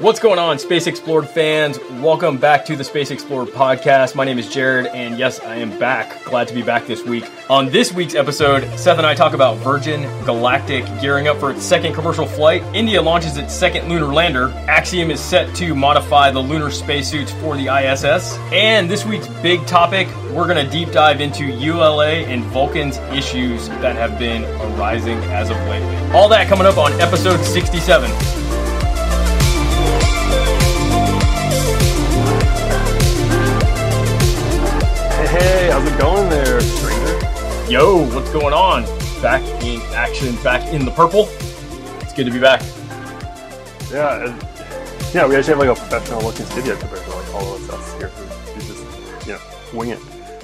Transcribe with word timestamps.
What's 0.00 0.18
going 0.18 0.38
on, 0.38 0.58
Space 0.58 0.86
Explored 0.86 1.28
fans? 1.28 1.78
Welcome 2.00 2.38
back 2.38 2.64
to 2.64 2.74
the 2.74 2.82
Space 2.82 3.10
Explored 3.10 3.48
podcast. 3.48 4.14
My 4.14 4.24
name 4.24 4.38
is 4.38 4.48
Jared, 4.48 4.86
and 4.86 5.18
yes, 5.18 5.40
I 5.40 5.56
am 5.56 5.78
back. 5.78 6.24
Glad 6.24 6.48
to 6.48 6.54
be 6.54 6.62
back 6.62 6.86
this 6.86 7.04
week. 7.04 7.30
On 7.50 7.68
this 7.68 7.92
week's 7.92 8.14
episode, 8.14 8.62
Seth 8.78 8.96
and 8.96 9.06
I 9.06 9.14
talk 9.14 9.34
about 9.34 9.58
Virgin 9.58 10.04
Galactic 10.24 10.86
gearing 11.02 11.28
up 11.28 11.36
for 11.36 11.50
its 11.50 11.62
second 11.62 11.92
commercial 11.92 12.24
flight. 12.24 12.62
India 12.74 13.02
launches 13.02 13.36
its 13.36 13.52
second 13.52 13.90
lunar 13.90 14.06
lander. 14.06 14.48
Axiom 14.68 15.10
is 15.10 15.20
set 15.20 15.54
to 15.56 15.74
modify 15.74 16.30
the 16.30 16.40
lunar 16.40 16.70
spacesuits 16.70 17.32
for 17.32 17.58
the 17.58 17.66
ISS. 17.68 18.38
And 18.52 18.88
this 18.88 19.04
week's 19.04 19.28
big 19.42 19.66
topic, 19.66 20.08
we're 20.32 20.48
going 20.48 20.64
to 20.64 20.72
deep 20.72 20.92
dive 20.92 21.20
into 21.20 21.44
ULA 21.44 22.24
and 22.24 22.42
Vulcan's 22.44 22.96
issues 23.12 23.68
that 23.68 23.96
have 23.96 24.18
been 24.18 24.44
arising 24.72 25.18
as 25.24 25.50
of 25.50 25.58
lately. 25.68 25.94
All 26.16 26.30
that 26.30 26.48
coming 26.48 26.66
up 26.66 26.78
on 26.78 26.98
episode 27.02 27.44
67. 27.44 28.49
Going 36.00 36.30
there, 36.30 36.58
stranger? 36.62 37.70
Yo, 37.70 38.06
what's 38.14 38.32
going 38.32 38.54
on? 38.54 38.84
Back 39.20 39.42
in 39.62 39.82
action, 39.92 40.34
back 40.42 40.72
in 40.72 40.86
the 40.86 40.90
purple. 40.92 41.28
It's 42.00 42.14
good 42.14 42.24
to 42.24 42.32
be 42.32 42.38
back. 42.38 42.62
Yeah, 43.92 44.24
and, 44.24 44.42
yeah, 45.12 45.26
we 45.26 45.36
actually 45.36 45.56
have 45.56 45.58
like 45.58 45.68
a 45.68 45.74
professional 45.74 46.22
looking 46.22 46.46
studio 46.46 46.74
compared 46.78 47.02
to 47.02 47.10
like 47.10 47.34
all 47.34 47.54
of 47.54 47.70
us 47.70 47.98
here 47.98 48.08
who, 48.08 48.24
who 48.24 48.60
just, 48.60 49.26
you 49.26 49.34
know, 49.34 49.40
wing 49.78 49.90
it. 49.90 49.98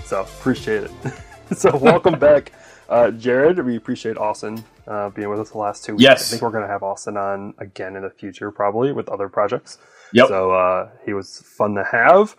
So 0.05 0.21
appreciate 0.21 0.85
it. 0.85 0.91
so 1.57 1.75
welcome 1.75 2.19
back, 2.19 2.53
uh, 2.91 3.11
Jared. 3.13 3.59
We 3.65 3.77
appreciate 3.77 4.19
Austin 4.19 4.63
uh, 4.87 5.09
being 5.09 5.31
with 5.31 5.41
us 5.41 5.53
the 5.53 5.59
last 5.59 5.87
two 5.87 5.93
weeks. 5.93 6.03
Yes. 6.03 6.29
I 6.29 6.31
think 6.33 6.43
we're 6.43 6.51
going 6.51 6.65
to 6.65 6.71
have 6.71 6.83
Austin 6.83 7.17
on 7.17 7.55
again 7.57 7.97
in 7.97 8.03
the 8.03 8.11
future, 8.11 8.51
probably 8.51 8.93
with 8.93 9.09
other 9.09 9.31
projects. 9.31 9.79
Yep. 10.13 10.29
So 10.29 10.51
uh, 10.51 10.91
he 11.07 11.15
was 11.15 11.41
fun 11.41 11.77
to 11.77 11.85
have. 11.85 12.37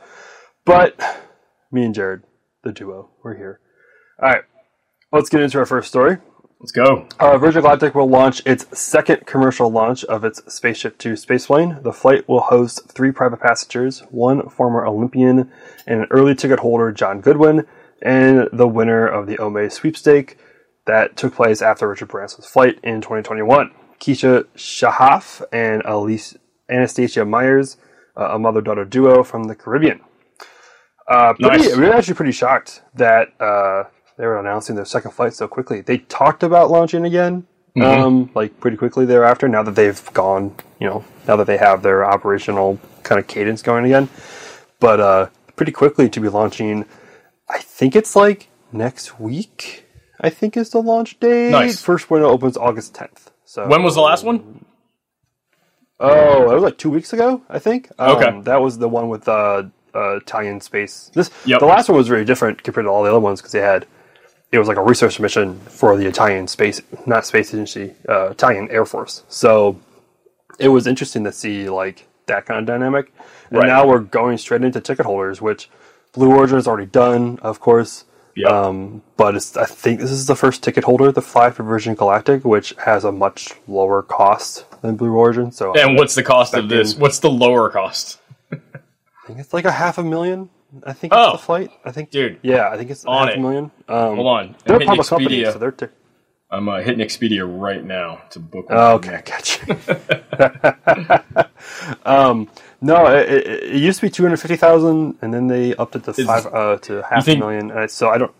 But 0.65 1.01
me 1.71 1.83
and 1.83 1.95
Jared, 1.95 2.21
the 2.67 2.73
duo, 2.73 3.09
we're 3.23 3.35
here. 3.35 3.59
All 4.21 4.29
right, 4.29 4.43
let's 5.11 5.29
get 5.29 5.41
into 5.41 5.57
our 5.57 5.65
first 5.65 5.87
story. 5.87 6.17
Let's 6.59 6.71
go. 6.71 7.07
Uh, 7.19 7.37
Virgin 7.37 7.61
Galactic 7.61 7.93
will 7.93 8.09
launch 8.09 8.41
its 8.45 8.65
second 8.77 9.27
commercial 9.27 9.69
launch 9.69 10.03
of 10.05 10.23
its 10.23 10.41
Spaceship 10.51 10.97
Two 10.97 11.13
spaceplane. 11.13 11.83
The 11.83 11.93
flight 11.93 12.27
will 12.27 12.41
host 12.41 12.91
three 12.91 13.11
private 13.11 13.39
passengers, 13.39 13.99
one 14.09 14.49
former 14.49 14.85
Olympian 14.85 15.51
and 15.85 16.01
an 16.01 16.07
early 16.09 16.33
ticket 16.33 16.59
holder, 16.59 16.91
Jon 16.91 17.21
Goodwin, 17.21 17.67
and 18.01 18.49
the 18.51 18.67
winner 18.67 19.07
of 19.07 19.27
the 19.27 19.37
Omaze 19.37 19.73
sweepstake 19.73 20.37
that 20.87 21.15
took 21.15 21.35
place 21.35 21.61
after 21.61 21.87
Richard 21.87 22.07
Branson's 22.07 22.47
flight 22.47 22.79
in 22.81 23.01
2021. 23.01 23.71
Keisha 23.99 24.45
Schahaff 24.55 25.43
and 25.51 25.83
Elise, 25.85 26.37
Anastatia 26.69 27.21
Mayers, 27.21 27.77
uh, 28.15 28.29
a 28.31 28.39
mother-daughter 28.39 28.85
duo 28.85 29.23
from 29.23 29.43
the 29.43 29.55
Caribbean. 29.55 29.99
Uh, 31.07 31.33
pretty, 31.33 31.57
Nice. 31.57 31.75
We 31.77 31.83
were 31.83 31.93
actually 31.93 32.15
pretty 32.15 32.31
shocked 32.33 32.81
that 32.95 33.29
uh, 33.39 33.83
they 34.17 34.25
were 34.25 34.39
announcing 34.39 34.75
their 34.75 34.85
second 34.85 35.11
flight 35.11 35.33
so 35.33 35.47
quickly. 35.47 35.81
They 35.81 35.99
talked 35.99 36.43
about 36.43 36.69
launching 36.69 37.05
again, 37.05 37.47
um, 37.81 38.29
like 38.35 38.59
pretty 38.59 38.75
quickly 38.77 39.05
thereafter. 39.05 39.47
Now 39.47 39.63
that 39.63 39.75
they've 39.75 40.13
gone, 40.13 40.55
you 40.79 40.87
know, 40.87 41.05
now 41.27 41.35
that 41.37 41.47
they 41.47 41.57
have 41.57 41.81
their 41.83 42.03
operational 42.05 42.79
kind 43.03 43.19
of 43.19 43.27
cadence 43.27 43.61
going 43.61 43.85
again, 43.85 44.09
but 44.79 44.99
uh, 44.99 45.27
pretty 45.55 45.71
quickly 45.71 46.09
to 46.09 46.19
be 46.19 46.27
launching. 46.29 46.85
I 47.49 47.59
think 47.59 47.95
it's 47.95 48.15
like 48.15 48.49
next 48.73 49.19
week. 49.19 49.85
I 50.19 50.29
think 50.29 50.57
is 50.57 50.71
the 50.71 50.81
launch 50.81 51.19
date. 51.19 51.51
Nice. 51.51 51.81
First 51.81 52.09
window 52.09 52.27
opens 52.27 52.57
August 52.57 52.93
10th. 52.95 53.27
So 53.45 53.65
When 53.67 53.83
was 53.83 53.95
the 53.95 54.01
last 54.01 54.25
one? 54.25 54.65
Oh, 55.99 56.51
it 56.51 56.53
was 56.53 56.63
like 56.63 56.77
two 56.77 56.89
weeks 56.89 57.13
ago, 57.13 57.41
I 57.49 57.59
think. 57.59 57.89
Um, 57.97 58.17
Okay. 58.17 58.41
that 58.41 58.61
was 58.61 58.77
the 58.77 58.89
one 58.89 59.09
with 59.09 59.27
uh, 59.27 59.63
uh, 59.97 60.17
Italian 60.17 60.61
space. 60.61 61.09
This 61.13 61.29
Yep. 61.45 61.59
the 61.59 61.65
last 61.65 61.89
one 61.89 61.97
was 61.97 62.07
very 62.07 62.25
different 62.25 62.63
compared 62.63 62.85
to 62.85 62.89
all 62.89 63.03
the 63.03 63.09
other 63.09 63.19
ones 63.19 63.39
because 63.41 63.51
they 63.51 63.61
had 63.61 63.85
it 64.51 64.59
was 64.59 64.67
like 64.69 64.77
a 64.77 64.83
research 64.83 65.19
mission 65.19 65.59
for 65.61 65.97
the 65.97 66.05
Italian 66.05 66.47
space, 66.47 66.81
not 67.05 67.25
space 67.25 67.53
agency, 67.53 67.93
uh, 68.07 68.29
Italian 68.29 68.69
Air 68.71 68.85
Force. 68.85 69.23
So 69.27 69.77
it 70.59 70.69
was 70.69 70.87
interesting 70.87 71.23
to 71.25 71.31
see 71.33 71.69
like 71.69 72.07
that 72.27 72.45
kind 72.45 72.59
of 72.61 72.65
dynamic. 72.65 73.11
And 73.49 73.59
Right. 73.59 73.67
now 73.67 73.85
we're 73.87 73.99
going 73.99 74.37
straight 74.37 74.63
into 74.63 74.79
ticket 74.79 75.05
holders, 75.05 75.41
which 75.41 75.69
Blue 76.13 76.31
Origin 76.33 76.55
has 76.57 76.67
already 76.67 76.85
done, 76.87 77.39
of 77.41 77.59
course. 77.59 78.05
Yep. 78.35 78.51
Um, 78.51 79.01
but 79.17 79.35
it's, 79.35 79.57
I 79.57 79.65
think 79.65 79.99
this 79.99 80.11
is 80.11 80.27
the 80.27 80.35
first 80.35 80.61
ticket 80.63 80.83
holder 80.83 81.11
the 81.11 81.21
fly 81.23 81.49
for 81.49 81.63
Virgin 81.63 81.95
Galactic, 81.95 82.45
which 82.45 82.73
has 82.85 83.03
a 83.03 83.11
much 83.11 83.53
lower 83.67 84.01
cost 84.03 84.65
than 84.81 84.95
Blue 84.95 85.13
Origin. 85.13 85.51
So 85.51 85.73
And 85.73 85.97
what's 85.97 86.15
the 86.15 86.23
cost 86.23 86.53
of 86.53 86.69
this? 86.69 86.95
What's 86.95 87.19
the 87.19 87.29
lower 87.31 87.69
cost? 87.69 88.19
I 89.27 89.27
think 89.27 89.39
it's 89.41 89.53
like 89.53 89.65
a 89.65 89.71
half 89.73 89.97
a 89.97 90.03
million. 90.03 90.49
I 90.85 90.93
think 90.93 91.11
Oh. 91.13 91.33
it's 91.33 91.41
the 91.41 91.45
flight. 91.45 91.69
I 91.83 91.91
think, 91.91 92.11
Dude. 92.11 92.39
Yeah, 92.43 92.69
I 92.69 92.77
think 92.77 92.89
it's 92.89 93.03
On 93.03 93.27
half 93.27 93.35
it. 93.35 93.39
a 93.39 93.41
million. 93.41 93.71
Um, 93.89 94.15
Hold 94.15 94.27
on. 94.27 94.55
They're 94.63 94.77
I'm 94.77 94.81
a 94.83 94.85
public 94.85 95.07
company, 95.07 95.41
Expedia. 95.41 95.51
so 95.53 95.59
they're. 95.59 95.71
T- 95.71 95.87
I'm 96.49 96.69
uh, 96.69 96.77
hitting 96.79 97.05
Expedia 97.05 97.43
right 97.45 97.83
now 97.83 98.21
to 98.29 98.39
book. 98.39 98.69
one. 98.69 98.77
oh, 98.77 98.93
okay, 98.95 99.21
gotcha. 99.25 101.25
um, 102.05 102.47
no, 102.79 103.05
it, 103.07 103.29
it, 103.29 103.47
it 103.63 103.75
used 103.81 103.99
to 103.99 104.05
be 104.05 104.09
two 104.09 104.23
hundred 104.23 104.37
fifty 104.37 104.55
thousand, 104.55 105.17
and 105.21 105.33
then 105.33 105.47
they 105.47 105.75
upped 105.75 105.97
it 105.97 106.05
to 106.05 106.13
five 106.13 106.45
uh, 106.45 106.77
to 106.83 107.03
half 107.09 107.25
think- 107.25 107.43
a 107.43 107.45
million. 107.45 107.69
Uh, 107.71 107.87
so 107.87 108.07
I 108.09 108.17
don't. 108.17 108.33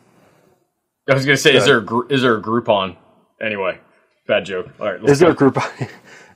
I 1.10 1.16
was 1.16 1.26
gonna 1.26 1.36
say, 1.36 1.54
is 1.54 1.66
there 1.66 1.80
a 1.80 2.00
is 2.08 2.22
there 2.22 2.38
a 2.38 2.42
Groupon? 2.42 2.96
Anyway, 3.42 3.78
bad 4.26 4.46
joke. 4.46 4.68
All 4.80 4.86
right, 4.90 5.02
let's 5.02 5.12
Is 5.14 5.20
there 5.20 5.32
a 5.32 5.36
go. 5.36 5.52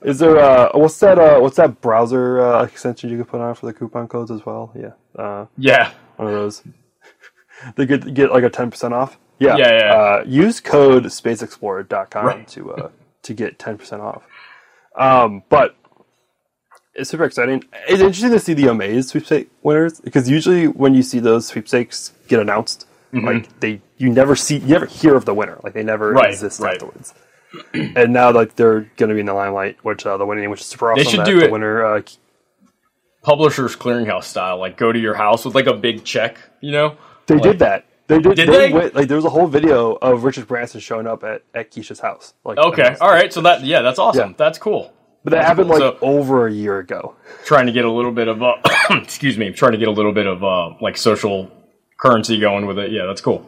Is 0.03 0.19
there 0.19 0.37
uh 0.39 0.69
what's 0.73 0.99
that 0.99 1.19
uh 1.19 1.39
what's 1.39 1.57
that 1.57 1.79
browser 1.81 2.41
uh, 2.41 2.63
extension 2.63 3.09
you 3.09 3.17
can 3.17 3.25
put 3.25 3.39
on 3.41 3.53
for 3.55 3.67
the 3.67 3.73
coupon 3.73 4.07
codes 4.07 4.31
as 4.31 4.45
well? 4.45 4.73
Yeah, 4.75 4.91
uh, 5.21 5.45
Yeah, 5.57 5.91
one 6.17 6.27
of 6.27 6.33
those. 6.33 6.63
they 7.75 7.85
could 7.85 8.13
get 8.15 8.31
like 8.31 8.43
a 8.43 8.49
ten 8.49 8.71
percent 8.71 8.93
off. 8.93 9.17
Yeah, 9.39 9.57
Yeah, 9.57 9.71
yeah. 9.79 9.93
Uh, 9.93 10.23
use 10.25 10.59
code 10.59 11.03
spaceexplorer.com 11.05 12.25
Right. 12.25 12.47
to 12.49 12.71
uh, 12.73 12.89
to 13.23 13.33
get 13.33 13.59
ten 13.59 13.77
percent 13.77 14.01
off. 14.01 14.23
Um, 14.95 15.43
but 15.49 15.75
it's 16.93 17.09
super 17.09 17.23
exciting. 17.23 17.63
It's 17.87 18.01
interesting 18.01 18.31
to 18.31 18.39
see 18.39 18.53
the 18.53 18.63
Omaze 18.63 19.05
sweepstake 19.09 19.49
winners 19.63 20.01
because 20.01 20.29
usually 20.29 20.67
when 20.67 20.93
you 20.93 21.03
see 21.03 21.19
those 21.19 21.45
sweepstakes 21.47 22.11
get 22.27 22.39
announced, 22.39 22.87
like 23.13 23.59
they 23.59 23.81
you 23.97 24.09
never 24.09 24.35
see 24.35 24.57
you 24.57 24.67
never 24.67 24.85
hear 24.87 25.15
of 25.15 25.25
the 25.25 25.33
winner. 25.33 25.59
Like 25.63 25.73
they 25.73 25.83
never 25.83 26.07
Mm-hmm. 26.09 26.17
Right, 26.17 26.29
exist 26.31 26.59
right. 26.59 26.73
afterwards. 26.73 27.13
and 27.73 28.13
now 28.13 28.31
like 28.31 28.55
they're 28.55 28.81
going 28.97 29.09
to 29.09 29.13
be 29.13 29.19
in 29.21 29.25
the 29.25 29.33
limelight, 29.33 29.77
which 29.83 30.05
uh, 30.05 30.17
the 30.17 30.25
winning, 30.25 30.49
which 30.49 30.61
is 30.61 30.67
super 30.67 30.91
awesome. 30.91 31.03
They 31.03 31.09
should 31.09 31.25
do 31.25 31.39
the 31.39 31.45
it. 31.45 31.51
winner. 31.51 31.85
Uh, 31.85 32.01
Publishers 33.23 33.75
Clearinghouse 33.75 34.23
style. 34.23 34.57
Like 34.57 34.77
go 34.77 34.91
to 34.91 34.97
your 34.97 35.13
house 35.13 35.45
with 35.45 35.53
like 35.53 35.67
a 35.67 35.73
big 35.73 36.03
check. 36.03 36.37
You 36.59 36.71
know. 36.71 36.97
They 37.27 37.35
Like- 37.35 37.43
did 37.43 37.59
that. 37.59 37.85
They 38.07 38.19
did. 38.19 38.35
Did 38.35 38.49
they? 38.49 38.67
they? 38.67 38.73
went- 38.73 38.95
like 38.95 39.07
there 39.07 39.15
was 39.17 39.25
a 39.25 39.29
whole 39.29 39.47
video 39.47 39.91
of 39.93 40.23
Richard 40.23 40.47
Branson 40.47 40.79
showing 40.81 41.05
up 41.07 41.23
at, 41.23 41.43
at 41.53 41.71
Keisha's 41.71 41.99
house. 41.99 42.33
Like 42.43 42.57
Okay. 42.57 42.81
announced. 42.81 43.01
All 43.01 43.11
right. 43.11 43.31
So 43.31 43.41
that 43.41 43.63
yeah, 43.63 43.81
that's 43.83 43.99
awesome. 43.99 44.31
Yeah. 44.31 44.35
That's 44.37 44.57
cool. 44.57 44.91
but 45.23 45.31
that 45.31 45.37
That's 45.37 45.47
happened 45.49 45.69
cool. 45.69 45.79
like 45.79 45.99
So- 45.99 46.05
over 46.05 46.47
a 46.47 46.51
year 46.51 46.79
ago. 46.79 47.15
Trying 47.45 47.67
to 47.67 47.71
get 47.71 47.85
a 47.85 47.91
little 47.91 48.11
bit 48.11 48.27
of 48.27 48.41
uh, 48.41 48.53
excuse 48.89 49.37
me. 49.37 49.51
Trying 49.51 49.73
to 49.73 49.77
get 49.77 49.87
a 49.87 49.91
little 49.91 50.13
bit 50.13 50.25
of 50.25 50.43
uh, 50.43 50.71
like 50.81 50.97
social 50.97 51.51
currency 51.97 52.39
going 52.39 52.65
with 52.65 52.79
it. 52.79 52.91
Yeah, 52.91 53.05
that's 53.05 53.21
cool. 53.21 53.47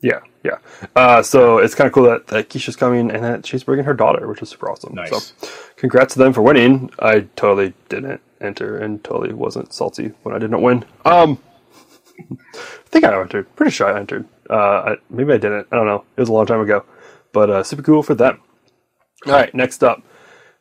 Yeah, 0.00 0.20
yeah. 0.44 0.58
Uh, 0.94 1.22
so 1.22 1.58
it's 1.58 1.74
kind 1.74 1.86
of 1.88 1.92
cool 1.92 2.04
that, 2.04 2.28
that 2.28 2.48
Keisha's 2.48 2.76
coming 2.76 3.10
and 3.10 3.24
that 3.24 3.46
she's 3.46 3.64
bringing 3.64 3.84
her 3.84 3.94
daughter, 3.94 4.28
which 4.28 4.42
is 4.42 4.50
super 4.50 4.70
awesome. 4.70 4.94
Nice. 4.94 5.32
So, 5.34 5.48
congrats 5.76 6.12
to 6.14 6.20
them 6.20 6.32
for 6.32 6.42
winning. 6.42 6.90
I 7.00 7.20
totally 7.34 7.74
didn't 7.88 8.20
enter 8.40 8.76
and 8.76 9.02
totally 9.02 9.32
wasn't 9.34 9.72
salty 9.72 10.12
when 10.22 10.34
I 10.34 10.38
didn't 10.38 10.62
win. 10.62 10.84
Um, 11.04 11.38
I 12.20 12.86
think 12.86 13.04
I 13.04 13.20
entered. 13.20 13.54
Pretty 13.56 13.72
sure 13.72 13.92
I 13.92 13.98
entered. 13.98 14.26
Uh, 14.48 14.54
I, 14.56 14.96
maybe 15.10 15.32
I 15.32 15.38
didn't. 15.38 15.66
I 15.72 15.76
don't 15.76 15.86
know. 15.86 16.04
It 16.16 16.20
was 16.20 16.28
a 16.28 16.32
long 16.32 16.46
time 16.46 16.60
ago, 16.60 16.84
but 17.32 17.50
uh, 17.50 17.62
super 17.64 17.82
cool 17.82 18.02
for 18.02 18.14
them. 18.14 18.40
All 19.26 19.32
right, 19.32 19.52
next 19.52 19.82
up. 19.82 20.02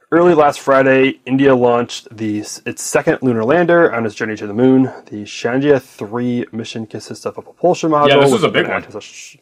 Early 0.09 0.33
last 0.33 0.61
Friday, 0.61 1.19
India 1.25 1.53
launched 1.53 2.15
the, 2.15 2.39
its 2.39 2.81
second 2.81 3.19
lunar 3.21 3.43
lander 3.43 3.93
on 3.93 4.05
its 4.05 4.15
journey 4.15 4.37
to 4.37 4.47
the 4.47 4.53
moon. 4.53 4.83
The 5.07 5.23
Chandrayaan 5.23 5.81
3 5.81 6.45
mission 6.53 6.85
consists 6.87 7.25
of 7.25 7.37
a 7.37 7.41
propulsion 7.41 7.91
module. 7.91 8.09
Yeah, 8.09 8.19
this 8.21 8.31
was 8.31 8.43
a 8.43 8.49
big 8.49 8.69
one. 8.69 8.85
a 8.85 9.01
sh- 9.01 9.35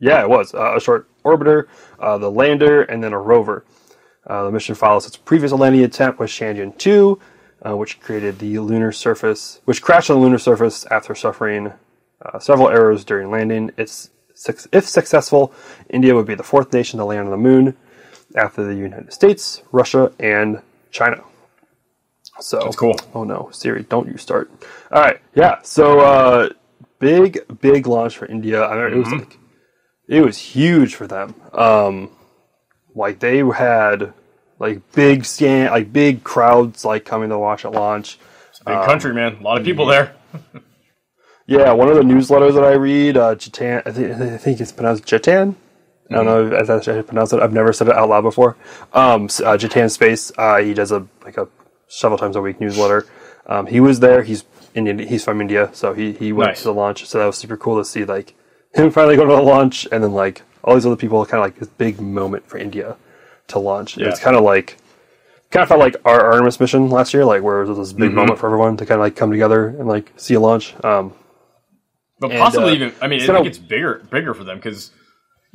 yeah, 0.00 0.22
it 0.22 0.30
was 0.30 0.54
uh, 0.54 0.74
a 0.74 0.80
short 0.80 1.06
orbiter, 1.22 1.66
uh, 2.00 2.16
the 2.16 2.30
lander, 2.30 2.80
and 2.82 3.04
then 3.04 3.12
a 3.12 3.18
rover. 3.18 3.66
Uh, 4.26 4.44
the 4.44 4.50
mission 4.50 4.74
follows 4.74 5.06
its 5.06 5.18
previous 5.18 5.52
landing 5.52 5.84
attempt 5.84 6.18
with 6.18 6.30
Chandrayaan 6.30 6.78
2, 6.78 7.20
uh, 7.66 7.76
which 7.76 8.00
created 8.00 8.38
the 8.38 8.58
lunar 8.58 8.92
surface, 8.92 9.60
which 9.66 9.82
crashed 9.82 10.08
on 10.08 10.16
the 10.16 10.22
lunar 10.22 10.38
surface 10.38 10.86
after 10.86 11.14
suffering 11.14 11.74
uh, 12.24 12.38
several 12.38 12.70
errors 12.70 13.04
during 13.04 13.30
landing. 13.30 13.70
It's 13.76 14.08
if 14.72 14.86
successful, 14.86 15.52
India 15.90 16.14
would 16.14 16.26
be 16.26 16.34
the 16.34 16.42
fourth 16.42 16.72
nation 16.72 16.98
to 17.00 17.04
land 17.04 17.26
on 17.26 17.30
the 17.30 17.36
moon 17.36 17.76
after 18.36 18.64
the 18.64 18.74
United 18.74 19.12
States, 19.12 19.62
Russia, 19.72 20.12
and 20.20 20.62
China. 20.90 21.22
So 22.40 22.60
That's 22.60 22.76
cool. 22.76 22.96
Oh 23.14 23.24
no, 23.24 23.48
Siri, 23.52 23.84
don't 23.84 24.08
you 24.08 24.18
start. 24.18 24.50
All 24.92 25.00
right, 25.00 25.20
yeah. 25.34 25.60
So 25.62 26.00
uh, 26.00 26.48
big, 26.98 27.40
big 27.60 27.86
launch 27.86 28.18
for 28.18 28.26
India. 28.26 28.64
I 28.64 28.74
mean, 28.76 28.92
it 28.92 28.96
was 28.98 29.12
like 29.12 29.38
it 30.08 30.20
was 30.20 30.36
huge 30.38 30.94
for 30.94 31.06
them. 31.06 31.34
Um, 31.52 32.10
like 32.94 33.20
they 33.20 33.38
had 33.38 34.12
like 34.58 34.92
big 34.92 35.24
scan, 35.24 35.70
like 35.70 35.92
big 35.92 36.24
crowds 36.24 36.84
like 36.84 37.04
coming 37.04 37.30
to 37.30 37.38
watch 37.38 37.64
it 37.64 37.70
launch. 37.70 38.18
It's 38.50 38.60
a 38.60 38.64
Big 38.64 38.84
country, 38.84 39.14
man. 39.14 39.36
A 39.36 39.42
lot 39.42 39.58
of 39.58 39.64
people 39.64 39.86
there. 39.86 40.14
Yeah, 41.48 41.70
one 41.72 41.88
of 41.88 41.94
the 41.94 42.02
newsletters 42.02 42.54
that 42.54 42.64
I 42.64 42.72
read, 42.72 43.16
uh, 43.16 43.36
Jatan, 43.36 43.80
I 43.86 43.92
think, 43.92 44.12
I 44.20 44.36
think 44.36 44.60
it's 44.60 44.72
pronounced 44.72 45.04
Jatan. 45.04 45.54
I 46.10 46.14
don't 46.14 46.24
know 46.26 46.52
if 46.56 46.66
that's 46.66 46.86
how 46.86 46.92
you 46.94 47.02
pronounce 47.02 47.32
it. 47.32 47.40
I've 47.40 47.52
never 47.52 47.72
said 47.72 47.88
it 47.88 47.94
out 47.96 48.08
loud 48.08 48.20
before. 48.22 48.56
Um, 48.92 49.24
s- 49.24 49.40
uh, 49.40 49.56
Jatan 49.56 49.90
Space. 49.90 50.30
Uh, 50.38 50.58
he 50.58 50.72
does 50.74 50.92
a 50.92 51.06
like 51.24 51.36
a 51.36 51.48
several 51.88 52.18
times 52.18 52.36
a 52.36 52.40
week 52.40 52.60
newsletter. 52.60 53.06
Um, 53.46 53.66
he 53.66 53.80
was 53.80 53.98
there. 54.00 54.22
He's 54.22 54.44
Indian. 54.74 54.98
He's 55.00 55.24
from 55.24 55.40
India, 55.40 55.70
so 55.72 55.94
he 55.94 56.12
he 56.12 56.32
went 56.32 56.50
Nice. 56.50 56.58
to 56.58 56.64
the 56.64 56.74
launch. 56.74 57.06
So 57.06 57.18
that 57.18 57.26
was 57.26 57.36
super 57.36 57.56
cool 57.56 57.78
to 57.78 57.84
see 57.84 58.04
like 58.04 58.34
him 58.74 58.90
finally 58.90 59.16
go 59.16 59.24
to 59.26 59.34
the 59.34 59.42
launch, 59.42 59.86
and 59.90 60.02
then 60.04 60.12
like 60.12 60.42
all 60.62 60.74
these 60.74 60.86
other 60.86 60.96
people. 60.96 61.24
Kind 61.26 61.40
of 61.42 61.46
like 61.46 61.58
this 61.58 61.68
big 61.68 62.00
moment 62.00 62.48
for 62.48 62.58
India 62.58 62.96
to 63.48 63.58
launch. 63.58 63.96
Yeah. 63.96 64.08
It's 64.08 64.20
kind 64.20 64.36
of 64.36 64.42
like 64.44 64.76
kind 65.50 65.62
of 65.62 65.68
felt 65.68 65.80
like 65.80 65.96
our 66.04 66.20
Artemis 66.32 66.60
mission 66.60 66.88
last 66.90 67.14
year, 67.14 67.24
like 67.24 67.42
where 67.42 67.62
it 67.62 67.68
was 67.68 67.78
this 67.78 67.92
big 67.92 68.12
moment 68.12 68.38
for 68.38 68.46
everyone 68.46 68.76
to 68.76 68.86
kind 68.86 69.00
of 69.00 69.04
like 69.04 69.16
come 69.16 69.30
together 69.32 69.68
and 69.68 69.86
like 69.88 70.12
see 70.16 70.34
a 70.34 70.40
launch. 70.40 70.74
Um, 70.84 71.14
But 72.18 72.30
And, 72.32 72.40
possibly 72.40 72.70
uh, 72.70 72.74
even, 72.76 72.92
I 73.02 73.08
mean, 73.08 73.20
I 73.22 73.26
so- 73.26 73.34
think 73.34 73.46
it's 73.46 73.58
bigger, 73.58 74.02
bigger 74.10 74.32
for 74.34 74.42
them 74.44 74.56
because, 74.56 74.90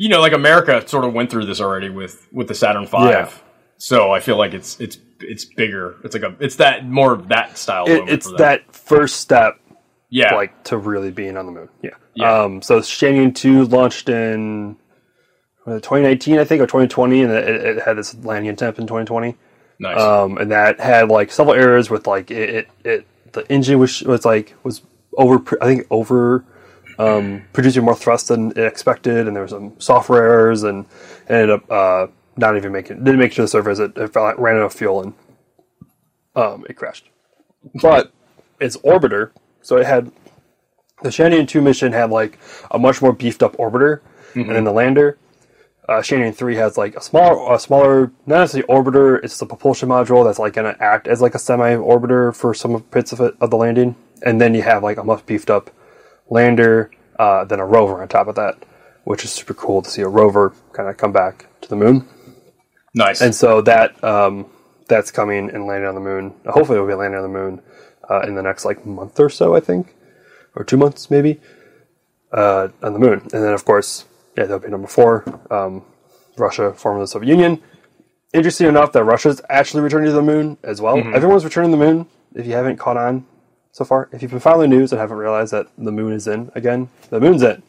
you 0.01 0.09
know, 0.09 0.19
like 0.19 0.33
America 0.33 0.83
sort 0.88 1.06
of 1.06 1.13
went 1.13 1.30
through 1.30 1.45
this 1.45 1.62
already 1.62 1.88
with 1.88 2.27
with 2.31 2.48
the 2.48 2.56
Saturn 2.56 2.88
V. 2.88 2.98
Yeah. 3.01 3.31
So 3.77 4.12
I 4.12 4.19
feel 4.19 4.36
like 4.36 4.56
it's 4.56 4.80
it's 4.80 4.98
it's 5.19 5.45
bigger. 5.45 5.98
It's 6.03 6.15
like 6.15 6.24
a 6.24 6.36
it's 6.39 6.56
that 6.56 6.88
more 6.88 7.13
of 7.13 7.27
that 7.27 7.56
style. 7.56 7.86
it, 7.88 8.09
it's 8.09 8.31
that 8.39 8.74
first 8.74 9.18
step 9.18 9.59
yeah, 10.09 10.33
like 10.33 10.63
to 10.63 10.77
really 10.77 11.12
being 11.12 11.38
on 11.38 11.45
the 11.45 11.51
moon. 11.51 11.69
Yeah. 11.83 11.92
Yeah. 12.15 12.33
Um, 12.33 12.63
so 12.63 12.80
Chandrayaan 12.80 13.36
two 13.36 13.65
launched 13.65 14.09
in 14.09 14.75
2019, 15.65 16.39
I 16.39 16.45
think, 16.45 16.63
or 16.63 16.65
2020, 16.65 17.21
and 17.21 17.31
it, 17.31 17.47
it 17.47 17.83
had 17.83 17.95
this 17.95 18.15
landing 18.15 18.50
attempt 18.50 18.80
in 18.80 18.88
2020. 18.88 19.38
nice. 19.77 20.01
Um, 20.01 20.39
and 20.39 20.50
that 20.50 20.80
had 20.80 21.09
like 21.09 21.31
several 21.31 21.56
errors 21.56 21.92
with 21.92 22.07
like 22.07 22.31
it, 22.31 22.50
it, 22.50 22.68
it 22.83 23.33
the 23.33 23.51
engine 23.51 23.77
was 23.77 24.01
was 24.01 24.25
like 24.25 24.56
was 24.63 24.81
over 25.15 25.44
I 25.62 25.65
think 25.68 25.86
over 25.92 26.44
um, 27.00 27.44
producing 27.54 27.84
more 27.84 27.96
thrust 27.96 28.28
than 28.30 28.52
it 28.52 28.60
expected, 28.60 29.28
and 29.28 29.36
there 29.36 29.44
were 29.44 29.50
some 29.50 29.80
software 29.80 30.24
errors, 30.24 30.64
and 30.64 30.86
ended 31.28 31.50
up 31.50 31.72
uh, 31.72 32.08
not 32.38 32.58
even 32.58 32.72
making 32.72 33.04
didn't 33.04 33.20
make 33.20 33.32
it 33.32 33.36
to 33.36 33.42
the 33.42 33.48
surface. 33.48 33.80
It, 33.80 33.98
it 33.98 34.16
ran 34.16 34.58
out 34.58 34.64
of 34.64 34.74
fuel 34.74 35.02
and 35.02 35.14
um, 36.36 36.66
it 36.70 36.76
crashed. 36.76 37.10
But 37.82 38.12
its 38.60 38.78
orbiter, 38.78 39.32
so 39.62 39.78
it 39.78 39.86
had 39.86 40.12
the 41.02 41.10
Chandrayaan 41.10 41.48
two 41.48 41.62
mission 41.62 41.94
had 41.94 42.10
like 42.10 42.40
a 42.70 42.80
much 42.80 43.02
more 43.02 43.14
beefed 43.14 43.44
up 43.44 43.58
orbiter, 43.58 44.02
and 44.48 44.56
then 44.56 44.64
the 44.64 44.72
lander. 44.72 45.18
Uh, 45.90 45.96
Chandrayaan 45.96 46.36
three 46.36 46.56
has 46.56 46.78
like 46.78 46.96
a 46.96 47.02
smaller, 47.02 47.54
a 47.54 47.60
smaller, 47.60 48.12
not 48.26 48.40
necessarily 48.40 48.68
orbiter. 48.68 49.24
It's 49.24 49.38
the 49.38 49.46
propulsion 49.46 49.90
module 49.90 50.24
that's 50.24 50.40
like 50.40 50.54
going 50.54 50.74
to 50.74 50.82
act 50.82 51.08
as 51.08 51.22
like 51.22 51.36
a 51.36 51.40
semi 51.40 51.76
orbiter 51.76 52.34
for 52.34 52.54
some 52.54 52.84
bits 52.92 53.12
of 53.12 53.20
it 53.20 53.36
of 53.42 53.50
the 53.50 53.58
landing, 53.58 53.96
and 54.24 54.40
then 54.40 54.56
you 54.56 54.62
have 54.62 54.84
like 54.84 54.98
a 54.98 55.04
much 55.04 55.26
beefed 55.26 55.50
up 55.50 55.72
lander, 56.31 56.89
uh, 57.19 57.45
then 57.45 57.60
a 57.60 57.66
rover 57.66 58.01
on 58.01 58.07
top 58.07 58.28
of 58.28 58.36
that, 58.36 58.57
which 59.04 59.24
is 59.24 59.31
super 59.31 59.54
cool 59.54 59.83
to 59.83 59.89
see 59.89 60.01
a 60.01 60.07
rover 60.07 60.56
kind 60.74 60.89
of 60.89 60.98
come 60.98 61.12
back 61.12 61.45
to 61.62 61.69
the 61.69 61.75
moon. 61.75 62.07
nice. 62.95 63.22
And 63.22 63.36
so 63.36 63.62
that 63.62 64.04
um, 64.04 64.50
that's 64.88 65.12
coming 65.12 65.51
and 65.51 65.66
landing 65.68 65.88
on 65.88 65.94
the 65.94 66.01
moon. 66.01 66.33
Hopefully, 66.48 66.78
it'll 66.78 66.88
be 66.88 66.95
landing 66.95 67.18
on 67.18 67.24
the 67.24 67.39
moon 67.39 67.62
uh, 68.10 68.22
in 68.22 68.33
the 68.33 68.42
next 68.42 68.66
like 68.66 68.83
month 68.86 69.19
or 69.19 69.30
so, 69.30 69.56
I 69.56 69.60
think, 69.60 69.94
or 70.56 70.63
two 70.63 70.78
months 70.78 71.12
maybe, 71.12 71.39
uh, 72.31 72.69
on 72.81 72.94
the 72.94 73.00
moon. 73.00 73.22
And 73.33 73.44
then, 73.44 73.54
of 73.54 73.63
course, 73.66 74.06
yeah, 74.38 74.45
that'll 74.45 74.60
be 74.60 74.69
number 74.69 74.88
four. 74.88 75.24
Um, 75.51 75.83
Russia, 76.38 76.74
former 76.74 77.01
the 77.01 77.07
Soviet 77.07 77.30
Union. 77.30 77.62
Interesting 78.33 78.68
enough 78.68 78.94
that 78.94 79.04
Russia's 79.04 79.42
actually 79.50 79.83
returning 79.83 80.07
to 80.07 80.13
the 80.13 80.22
moon 80.22 80.57
as 80.63 80.80
well. 80.80 80.98
Everyone's 81.13 81.44
returning 81.44 81.72
to 81.72 81.78
the 81.78 81.83
moon. 81.86 82.07
If 82.33 82.45
you 82.48 82.54
haven't 82.54 82.78
caught 82.78 82.95
on 82.95 83.25
so 83.71 83.85
far, 83.85 84.09
if 84.12 84.21
you've 84.21 84.31
been 84.31 84.39
following 84.39 84.69
the 84.69 84.75
news 84.75 84.91
and 84.91 85.00
haven't 85.00 85.18
realized 85.18 85.53
that 85.53 85.68
the 85.77 85.91
moon 85.91 86.13
is 86.13 86.27
in 86.27 86.51
again, 86.56 86.89
the 87.09 87.19
moon's 87.19 87.41
in. 87.41 87.63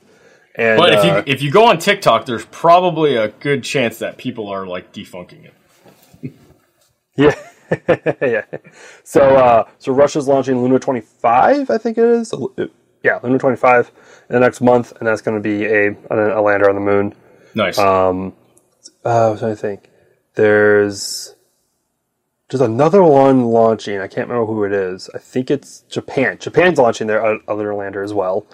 And 0.54 0.78
but 0.78 0.92
if 0.92 0.98
uh, 1.00 1.06
you 1.26 1.32
if 1.32 1.42
you 1.42 1.50
go 1.50 1.66
on 1.66 1.78
TikTok, 1.78 2.26
there's 2.26 2.44
probably 2.46 3.16
a 3.16 3.28
good 3.28 3.64
chance 3.64 3.98
that 3.98 4.18
people 4.18 4.48
are 4.48 4.66
like 4.66 4.92
defunking 4.92 5.44
it. 5.46 5.54
Yeah, 7.16 7.34
yeah. 8.20 8.44
So, 9.04 9.36
uh, 9.36 9.64
so 9.78 9.92
Russia's 9.92 10.28
launching 10.28 10.60
Luna 10.62 10.78
25, 10.78 11.70
I 11.70 11.78
think 11.78 11.98
it 11.98 12.04
is. 12.04 12.34
Yeah, 13.02 13.18
Luna 13.22 13.38
25 13.38 13.90
in 14.28 14.34
the 14.34 14.40
next 14.40 14.60
month, 14.60 14.92
and 14.98 15.06
that's 15.06 15.22
going 15.22 15.36
to 15.36 15.42
be 15.42 15.64
a 15.64 15.96
a 16.10 16.40
lander 16.40 16.68
on 16.68 16.74
the 16.74 16.80
moon. 16.80 17.14
Nice. 17.54 17.78
Uh, 17.78 18.30
I 19.04 19.30
was 19.30 19.40
trying 19.40 19.52
to 19.52 19.56
think. 19.56 19.90
There's 20.34 21.34
there's 22.52 22.60
another 22.60 23.02
one 23.02 23.44
launching. 23.46 23.98
I 23.98 24.06
can't 24.08 24.28
remember 24.28 24.46
who 24.52 24.64
it 24.64 24.72
is. 24.72 25.08
I 25.14 25.18
think 25.18 25.50
it's 25.50 25.80
Japan. 25.88 26.36
Japan's 26.38 26.78
launching 26.78 27.06
their 27.06 27.24
other 27.50 27.74
lander 27.74 28.02
as 28.02 28.12
well 28.12 28.46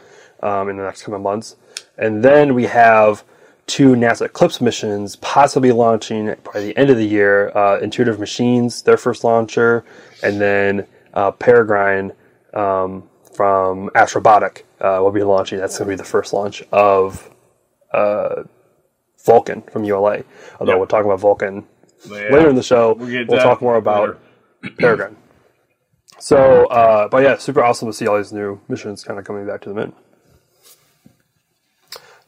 um, 0.43 0.69
in 0.69 0.77
the 0.77 0.85
next 0.85 1.03
couple 1.03 1.17
of 1.17 1.23
months, 1.23 1.57
and 1.99 2.25
then 2.25 2.55
we 2.55 2.65
have 2.65 3.25
two 3.67 3.91
NASA 3.95 4.29
CLPS 4.29 4.61
missions 4.61 5.17
possibly 5.17 5.73
launching 5.73 6.35
by 6.55 6.61
the 6.61 6.77
end 6.77 6.91
of 6.91 6.97
the 6.97 7.05
year. 7.07 7.51
Uh, 7.57 7.81
Intuitive 7.81 8.21
Machines, 8.21 8.83
their 8.83 8.97
first 8.97 9.25
launcher, 9.25 9.85
and 10.23 10.41
then 10.41 10.87
uh, 11.15 11.33
Peregrine 11.33 12.13
um, 12.55 13.09
from 13.35 13.91
Astrobotic 13.91 14.63
uh, 14.81 15.01
will 15.03 15.11
be 15.13 15.23
launching. 15.25 15.59
That's 15.59 15.77
going 15.77 15.89
to 15.89 15.93
be 15.93 15.97
the 15.97 16.05
first 16.05 16.33
launch 16.33 16.63
of 16.71 17.29
uh, 17.93 18.45
Vulcan 19.25 19.63
from 19.63 19.85
ULA. 19.85 20.23
Although 20.61 20.73
Yeah. 20.73 20.79
we'll 20.79 20.87
talk 20.87 21.05
about 21.05 21.21
Vulcan 21.21 21.67
Yeah. 22.05 22.17
later 22.31 22.49
in 22.49 22.57
the 22.57 22.63
show. 22.63 22.95
We'll 22.95 23.27
We'll, 23.27 23.43
talk 23.43 23.61
more 23.61 23.77
about. 23.77 24.21
Peregrine. 24.79 25.17
So, 26.19 26.67
uh, 26.67 27.09
but 27.09 27.23
yeah, 27.23 27.37
super 27.39 27.63
awesome 27.63 27.89
to 27.89 27.93
see 27.93 28.07
all 28.07 28.17
these 28.17 28.33
new 28.33 28.61
missions 28.69 29.05
kind 29.05 29.19
of 29.19 29.25
coming 29.25 29.47
back 29.47 29.61
to 29.63 29.69
the 29.69 29.75
moon. 29.75 29.93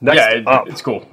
Next 0.00 0.17
yeah, 0.17 0.31
it, 0.31 0.46
up, 0.46 0.69
it's 0.69 0.82
cool. 0.82 1.06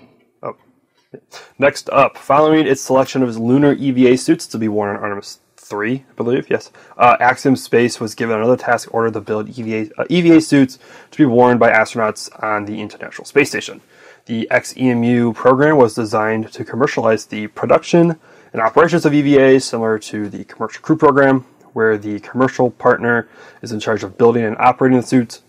Next 1.59 1.89
up, 1.89 2.17
following 2.17 2.67
its 2.67 2.81
selection 2.81 3.23
of 3.23 3.29
its 3.29 3.37
lunar 3.37 3.73
EVA 3.73 4.17
suits 4.17 4.45
to 4.47 4.57
be 4.57 4.67
worn 4.67 4.95
on 4.95 5.01
Artemis 5.01 5.39
3, 5.55 6.05
I 6.09 6.13
believe, 6.15 6.49
yes, 6.49 6.71
uh, 6.97 7.17
Axiom 7.19 7.55
Space 7.55 7.99
was 7.99 8.15
given 8.15 8.37
another 8.37 8.55
task 8.57 8.93
order 8.93 9.11
to 9.11 9.21
build 9.21 9.57
EVA, 9.57 9.91
uh, 9.97 10.05
EVA 10.09 10.39
suits 10.41 10.77
to 11.11 11.17
be 11.17 11.25
worn 11.25 11.57
by 11.57 11.71
astronauts 11.71 12.29
on 12.43 12.65
the 12.65 12.79
International 12.79 13.25
Space 13.25 13.49
Station. 13.49 13.81
The 14.25 14.47
XEMU 14.51 15.33
program 15.33 15.77
was 15.77 15.93
designed 15.95 16.51
to 16.53 16.63
commercialize 16.63 17.25
the 17.25 17.47
production 17.47 18.19
and 18.57 18.65
operations 18.65 19.05
of 19.05 19.13
EVA, 19.13 19.59
similar 19.59 19.99
to 19.99 20.29
the 20.29 20.43
Commercial 20.45 20.81
Crew 20.81 20.97
program, 20.97 21.41
where 21.73 21.95
the 21.95 22.19
commercial 22.21 22.71
partner 22.71 23.29
is 23.61 23.71
in 23.71 23.79
charge 23.79 24.03
of 24.03 24.17
building 24.17 24.43
and 24.43 24.57
operating 24.57 24.99
the 24.99 25.05
suits, 25.05 25.43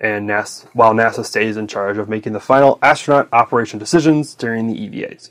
and 0.00 0.26
NASA, 0.26 0.66
while 0.72 0.94
NASA 0.94 1.26
stays 1.26 1.58
in 1.58 1.68
charge 1.68 1.98
of 1.98 2.08
making 2.08 2.32
the 2.32 2.40
final 2.40 2.78
astronaut 2.80 3.28
operation 3.34 3.78
decisions 3.78 4.34
during 4.34 4.66
the 4.66 4.74
EVAs. 4.74 5.28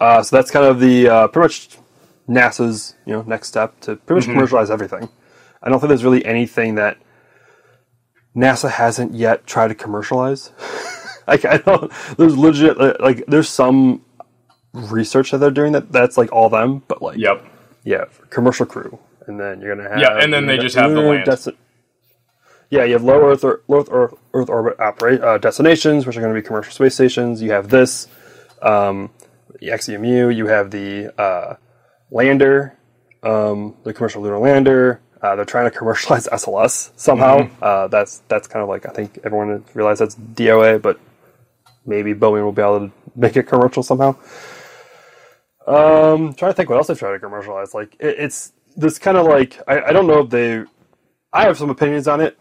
Uh, 0.00 0.20
so 0.20 0.34
that's 0.34 0.50
kind 0.50 0.66
of 0.66 0.80
the 0.80 1.08
uh, 1.08 1.28
pretty 1.28 1.44
much 1.44 1.78
NASA's 2.28 2.96
you 3.06 3.12
know 3.12 3.22
next 3.22 3.46
step 3.46 3.78
to 3.82 3.94
pretty 3.94 4.26
much 4.26 4.34
commercialize 4.34 4.70
everything. 4.70 5.08
I 5.62 5.68
don't 5.68 5.78
think 5.78 5.90
there's 5.90 6.02
really 6.02 6.24
anything 6.24 6.74
that 6.74 6.98
NASA 8.34 8.68
hasn't 8.68 9.14
yet 9.14 9.46
tried 9.46 9.68
to 9.68 9.76
commercialize. 9.76 10.50
like 11.28 11.44
I 11.44 11.58
don't, 11.58 11.92
there's 12.16 12.36
legit 12.36 12.78
like 13.00 13.24
there's 13.26 13.48
some 13.48 14.03
research 14.74 15.30
that 15.30 15.38
they're 15.38 15.50
doing 15.50 15.72
that 15.72 15.90
that's 15.92 16.18
like 16.18 16.30
all 16.32 16.50
them, 16.50 16.82
but 16.88 17.00
like 17.00 17.16
Yep. 17.18 17.44
yeah, 17.84 18.04
commercial 18.30 18.66
crew, 18.66 18.98
and 19.26 19.40
then 19.40 19.60
you're 19.60 19.74
gonna 19.74 19.88
have 19.88 19.98
Yeah, 20.00 20.18
and 20.22 20.32
then 20.34 20.46
they 20.46 20.58
just 20.58 20.76
have 20.76 20.90
the 20.92 21.00
land. 21.00 21.26
desti- 21.26 21.56
yeah, 22.70 22.84
you 22.84 22.94
have 22.94 23.04
low 23.04 23.20
Earth 23.30 23.44
or 23.44 23.62
low 23.68 23.84
Earth, 23.90 24.14
Earth 24.32 24.48
orbit 24.50 24.80
operate 24.80 25.20
uh, 25.22 25.38
destinations, 25.38 26.06
which 26.06 26.16
are 26.16 26.20
going 26.20 26.34
to 26.34 26.40
be 26.40 26.44
commercial 26.44 26.72
space 26.72 26.94
stations. 26.94 27.40
You 27.40 27.52
have 27.52 27.68
this, 27.68 28.08
um, 28.62 29.10
the 29.60 29.68
XEMU. 29.68 30.34
You 30.34 30.46
have 30.48 30.70
the 30.72 31.12
uh, 31.20 31.54
lander, 32.10 32.76
um, 33.22 33.76
the 33.84 33.92
commercial 33.94 34.22
lunar 34.22 34.38
lander. 34.38 35.00
Uh, 35.22 35.36
they're 35.36 35.44
trying 35.44 35.70
to 35.70 35.76
commercialize 35.76 36.26
SLS 36.32 36.90
somehow. 36.96 37.40
Mm-hmm. 37.40 37.54
Uh, 37.62 37.86
that's 37.88 38.22
that's 38.28 38.48
kind 38.48 38.62
of 38.62 38.68
like 38.68 38.86
I 38.86 38.92
think 38.92 39.20
everyone 39.24 39.62
realized 39.74 40.00
that's 40.00 40.16
DOA, 40.16 40.82
but 40.82 40.98
maybe 41.86 42.12
Boeing 42.12 42.42
will 42.42 42.52
be 42.52 42.62
able 42.62 42.80
to 42.88 42.92
make 43.14 43.36
it 43.36 43.44
commercial 43.44 43.82
somehow. 43.84 44.16
Um, 45.66 46.34
trying 46.34 46.52
to 46.52 46.54
think 46.54 46.68
what 46.68 46.76
else 46.76 46.88
they've 46.88 46.98
tried 46.98 47.12
to 47.12 47.18
commercialize. 47.18 47.74
Like 47.74 47.96
it, 47.98 48.16
it's 48.18 48.52
this 48.76 48.98
kind 48.98 49.16
of 49.16 49.26
like 49.26 49.60
I, 49.66 49.80
I 49.82 49.92
don't 49.92 50.06
know 50.06 50.20
if 50.20 50.30
they. 50.30 50.64
I 51.32 51.44
have 51.44 51.58
some 51.58 51.70
opinions 51.70 52.06
on 52.06 52.20
it. 52.20 52.38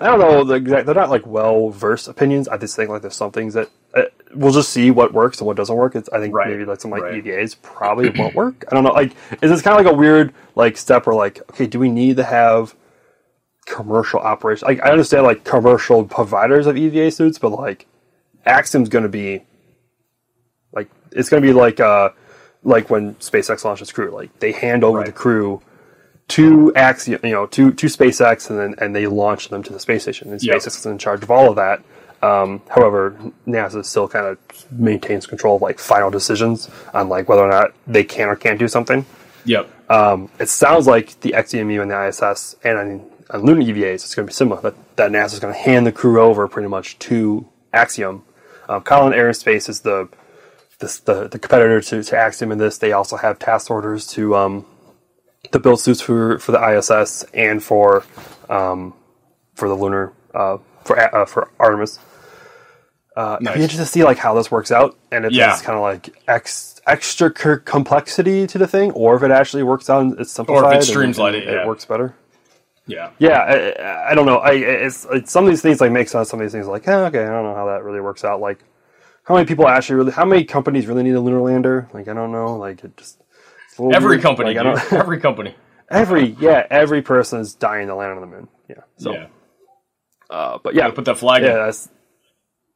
I 0.00 0.06
don't 0.06 0.20
know 0.20 0.44
the 0.44 0.54
exact. 0.54 0.86
They're 0.86 0.94
not 0.94 1.10
like 1.10 1.26
well 1.26 1.70
versed 1.70 2.08
opinions. 2.08 2.46
I 2.46 2.56
just 2.56 2.76
think 2.76 2.90
like 2.90 3.02
there's 3.02 3.16
some 3.16 3.32
things 3.32 3.54
that 3.54 3.68
uh, 3.94 4.02
we'll 4.34 4.52
just 4.52 4.70
see 4.70 4.90
what 4.90 5.12
works 5.12 5.38
and 5.38 5.46
what 5.46 5.56
doesn't 5.56 5.74
work. 5.74 5.96
It's, 5.96 6.08
I 6.10 6.20
think 6.20 6.34
Right, 6.34 6.50
maybe 6.50 6.64
like 6.64 6.80
some 6.80 6.90
like 6.90 7.02
right. 7.02 7.24
EVAs 7.24 7.56
probably 7.62 8.10
won't 8.10 8.34
work. 8.34 8.64
I 8.70 8.74
don't 8.74 8.84
know. 8.84 8.92
Like 8.92 9.16
is 9.42 9.50
this 9.50 9.62
kind 9.62 9.78
of 9.78 9.84
like 9.84 9.92
a 9.92 9.96
weird 9.96 10.32
like 10.54 10.76
step 10.76 11.06
where 11.06 11.16
like 11.16 11.40
okay, 11.50 11.66
do 11.66 11.78
we 11.80 11.90
need 11.90 12.16
to 12.18 12.24
have 12.24 12.76
commercial 13.66 14.20
operation? 14.20 14.68
Like 14.68 14.84
I 14.84 14.90
understand 14.90 15.24
like 15.24 15.42
commercial 15.44 16.04
providers 16.04 16.66
of 16.66 16.76
EVA 16.76 17.10
suits, 17.10 17.38
but 17.38 17.50
like 17.50 17.86
Axiom's 18.46 18.88
going 18.88 19.02
to 19.04 19.08
be 19.08 19.42
like 20.72 20.88
it's 21.12 21.28
going 21.28 21.42
to 21.42 21.48
be 21.48 21.52
like 21.52 21.80
uh 21.80 22.10
like 22.68 22.90
when 22.90 23.14
SpaceX 23.16 23.64
launches 23.64 23.90
crew, 23.92 24.10
like 24.10 24.36
they 24.40 24.52
hand 24.52 24.84
over 24.84 24.98
Right. 24.98 25.06
the 25.06 25.12
crew 25.12 25.60
to 26.28 26.72
Axiom, 26.76 27.20
you 27.24 27.32
know, 27.32 27.46
to 27.46 27.72
to 27.72 27.86
SpaceX, 27.86 28.50
and 28.50 28.58
then 28.58 28.74
and 28.80 28.94
they 28.94 29.06
launch 29.06 29.48
them 29.48 29.62
to 29.62 29.72
the 29.72 29.80
space 29.80 30.02
station. 30.02 30.30
And 30.30 30.42
Yep. 30.42 30.56
SpaceX 30.56 30.66
is 30.78 30.86
in 30.86 30.98
charge 30.98 31.22
of 31.22 31.30
all 31.30 31.48
of 31.50 31.56
that. 31.56 31.80
Um, 32.20 32.62
however, 32.68 33.16
NASA 33.46 33.84
still 33.84 34.08
kind 34.08 34.26
of 34.26 34.38
maintains 34.72 35.24
control 35.26 35.56
of 35.56 35.62
like 35.62 35.78
final 35.78 36.10
decisions 36.10 36.68
on 36.92 37.08
like 37.08 37.28
whether 37.28 37.42
or 37.42 37.48
not 37.50 37.72
they 37.86 38.04
can 38.04 38.28
or 38.28 38.36
can't 38.36 38.58
do 38.58 38.68
something. 38.68 39.06
Yep. 39.44 39.70
Um, 39.90 40.28
it 40.38 40.48
sounds 40.48 40.86
like 40.86 41.18
the 41.20 41.30
XEMU 41.32 41.80
and 41.80 41.90
the 41.90 42.06
ISS 42.08 42.56
and 42.64 42.76
on, 42.78 43.10
on 43.30 43.42
lunar 43.46 43.62
EVAs, 43.62 43.94
it's 43.94 44.14
going 44.14 44.26
to 44.26 44.30
be 44.30 44.34
similar. 44.34 44.60
That, 44.60 44.74
that 44.96 45.10
NASA 45.12 45.34
is 45.34 45.38
going 45.38 45.54
to 45.54 45.60
hand 45.60 45.86
the 45.86 45.92
crew 45.92 46.20
over 46.20 46.46
pretty 46.48 46.68
much 46.68 46.98
to 47.00 47.46
Axiom. 47.72 48.24
Um, 48.68 48.82
Collin 48.82 49.12
Aerospace 49.14 49.68
is 49.68 49.80
the 49.80 50.08
this, 50.78 51.00
the, 51.00 51.28
the 51.28 51.38
competitor 51.38 51.80
to, 51.80 52.02
to 52.02 52.16
Axiom 52.18 52.52
in 52.52 52.58
this. 52.58 52.78
They 52.78 52.92
also 52.92 53.16
have 53.16 53.38
task 53.38 53.70
orders 53.70 54.06
to 54.08 54.36
um, 54.36 54.66
to 55.52 55.58
build 55.58 55.80
suits 55.80 56.00
for, 56.00 56.38
for 56.38 56.52
the 56.52 56.76
ISS 56.76 57.24
and 57.34 57.62
for 57.62 58.04
um, 58.48 58.94
for 59.54 59.68
the 59.68 59.74
lunar 59.74 60.12
uh, 60.34 60.58
for 60.84 60.98
uh, 60.98 61.24
for 61.26 61.50
Artemis. 61.58 61.98
Uh, 63.16 63.36
I'd 63.40 63.54
be 63.54 63.62
interested 63.62 63.78
to 63.78 63.86
see 63.86 64.04
like 64.04 64.18
how 64.18 64.34
this 64.34 64.48
works 64.50 64.70
out, 64.70 64.96
and 65.10 65.24
if 65.24 65.32
Yeah. 65.32 65.52
it's 65.52 65.62
kind 65.62 65.74
of 65.76 65.82
like 65.82 66.16
ex, 66.28 66.80
extra 66.86 67.30
complexity 67.32 68.46
to 68.46 68.58
the 68.58 68.68
thing, 68.68 68.92
or 68.92 69.16
if 69.16 69.24
it 69.24 69.32
actually 69.32 69.64
works 69.64 69.90
out 69.90 70.20
it's 70.20 70.30
simplified, 70.30 70.76
and- 70.76 70.84
streamlined 70.84 71.34
and 71.34 71.44
it, 71.44 71.52
yeah. 71.52 71.66
works 71.66 71.84
better. 71.84 72.14
Yeah. 72.86 73.10
Yeah, 73.18 73.38
I, 73.40 74.12
I 74.12 74.14
don't 74.14 74.24
know. 74.24 74.38
I 74.38 74.52
it's, 74.52 75.04
it's 75.10 75.30
some 75.32 75.44
of 75.44 75.50
these 75.50 75.60
things 75.60 75.80
like 75.80 75.90
make 75.92 76.08
sense. 76.08 76.30
Some 76.30 76.40
of 76.40 76.44
these 76.44 76.52
things 76.52 76.66
like, 76.68 76.86
eh, 76.88 76.94
okay, 77.06 77.22
I 77.22 77.28
don't 77.28 77.42
know 77.42 77.54
how 77.54 77.66
that 77.66 77.82
really 77.82 78.00
works 78.00 78.24
out. 78.24 78.40
Like, 78.40 78.60
how 79.28 79.34
many 79.36 79.46
people 79.46 79.68
actually 79.68 79.96
really? 79.98 80.12
How 80.12 80.26
many 80.26 80.44
companies 80.44 80.88
really 80.88 81.04
need 81.04 81.14
a 81.16 81.20
lunar 81.20 81.42
lander? 81.42 81.90
Like, 81.94 82.08
I 82.08 82.14
don't 82.14 82.32
know. 82.32 82.56
Like, 82.56 82.84
it 82.84 82.96
just 82.98 83.20
Every 83.90 84.18
weird. 84.18 84.22
company, 84.22 84.54
Like, 84.54 84.92
every 84.92 85.20
company. 85.20 85.56
every 85.90 86.36
yeah, 86.40 86.66
every 86.70 87.02
person 87.02 87.40
is 87.40 87.54
dying 87.54 87.88
to 87.88 87.96
land 87.96 88.14
on 88.14 88.22
the 88.22 88.28
moon. 88.28 88.48
Yeah. 88.68 88.82
So, 88.98 89.12
yeah. 89.14 89.28
uh, 90.30 90.58
but 90.64 90.74
yeah, 90.74 90.90
Put 90.90 91.06
that 91.06 91.18
flag 91.18 91.42
yeah, 91.44 91.58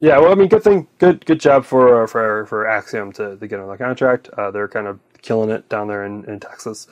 yeah. 0.01 0.19
Well, 0.19 0.31
I 0.31 0.35
mean, 0.35 0.49
good 0.49 0.63
thing, 0.63 0.87
good 0.99 1.25
good 1.25 1.39
job 1.41 1.65
for 1.65 2.03
uh, 2.03 2.07
for 2.07 2.45
for 2.47 2.67
Axiom 2.67 3.11
to, 3.13 3.37
to 3.37 3.47
get 3.47 3.59
on 3.59 3.69
the 3.69 3.77
contract. 3.77 4.29
Uh, 4.37 4.51
they're 4.51 4.69
kind 4.69 4.87
of 4.87 4.99
killing 5.21 5.49
it 5.51 5.69
down 5.69 5.87
there 5.87 6.05
in, 6.05 6.25
in 6.25 6.39
Texas 6.39 6.87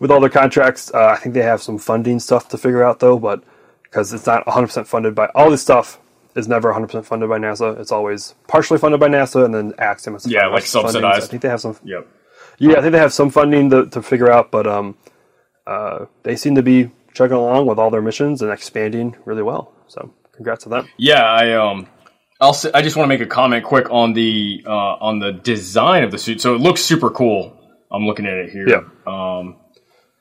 with 0.00 0.10
all 0.10 0.20
their 0.20 0.30
contracts. 0.30 0.92
Uh, 0.94 1.06
I 1.08 1.16
think 1.16 1.34
they 1.34 1.42
have 1.42 1.62
some 1.62 1.78
funding 1.78 2.20
stuff 2.20 2.48
to 2.50 2.58
figure 2.58 2.84
out 2.84 3.00
though, 3.00 3.18
but 3.18 3.44
because 3.84 4.12
it's 4.14 4.26
not 4.26 4.46
100 4.46 4.68
percent 4.68 4.88
funded 4.88 5.14
by 5.14 5.26
all 5.34 5.50
this 5.50 5.62
stuff 5.62 6.00
is 6.34 6.48
never 6.48 6.68
100 6.68 6.86
percent 6.86 7.06
funded 7.06 7.28
by 7.28 7.38
NASA. 7.38 7.78
It's 7.78 7.92
always 7.92 8.34
partially 8.48 8.78
funded 8.78 9.00
by 9.00 9.08
NASA, 9.08 9.44
and 9.44 9.54
then 9.54 9.72
Axiom 9.78 10.16
is 10.16 10.26
Yeah, 10.26 10.46
like 10.46 10.64
funding. 10.64 10.66
So 10.66 10.82
subsidized. 10.82 11.24
I 11.24 11.26
think 11.26 11.42
they 11.42 11.48
have 11.48 11.60
some. 11.60 11.76
Yep. 11.84 12.06
Yeah, 12.58 12.78
I 12.78 12.80
think 12.80 12.92
they 12.92 12.98
have 12.98 13.12
some 13.12 13.30
funding 13.30 13.70
to, 13.70 13.86
to 13.86 14.00
figure 14.02 14.30
out, 14.30 14.52
but 14.52 14.66
um, 14.66 14.96
uh, 15.66 16.06
they 16.22 16.36
seem 16.36 16.54
to 16.54 16.62
be 16.62 16.90
chugging 17.12 17.36
along 17.36 17.66
with 17.66 17.78
all 17.78 17.90
their 17.90 18.02
missions 18.02 18.42
and 18.42 18.52
expanding 18.52 19.16
really 19.24 19.42
well. 19.42 19.72
So, 19.88 20.12
congrats 20.32 20.62
to 20.64 20.68
them. 20.68 20.88
Yeah, 20.96 21.22
I 21.22 21.52
um, 21.52 21.88
I'll 22.40 22.56
I 22.74 22.82
just 22.82 22.96
want 22.96 23.06
to 23.06 23.08
make 23.08 23.20
a 23.20 23.26
comment 23.26 23.64
quick 23.64 23.90
on 23.90 24.12
the 24.12 24.64
uh, 24.66 24.70
on 24.70 25.18
the 25.18 25.32
design 25.32 26.04
of 26.04 26.10
the 26.10 26.18
suit. 26.18 26.40
So 26.40 26.54
it 26.54 26.60
looks 26.60 26.82
super 26.82 27.10
cool. 27.10 27.58
I'm 27.90 28.06
looking 28.06 28.26
at 28.26 28.34
it 28.34 28.50
here. 28.50 28.68
Yeah. 28.68 28.82
Um, 29.06 29.56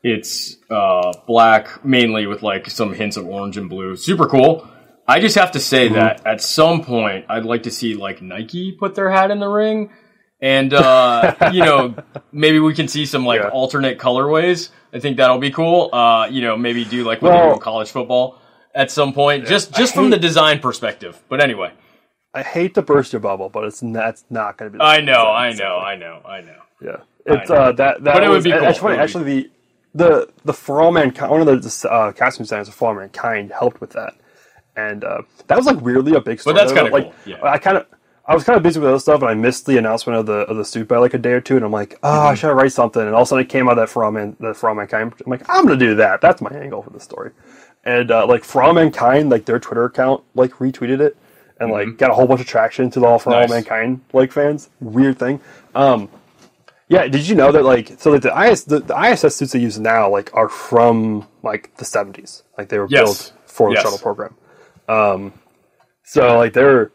it's 0.03 0.58
uh, 0.70 1.13
black 1.27 1.84
mainly 1.86 2.27
with 2.27 2.43
like 2.43 2.70
some 2.70 2.93
hints 2.93 3.17
of 3.17 3.25
orange 3.25 3.58
and 3.58 3.70
blue. 3.70 3.96
Super 3.96 4.27
cool. 4.27 4.70
I 5.07 5.19
just 5.19 5.36
have 5.36 5.51
to 5.51 5.60
say 5.60 5.86
Mm-hmm. 5.88 5.95
that 5.95 6.25
at 6.25 6.41
some 6.41 6.83
point 6.83 7.25
I'd 7.29 7.45
like 7.45 7.63
to 7.63 7.72
see 7.72 7.95
like 7.95 8.22
Nike 8.22 8.72
put 8.72 8.95
their 8.95 9.10
hat 9.12 9.31
in 9.31 9.39
the 9.39 9.48
ring, 9.50 9.89
and 10.41 10.74
uh, 10.74 11.36
you 11.53 11.63
know 11.63 11.95
maybe 12.31 12.60
we 12.60 12.74
can 12.74 12.88
see 12.88 13.05
some 13.05 13.25
like 13.25 13.41
Yeah. 13.41 13.50
alternate 13.50 13.98
colorways. 14.00 14.69
I 14.93 15.00
think 15.00 15.17
that'll 15.17 15.39
be 15.39 15.51
cool. 15.51 15.89
Uh, 15.93 16.27
you 16.29 16.41
know 16.41 16.55
maybe 16.55 16.86
do 16.86 17.03
like 17.03 17.22
what 17.22 17.29
they 17.31 17.36
Well- 17.38 17.50
do 17.50 17.53
in 17.55 17.60
college 17.60 17.89
football 17.91 18.39
at 18.75 18.89
some 18.91 19.13
point, 19.13 19.45
just 19.45 19.74
just 19.75 19.93
from 19.93 20.05
hate- 20.05 20.12
the 20.12 20.19
design 20.19 20.60
perspective. 20.60 21.22
But 21.29 21.41
anyway, 21.41 21.72
I 22.33 22.41
hate 22.41 22.74
to 22.75 22.81
burst 22.81 23.13
your 23.13 23.19
bubble, 23.19 23.50
but 23.50 23.65
it's 23.65 23.83
not, 23.83 24.10
it's 24.10 24.25
not 24.29 24.57
going 24.57 24.72
to 24.72 24.74
be. 24.74 24.77
the 24.79 24.83
I 24.83 25.01
know. 25.01 25.27
I 25.27 25.53
know, 25.53 25.77
I 25.77 25.95
know, 25.95 26.22
I 26.25 26.41
know. 26.41 26.60
Yeah, 26.81 26.98
it's 27.25 27.50
know. 27.50 27.55
uh, 27.55 27.72
that 27.74 28.03
that 28.03 28.13
But 28.15 28.24
it 28.24 28.29
would 28.29 28.43
be 28.43 28.51
cool. 28.51 28.63
Actually, 28.65 28.93
It 28.95 28.98
would 28.98 28.98
be- 28.98 29.03
actually, 29.03 29.24
the 29.33 29.50
the 29.95 30.29
the 30.45 30.53
For 30.53 30.81
All 30.81 30.91
Mankind, 30.91 31.29
one 31.29 31.41
of 31.48 31.48
the 31.62 31.88
uh, 31.89 32.12
costume 32.13 32.45
designers 32.45 32.67
of 32.69 32.74
For 32.74 32.88
All 32.89 32.95
Mankind 32.95 33.51
helped 33.51 33.79
with 33.79 33.91
that, 33.91 34.15
and 34.75 35.03
uh, 35.03 35.22
that 35.48 35.58
was 35.58 35.65
like 35.65 35.80
weirdly 35.82 36.15
a 36.15 36.22
big 36.22 36.39
story. 36.39 36.56
that's 36.56 36.72
kinda 36.74 36.92
like, 36.92 37.03
cool, 37.06 37.13
yeah. 37.25 37.44
I 37.44 37.58
kind 37.58 37.77
of. 37.77 37.86
I 38.25 38.34
was 38.34 38.46
kind 38.46 38.56
of 38.56 38.63
busy 38.63 38.80
with 38.80 38.88
other 38.88 39.00
stuff, 39.00 39.20
and 39.22 39.30
I 39.30 39.34
missed 39.34 39.65
the 39.65 39.77
announcement 39.77 40.18
of 40.18 40.25
the 40.25 40.34
of 40.50 40.56
the 40.56 40.63
suit 40.63 40.88
by 40.88 40.96
like 40.98 41.13
a 41.13 41.18
day 41.18 41.34
or 41.34 41.42
two. 41.42 41.58
And 41.58 41.65
I'm 41.65 41.74
like, 41.74 42.00
oh, 42.03 42.08
Mm-hmm. 42.10 42.27
I 42.27 42.36
should 42.36 42.53
write 42.53 42.72
something. 42.72 43.01
And 43.01 43.13
all 43.13 43.24
of 43.24 43.27
a 43.27 43.30
sudden, 43.30 43.44
it 43.46 43.50
came 43.50 43.68
out 43.68 43.75
that 43.75 43.98
All 43.98 44.12
Man, 44.12 44.38
the 44.39 44.58
All 44.63 44.74
Mankind. 44.74 45.13
I'm 45.25 45.30
like, 45.30 45.44
I'm 45.50 45.65
gonna 45.65 45.75
do 45.77 45.96
that. 45.96 46.22
That's 46.22 46.42
my 46.42 46.50
angle 46.51 46.82
for 46.82 46.89
the 46.92 47.01
story. 47.01 47.32
And 47.84 48.12
uh, 48.12 48.25
like 48.25 48.46
All 48.56 48.72
Mankind, 48.72 49.30
like 49.30 49.44
their 49.44 49.60
Twitter 49.60 49.84
account, 49.84 50.24
like 50.36 50.51
retweeted 50.53 51.01
it, 51.01 51.18
and 51.60 51.70
like 51.70 51.98
got 51.98 52.12
a 52.12 52.13
whole 52.13 52.25
bunch 52.25 52.39
of 52.39 52.48
traction 52.48 52.89
to 52.92 53.01
the 53.01 53.06
all 53.06 53.20
Mm-hmm. 53.20 53.30
Nice. 53.32 53.50
All 53.50 53.56
Mankind 53.58 54.01
like 54.13 54.32
fans. 54.32 54.70
Weird 54.80 55.20
thing. 55.20 55.42
Um, 55.75 56.08
yeah, 56.88 57.08
did 57.08 57.27
you 57.27 57.36
know 57.36 57.51
that 57.51 57.65
like 57.65 57.92
so 58.00 58.10
like 58.12 58.22
the 58.22 58.42
IS 58.42 58.63
the, 58.63 58.80
the 58.80 58.98
ISS 58.98 59.36
suits 59.36 59.51
they 59.51 59.60
use 59.60 59.77
now 59.80 60.10
like 60.10 60.34
are 60.34 60.48
from 60.48 61.27
like 61.42 61.75
the 61.75 61.84
seventies. 61.84 62.44
Like 62.58 62.70
they 62.70 62.80
were 62.80 62.88
Yes. 62.89 63.01
built 63.32 63.34
for 63.48 63.70
the 63.70 63.82
shuttle 63.82 63.98
program. 64.00 64.36
Um 64.88 65.34
so 66.04 66.38
like 66.38 66.54
they're 66.54 66.92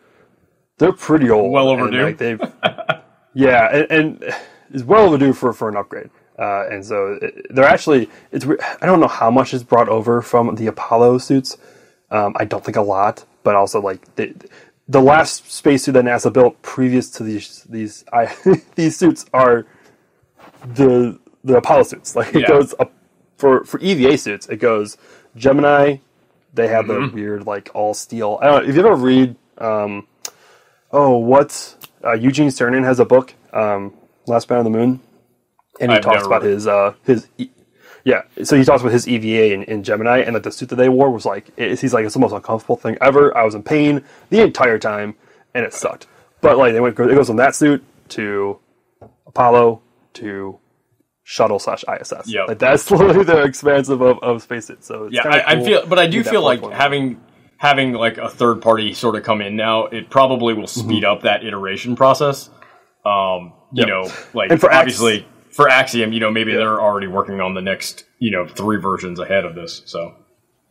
they're 0.78 0.92
pretty 0.92 1.28
old. 1.30 1.50
Well 1.52 1.68
overdue. 1.68 2.02
like, 2.04 2.18
they've 2.18 2.40
Yeah, 3.34 3.68
and, 3.72 3.90
and 4.22 4.34
it's 4.72 4.82
well 4.84 5.06
overdue 5.06 5.32
for, 5.32 5.52
for 5.52 5.68
an 5.68 5.76
upgrade. 5.76 6.10
Uh, 6.38 6.66
and 6.70 6.84
so 6.84 7.18
it, 7.20 7.46
they're 7.50 7.64
actually 7.64 8.08
it's 8.32 8.46
I 8.80 8.86
don't 8.86 9.00
know 9.00 9.08
how 9.08 9.30
much 9.30 9.52
is 9.54 9.62
brought 9.64 9.88
over 9.88 10.22
from 10.22 10.54
the 10.54 10.66
Apollo 10.68 11.18
suits. 11.18 11.56
Um, 12.10 12.34
I 12.38 12.44
don't 12.44 12.64
think 12.64 12.76
a 12.76 12.82
lot, 12.82 13.24
but 13.42 13.54
also 13.56 13.80
like 13.80 14.14
the 14.16 14.34
the 14.88 15.00
last 15.02 15.50
spacesuit 15.50 15.94
that 15.94 16.04
NASA 16.04 16.32
built 16.32 16.60
previous 16.62 17.10
to 17.10 17.22
these 17.24 17.64
these 17.68 18.04
I, 18.12 18.34
these 18.76 18.96
suits 18.96 19.26
are 19.32 19.66
the 20.74 21.18
the 21.44 21.56
Apollo 21.56 21.84
suits. 21.84 22.14
Like 22.16 22.34
it 22.34 22.42
Yeah. 22.42 22.48
goes 22.48 22.74
up 22.78 22.92
for 23.36 23.64
for 23.64 23.78
EVA 23.80 24.16
suits. 24.18 24.48
It 24.48 24.56
goes 24.58 24.96
Gemini. 25.36 25.98
They 26.54 26.68
have 26.68 26.86
Mm-hmm. 26.86 27.16
the 27.16 27.22
weird 27.22 27.46
like 27.46 27.70
all 27.74 27.94
steel. 27.94 28.38
I 28.42 28.46
don't 28.46 28.62
know 28.64 28.68
if 28.70 28.74
you 28.76 28.80
ever 28.86 28.94
read. 28.94 29.36
Um, 29.58 30.06
oh, 30.92 31.18
what 31.18 31.76
uh, 32.04 32.14
Eugene 32.14 32.48
Cernan 32.48 32.84
has 32.84 33.00
a 33.00 33.04
book, 33.04 33.34
um, 33.52 33.94
Last 34.26 34.48
Man 34.50 34.60
on 34.60 34.64
the 34.64 34.70
Moon, 34.70 35.00
and 35.80 35.90
he 35.90 35.98
I've 35.98 36.04
talks 36.04 36.26
about 36.26 36.42
his 36.42 36.66
uh, 36.66 36.94
his. 37.04 37.28
E- 37.38 37.50
yeah, 38.04 38.22
so 38.42 38.56
he 38.56 38.64
talks 38.64 38.80
about 38.80 38.92
his 38.92 39.06
EVA 39.06 39.52
in, 39.52 39.64
in 39.64 39.82
Gemini, 39.82 40.20
and 40.20 40.32
like 40.32 40.42
the 40.44 40.52
suit 40.52 40.70
that 40.70 40.76
they 40.76 40.88
wore 40.88 41.10
was 41.10 41.26
like, 41.26 41.50
it, 41.58 41.78
he's 41.78 41.92
like, 41.92 42.04
it's 42.06 42.14
the 42.14 42.20
most 42.20 42.32
uncomfortable 42.32 42.76
thing 42.76 42.96
ever. 43.02 43.36
I 43.36 43.44
was 43.44 43.54
in 43.54 43.62
pain 43.62 44.02
the 44.30 44.40
entire 44.42 44.78
time, 44.78 45.14
and 45.54 45.64
it 45.64 45.74
sucked. 45.74 46.06
But 46.40 46.56
like, 46.56 46.72
they 46.72 46.80
went, 46.80 46.98
it 46.98 47.14
goes 47.14 47.26
from 47.26 47.36
that 47.36 47.54
suit 47.54 47.84
to 48.10 48.58
Apollo 49.26 49.82
to 50.14 50.58
shuttle 51.30 51.58
slash 51.58 51.84
ISS. 51.86 52.22
Yeah, 52.26 52.44
Like 52.44 52.58
that's 52.58 52.90
literally 52.90 53.22
the 53.22 53.42
expansive 53.42 54.00
of, 54.00 54.18
of 54.20 54.42
spacesuit. 54.42 54.82
So 54.82 55.04
it's 55.04 55.14
Yeah, 55.14 55.28
I, 55.28 55.56
I 55.56 55.62
feel, 55.62 55.86
but 55.86 55.98
I 55.98 56.06
do 56.06 56.24
feel 56.24 56.42
like 56.42 56.62
point. 56.62 56.72
having 56.74 57.20
having 57.58 57.92
like 57.92 58.16
a 58.16 58.30
third 58.30 58.62
party 58.62 58.94
sort 58.94 59.14
of 59.14 59.24
come 59.24 59.42
in 59.42 59.54
now, 59.54 59.84
it 59.86 60.08
probably 60.08 60.54
will 60.54 60.66
speed 60.66 61.04
up 61.04 61.22
that 61.22 61.44
iteration 61.44 61.96
process. 61.96 62.48
Um, 63.04 63.52
you 63.74 63.84
Mm-hmm. 63.84 63.88
Yep. 63.88 63.88
know, 63.88 64.10
like 64.32 64.50
And 64.50 64.58
for 64.58 64.70
Ax- 64.70 64.78
obviously 64.80 65.26
for 65.50 65.68
Axiom, 65.68 66.14
you 66.14 66.20
know, 66.20 66.30
maybe 66.30 66.54
they're 66.54 66.80
already 66.80 67.08
working 67.08 67.42
on 67.42 67.52
the 67.52 67.60
next, 67.60 68.04
you 68.18 68.30
know, 68.30 68.46
three 68.46 68.78
versions 68.78 69.18
ahead 69.18 69.44
of 69.44 69.54
this. 69.54 69.82
So 69.84 70.14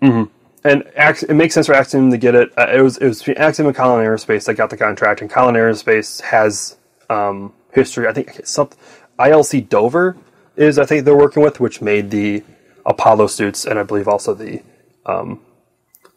and 0.01 0.83
Ax- 0.95 1.21
it 1.21 1.35
makes 1.35 1.53
sense 1.53 1.67
for 1.67 1.75
Axiom 1.75 2.09
to 2.09 2.17
get 2.17 2.33
it. 2.33 2.49
Uh, 2.57 2.65
it 2.73 2.81
was 2.81 2.97
it 2.97 3.07
was 3.07 3.21
Axiom 3.29 3.67
and 3.67 3.75
Collin 3.77 4.03
Aerospace 4.03 4.45
that 4.45 4.55
got 4.55 4.71
the 4.71 4.77
contract, 4.77 5.21
and 5.21 5.29
Collin 5.29 5.53
Aerospace 5.53 6.19
has 6.21 6.77
um, 7.11 7.53
history. 7.73 8.07
I 8.07 8.13
think 8.13 8.41
something 8.47 8.75
ILC 9.19 9.69
Dover 9.69 10.17
is 10.57 10.79
I 10.79 10.85
think 10.85 11.05
they're 11.05 11.15
working 11.17 11.43
with, 11.43 11.59
which 11.59 11.81
made 11.81 12.11
the 12.11 12.43
Apollo 12.85 13.27
suits, 13.27 13.65
and 13.65 13.79
I 13.79 13.83
believe 13.83 14.07
also 14.07 14.33
the 14.33 14.61
um, 15.05 15.41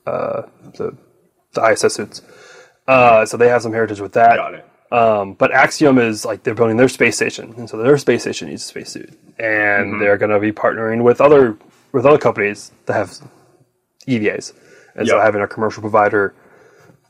uh, 0.07 0.43
the, 0.77 0.97
the 1.53 1.63
ISS 1.73 1.95
suits. 1.95 2.23
Uh, 2.89 3.25
so 3.27 3.37
they 3.37 3.49
have 3.49 3.63
some 3.63 3.73
heritage 3.73 4.01
with 4.01 4.13
that. 4.15 4.37
got 4.37 4.55
it. 4.55 4.67
Um, 4.93 5.35
but 5.35 5.53
Axiom 5.53 5.99
is 5.99 6.25
like 6.25 6.43
they're 6.43 6.55
building 6.55 6.77
their 6.77 6.89
space 6.89 7.17
station, 7.17 7.55
and 7.57 7.71
so 7.71 7.77
their 7.77 7.97
space 7.99 8.23
station 8.23 8.49
needs 8.49 8.65
a 8.65 8.67
spacesuit, 8.69 9.11
and 9.39 9.95
Mm-hmm. 9.95 10.01
they're 10.01 10.19
going 10.19 10.31
to 10.33 10.41
be 10.41 10.53
partnering 10.53 11.05
with 11.05 11.21
other 11.21 11.57
with 11.93 12.07
other 12.07 12.19
companies 12.19 12.73
that 12.87 12.95
have 12.95 13.13
EVAs, 14.09 14.53
and 14.97 15.07
so 15.09 15.21
having 15.21 15.43
a 15.43 15.49
commercial 15.49 15.81
provider 15.83 16.35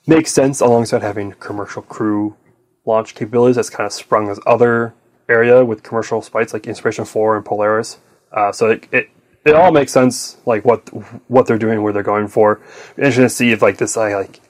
makes 0.06 0.32
sense 0.32 0.60
alongside 0.60 1.02
having 1.02 1.32
commercial 1.32 1.82
crew 1.82 2.36
launch 2.84 3.14
capabilities. 3.14 3.56
That's 3.56 3.70
kind 3.70 3.86
of 3.86 3.92
sprung 3.92 4.28
this 4.28 4.40
other 4.46 4.94
area 5.30 5.64
with 5.64 5.82
commercial 5.82 6.20
flights 6.22 6.52
like 6.52 6.66
Inspiration 6.66 7.04
Four 7.04 7.36
and 7.36 7.44
Polaris. 7.44 7.98
Uh, 8.32 8.52
so 8.52 8.70
it, 8.70 8.86
it 8.92 9.08
it 9.44 9.54
all 9.54 9.72
makes 9.72 9.92
sense, 9.92 10.36
like 10.46 10.64
what 10.64 10.80
what 11.28 11.46
they're 11.46 11.58
doing, 11.58 11.82
where 11.82 11.92
they're 11.92 12.02
going 12.02 12.28
for. 12.28 12.60
Interesting 12.96 13.24
to 13.24 13.30
see 13.30 13.52
if 13.52 13.62
like 13.62 13.78
this 13.78 13.96
uh, 13.96 14.02
like 14.10 14.40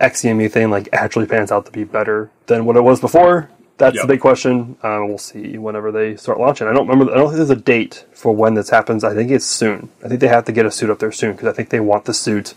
XCME 0.00 0.50
thing 0.50 0.70
like 0.70 0.88
actually 0.92 1.26
pans 1.26 1.52
out 1.52 1.66
to 1.66 1.72
be 1.72 1.84
better 1.84 2.30
than 2.46 2.64
what 2.64 2.76
it 2.76 2.82
was 2.82 3.00
before. 3.00 3.50
that's 3.78 3.96
Yep. 3.96 4.02
the 4.06 4.08
big 4.14 4.20
question. 4.20 4.76
Um, 4.82 5.08
we'll 5.08 5.18
see 5.18 5.58
whenever 5.58 5.90
they 5.92 6.16
start 6.16 6.38
launching. 6.38 6.66
I 6.68 6.72
don't 6.72 6.86
remember. 6.88 7.12
I 7.12 7.16
don't 7.16 7.26
think 7.28 7.36
there's 7.38 7.50
a 7.50 7.56
date 7.56 8.04
for 8.12 8.34
when 8.34 8.54
this 8.54 8.70
happens. 8.70 9.04
I 9.04 9.14
think 9.14 9.30
it's 9.30 9.44
soon. 9.46 9.90
I 10.04 10.08
think 10.08 10.20
they 10.20 10.28
have 10.28 10.44
to 10.46 10.52
get 10.52 10.66
a 10.66 10.70
suit 10.70 10.90
up 10.90 10.98
there 11.00 11.12
soon 11.12 11.32
because 11.32 11.48
I 11.48 11.52
think 11.52 11.68
they 11.70 11.80
want 11.80 12.04
the 12.06 12.14
suit, 12.14 12.54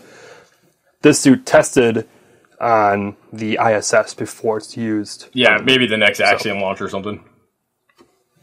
this 1.02 1.20
suit 1.20 1.44
tested 1.46 2.08
on 2.60 3.16
the 3.32 3.58
ISS 3.64 4.14
before 4.14 4.58
it's 4.58 4.76
used. 4.76 5.28
Yeah, 5.32 5.58
maybe 5.62 5.86
the 5.86 5.96
next 5.96 6.20
Axiom 6.20 6.60
launch 6.60 6.80
or 6.80 6.88
something. 6.88 7.22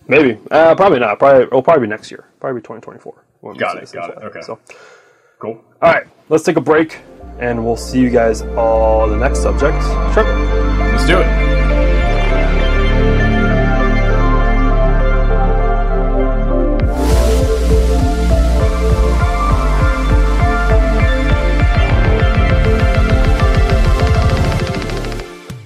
Maybe. 0.08 0.40
Uh, 0.52 0.76
probably 0.76 1.00
not. 1.00 1.20
Probably. 1.20 1.44
It'll 1.44 1.62
probably 1.64 1.88
be 1.88 1.90
next 1.90 2.12
year. 2.12 2.26
Probably 2.40 2.62
2024. 2.62 3.24
Got 3.58 3.78
it, 3.84 3.92
got 3.92 4.10
it, 4.10 4.18
okay. 4.24 4.42
So, 4.42 4.60
Cool. 5.40 5.64
all 5.82 5.92
right. 5.94 6.08
Let's 6.30 6.44
take 6.44 6.58
a 6.58 6.62
break, 6.62 7.00
and 7.40 7.64
we'll 7.64 7.78
see 7.78 8.00
you 8.00 8.10
guys 8.10 8.42
on 8.42 9.10
the 9.12 9.18
next 9.18 9.44
subject. 9.44 9.80
Sure. 10.14 10.24
Let's 10.24 11.06
do 11.06 11.20
it. 11.20 11.56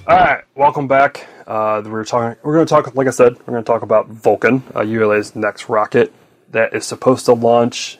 All 0.06 0.16
right, 0.16 0.42
welcome 0.56 0.88
back. 0.88 1.24
Uh, 1.50 1.82
we're 1.84 2.04
talking. 2.04 2.38
We're 2.44 2.54
going 2.54 2.66
to 2.66 2.70
talk, 2.72 2.94
like 2.94 3.08
I 3.08 3.10
said, 3.10 3.36
we're 3.40 3.54
going 3.54 3.64
to 3.64 3.66
talk 3.66 3.82
about 3.82 4.06
Vulcan, 4.06 4.62
uh, 4.76 4.82
ULA's 4.82 5.34
next 5.34 5.68
rocket 5.68 6.12
that 6.52 6.72
is 6.74 6.86
supposed 6.86 7.26
to 7.26 7.32
launch 7.32 7.98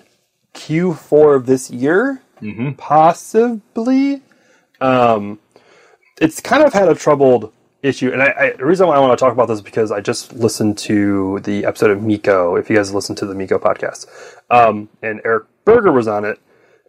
Q4 0.55 1.35
of 1.35 1.47
this 1.47 1.69
year, 1.69 2.23
possibly. 2.79 4.23
Um, 4.81 5.41
it's 6.21 6.41
kind 6.41 6.63
of 6.63 6.73
had 6.73 6.89
a 6.89 6.95
troubled 6.95 7.53
issue, 7.83 8.13
and 8.13 8.23
I, 8.23 8.35
I, 8.39 8.53
the 8.57 8.65
reason 8.65 8.87
why 8.87 8.95
I 8.95 9.01
want 9.01 9.19
to 9.19 9.23
talk 9.25 9.33
about 9.33 9.49
this 9.49 9.57
is 9.57 9.63
because 9.63 9.91
I 9.91 10.01
just 10.01 10.33
listened 10.33 10.79
to 10.79 11.41
the 11.41 11.65
episode 11.65 11.91
of 11.91 12.03
MECO. 12.05 12.55
If 12.55 12.71
you 12.71 12.77
guys 12.77 12.95
listen 12.95 13.17
to 13.17 13.27
the 13.27 13.35
MECO 13.35 13.59
podcast, 13.59 14.07
um, 14.51 14.89
and 15.03 15.21
Eric 15.25 15.47
Berger 15.65 15.91
was 15.91 16.07
on 16.07 16.25
it, 16.25 16.39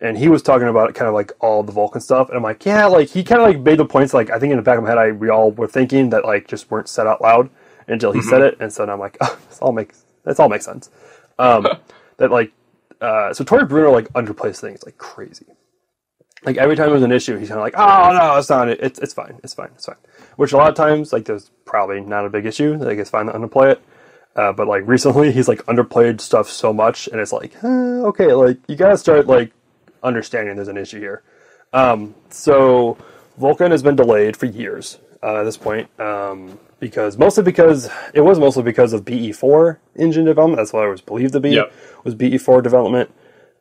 and 0.01 0.17
he 0.17 0.27
was 0.27 0.41
talking 0.41 0.67
about 0.67 0.95
kind 0.95 1.07
of 1.07 1.13
like 1.13 1.31
all 1.39 1.61
the 1.63 1.71
Vulcan 1.71 2.01
stuff, 2.01 2.27
and 2.27 2.37
I'm 2.37 2.43
like, 2.43 2.65
yeah, 2.65 2.87
like 2.87 3.09
he 3.09 3.23
kind 3.23 3.39
of 3.39 3.47
like 3.47 3.59
made 3.59 3.77
the 3.77 3.85
points 3.85 4.13
like 4.13 4.31
I 4.31 4.39
think 4.39 4.51
in 4.51 4.57
the 4.57 4.63
back 4.63 4.77
of 4.77 4.83
my 4.83 4.89
head, 4.89 4.97
I 4.97 5.11
we 5.11 5.29
all 5.29 5.51
were 5.51 5.67
thinking 5.67 6.09
that 6.09 6.25
like 6.25 6.47
just 6.47 6.69
weren't 6.71 6.89
said 6.89 7.07
out 7.07 7.21
loud 7.21 7.49
until 7.87 8.11
he 8.11 8.21
said 8.21 8.41
it, 8.41 8.57
and 8.59 8.73
so 8.73 8.83
now 8.83 8.93
I'm 8.93 8.99
like, 8.99 9.17
oh, 9.21 9.37
this 9.49 9.59
all 9.59 9.71
makes 9.71 10.03
this 10.25 10.39
all 10.39 10.49
makes 10.49 10.65
sense. 10.65 10.89
Um, 11.37 11.67
that 12.17 12.31
like, 12.31 12.51
uh, 12.99 13.33
so 13.33 13.43
Tory 13.43 13.65
Bruno 13.65 13.91
like 13.91 14.11
underplays 14.13 14.59
things 14.59 14.83
like 14.83 14.97
crazy. 14.97 15.45
Like 16.43 16.57
every 16.57 16.75
time 16.75 16.89
there's 16.89 17.03
an 17.03 17.11
issue, 17.11 17.37
he's 17.37 17.49
kind 17.49 17.59
of 17.59 17.63
like, 17.63 17.75
"Oh 17.77 18.17
no, 18.17 18.37
it's 18.37 18.49
not. 18.49 18.67
It's 18.69 18.97
it's 18.97 19.13
fine. 19.13 19.39
It's 19.43 19.53
fine. 19.53 19.69
It's 19.75 19.85
fine." 19.85 19.97
Which 20.37 20.53
a 20.53 20.57
lot 20.57 20.69
of 20.69 20.75
times, 20.75 21.13
like, 21.13 21.25
there's 21.25 21.51
probably 21.65 22.01
not 22.01 22.25
a 22.25 22.29
big 22.29 22.47
issue. 22.47 22.77
Like, 22.77 22.97
it's 22.97 23.11
fine 23.11 23.27
to 23.27 23.33
underplay 23.33 23.73
it. 23.73 23.83
Uh, 24.35 24.51
but 24.51 24.67
like 24.67 24.81
recently, 24.87 25.31
he's 25.31 25.47
like 25.47 25.63
underplayed 25.65 26.19
stuff 26.19 26.49
so 26.49 26.73
much, 26.73 27.07
and 27.07 27.21
it's 27.21 27.31
like, 27.31 27.53
eh, 27.63 27.67
okay, 27.67 28.33
like 28.33 28.57
you 28.67 28.75
gotta 28.75 28.97
start 28.97 29.27
like 29.27 29.51
understanding 30.03 30.55
there's 30.55 30.67
an 30.67 30.77
issue 30.77 30.99
here. 30.99 31.23
Um, 31.73 32.15
so 32.29 32.97
Vulcan 33.37 33.71
has 33.71 33.81
been 33.83 33.95
delayed 33.95 34.35
for 34.37 34.45
years 34.45 34.97
uh, 35.23 35.37
at 35.37 35.43
this 35.43 35.57
point, 35.57 35.87
um, 35.99 36.59
because 36.79 37.17
mostly 37.17 37.43
because 37.43 37.89
it 38.13 38.21
was 38.21 38.39
mostly 38.39 38.63
because 38.63 38.93
of 38.93 39.05
BE4 39.05 39.77
engine 39.95 40.25
development. 40.25 40.57
That's 40.57 40.73
what 40.73 40.83
I 40.83 40.87
was 40.87 41.01
believed 41.01 41.33
to 41.33 41.39
be 41.39 41.51
Yep. 41.51 41.73
was 42.03 42.15
BE4 42.15 42.61
development, 42.63 43.09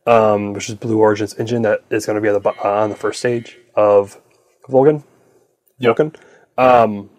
um, 0.06 0.52
which 0.54 0.68
is 0.68 0.74
Blue 0.74 0.98
Origin's 0.98 1.38
engine 1.38 1.62
that 1.62 1.84
is 1.90 2.06
going 2.06 2.16
to 2.16 2.22
be 2.22 2.28
on 2.28 2.34
the 2.34 2.40
bu- 2.40 2.58
on 2.66 2.90
the 2.90 2.96
first 2.96 3.18
stage 3.20 3.58
of 3.74 4.18
Vulcan. 4.68 5.04
Vulcan. 5.78 6.14
Um, 6.58 7.10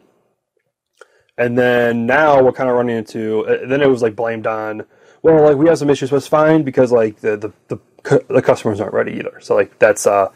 and 1.38 1.58
then 1.58 2.06
now 2.06 2.42
we're 2.44 2.52
kind 2.52 2.70
of 2.70 2.76
running 2.76 2.98
into. 2.98 3.46
Uh, 3.48 3.66
then 3.66 3.82
it 3.82 3.88
was 3.90 4.02
like 4.02 4.16
blamed 4.16 4.46
on. 4.48 4.86
Well, 5.24 5.44
like 5.44 5.58
we 5.58 5.68
have 5.70 5.78
some 5.78 5.90
issues, 5.90 6.10
but 6.10 6.18
it's 6.18 6.28
fine 6.28 6.64
because 6.64 6.92
like 6.92 7.18
the 7.22 7.38
the 7.38 7.52
the, 7.68 7.78
cu- 8.04 8.24
the 8.30 8.42
customers 8.42 8.80
aren't 8.80 8.94
ready 8.94 9.14
either. 9.14 9.40
So 9.42 9.56
like 9.56 9.78
that's 9.80 10.06
uh, 10.08 10.30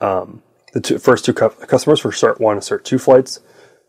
um, 0.00 0.42
the 0.72 0.80
two, 0.80 0.98
first 0.98 1.24
two 1.24 1.32
cu- 1.34 1.50
customers 1.50 2.00
for 2.00 2.10
Cert 2.10 2.40
One 2.40 2.54
and 2.54 2.62
Cert 2.62 2.84
Two 2.84 2.98
flights 2.98 3.40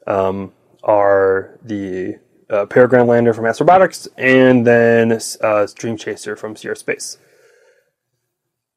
um, 0.05 0.53
are 0.83 1.57
the 1.63 2.19
uh, 2.49 2.65
Peregrine 2.65 3.07
Lander 3.07 3.33
from 3.33 3.45
Astrobotics 3.45 4.07
and 4.17 4.65
then 4.65 5.19
uh, 5.41 5.67
Dream 5.75 5.97
Chaser 5.97 6.35
from 6.35 6.55
Sierra 6.55 6.75
Space. 6.75 7.17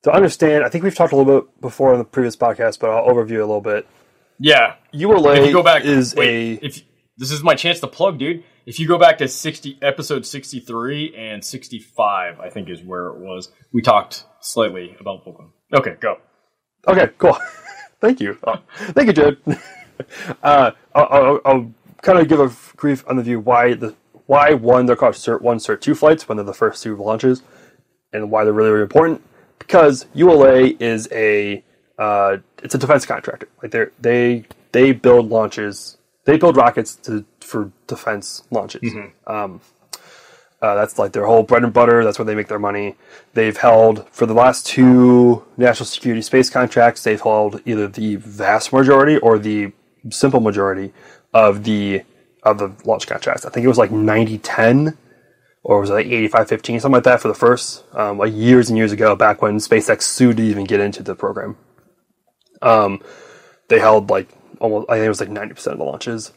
To 0.04 0.12
understand, 0.12 0.64
I 0.64 0.68
think 0.70 0.82
we've 0.82 0.94
talked 0.94 1.12
a 1.12 1.16
little 1.16 1.40
bit 1.42 1.60
before 1.60 1.92
in 1.92 1.98
the 1.98 2.04
previous 2.04 2.34
podcast, 2.34 2.80
but 2.80 2.88
I'll 2.90 3.06
overview 3.06 3.36
a 3.36 3.46
little 3.46 3.60
bit. 3.60 3.86
Yeah. 4.38 4.76
ULA 4.92 5.36
If 5.36 5.46
you 5.46 5.52
go 5.52 5.62
back, 5.62 5.84
is 5.84 6.14
wait, 6.14 6.62
a 6.62 6.66
if 6.66 6.82
this 7.18 7.30
is 7.30 7.42
my 7.42 7.54
chance 7.54 7.80
to 7.80 7.86
plug, 7.86 8.18
dude. 8.18 8.42
If 8.66 8.78
you 8.78 8.86
go 8.86 8.98
back 8.98 9.18
to 9.18 9.28
sixty 9.28 9.78
episode 9.82 10.26
sixty 10.26 10.60
three 10.60 11.14
and 11.16 11.44
sixty 11.44 11.78
five, 11.78 12.40
I 12.40 12.50
think 12.50 12.68
is 12.68 12.82
where 12.82 13.06
it 13.08 13.18
was. 13.18 13.50
We 13.72 13.82
talked 13.82 14.24
slightly 14.40 14.96
about 15.00 15.24
Vulcan. 15.24 15.50
Okay, 15.72 15.96
go. 16.00 16.18
Okay, 16.86 17.10
cool. 17.18 17.38
thank 18.00 18.20
you. 18.20 18.38
Oh, 18.46 18.60
thank 18.72 19.06
you, 19.06 19.12
Jed. 19.12 19.36
uh, 20.42 20.72
I'll, 20.94 21.08
I'll, 21.10 21.40
I'll 21.44 21.74
kind 22.02 22.18
of 22.18 22.28
give 22.28 22.40
a 22.40 22.50
brief 22.76 23.04
on 23.08 23.16
the 23.16 23.22
view 23.22 23.40
why 23.40 23.74
the 23.74 23.94
why 24.26 24.54
one 24.54 24.86
they're 24.86 24.96
called 24.96 25.14
Cert 25.14 25.40
One, 25.40 25.58
Cert 25.58 25.80
Two 25.80 25.94
flights 25.94 26.28
when 26.28 26.36
they're 26.36 26.44
the 26.44 26.54
first 26.54 26.82
two 26.82 26.96
launches, 26.96 27.42
and 28.12 28.30
why 28.30 28.44
they're 28.44 28.52
really 28.52 28.70
really 28.70 28.82
important. 28.82 29.22
Because 29.58 30.06
ULA 30.14 30.72
is 30.78 31.08
a 31.12 31.62
uh, 31.98 32.38
it's 32.62 32.74
a 32.74 32.78
defense 32.78 33.04
contractor. 33.04 33.48
Like 33.62 33.72
they 33.72 33.86
they 34.00 34.44
they 34.72 34.92
build 34.92 35.28
launches, 35.30 35.98
they 36.30 36.38
build 36.38 36.56
rockets 36.56 36.94
to 36.96 37.24
for 37.40 37.72
defense 37.88 38.44
launches. 38.50 38.80
Um, 39.26 39.60
uh, 40.62 40.74
that's 40.74 40.98
like 40.98 41.12
their 41.12 41.26
whole 41.26 41.42
bread 41.42 41.64
and 41.64 41.72
butter. 41.72 42.04
That's 42.04 42.18
where 42.18 42.26
they 42.26 42.34
make 42.34 42.48
their 42.48 42.58
money. 42.58 42.94
They've 43.34 43.56
held 43.56 44.06
for 44.10 44.26
the 44.26 44.34
last 44.34 44.66
two 44.66 45.44
national 45.56 45.86
security 45.86 46.22
space 46.22 46.50
contracts. 46.50 47.02
They've 47.02 47.20
held 47.20 47.62
either 47.64 47.88
the 47.88 48.16
vast 48.16 48.72
majority 48.72 49.16
or 49.18 49.38
the 49.38 49.72
simple 50.10 50.40
majority 50.40 50.92
of 51.34 51.64
the 51.64 52.02
of 52.42 52.58
the 52.58 52.72
launch 52.84 53.06
contracts. 53.06 53.44
I 53.44 53.50
think 53.50 53.64
it 53.64 53.68
was 53.68 53.78
like 53.78 53.90
90-10 53.90 54.96
or 55.62 55.80
was 55.80 55.90
it 55.90 55.94
like 55.94 56.06
85-15, 56.06 56.80
something 56.80 56.92
like 56.92 57.04
that 57.04 57.20
for 57.20 57.28
the 57.28 57.34
first, 57.34 57.84
um, 57.94 58.16
like 58.16 58.32
years 58.32 58.70
and 58.70 58.78
years 58.78 58.92
ago, 58.92 59.14
back 59.14 59.42
when 59.42 59.58
SpaceX 59.58 60.02
sued 60.02 60.38
to 60.38 60.42
even 60.42 60.64
get 60.64 60.80
into 60.80 61.02
the 61.02 61.14
program. 61.14 61.58
Um, 62.62 63.02
they 63.68 63.78
held 63.78 64.08
like 64.08 64.28
almost, 64.60 64.88
I 64.90 64.94
think 64.94 65.06
it 65.06 65.08
was 65.08 65.20
like 65.20 65.30
90% 65.30 65.66
of 65.72 65.78
the 65.78 65.84
launches. 65.84 66.32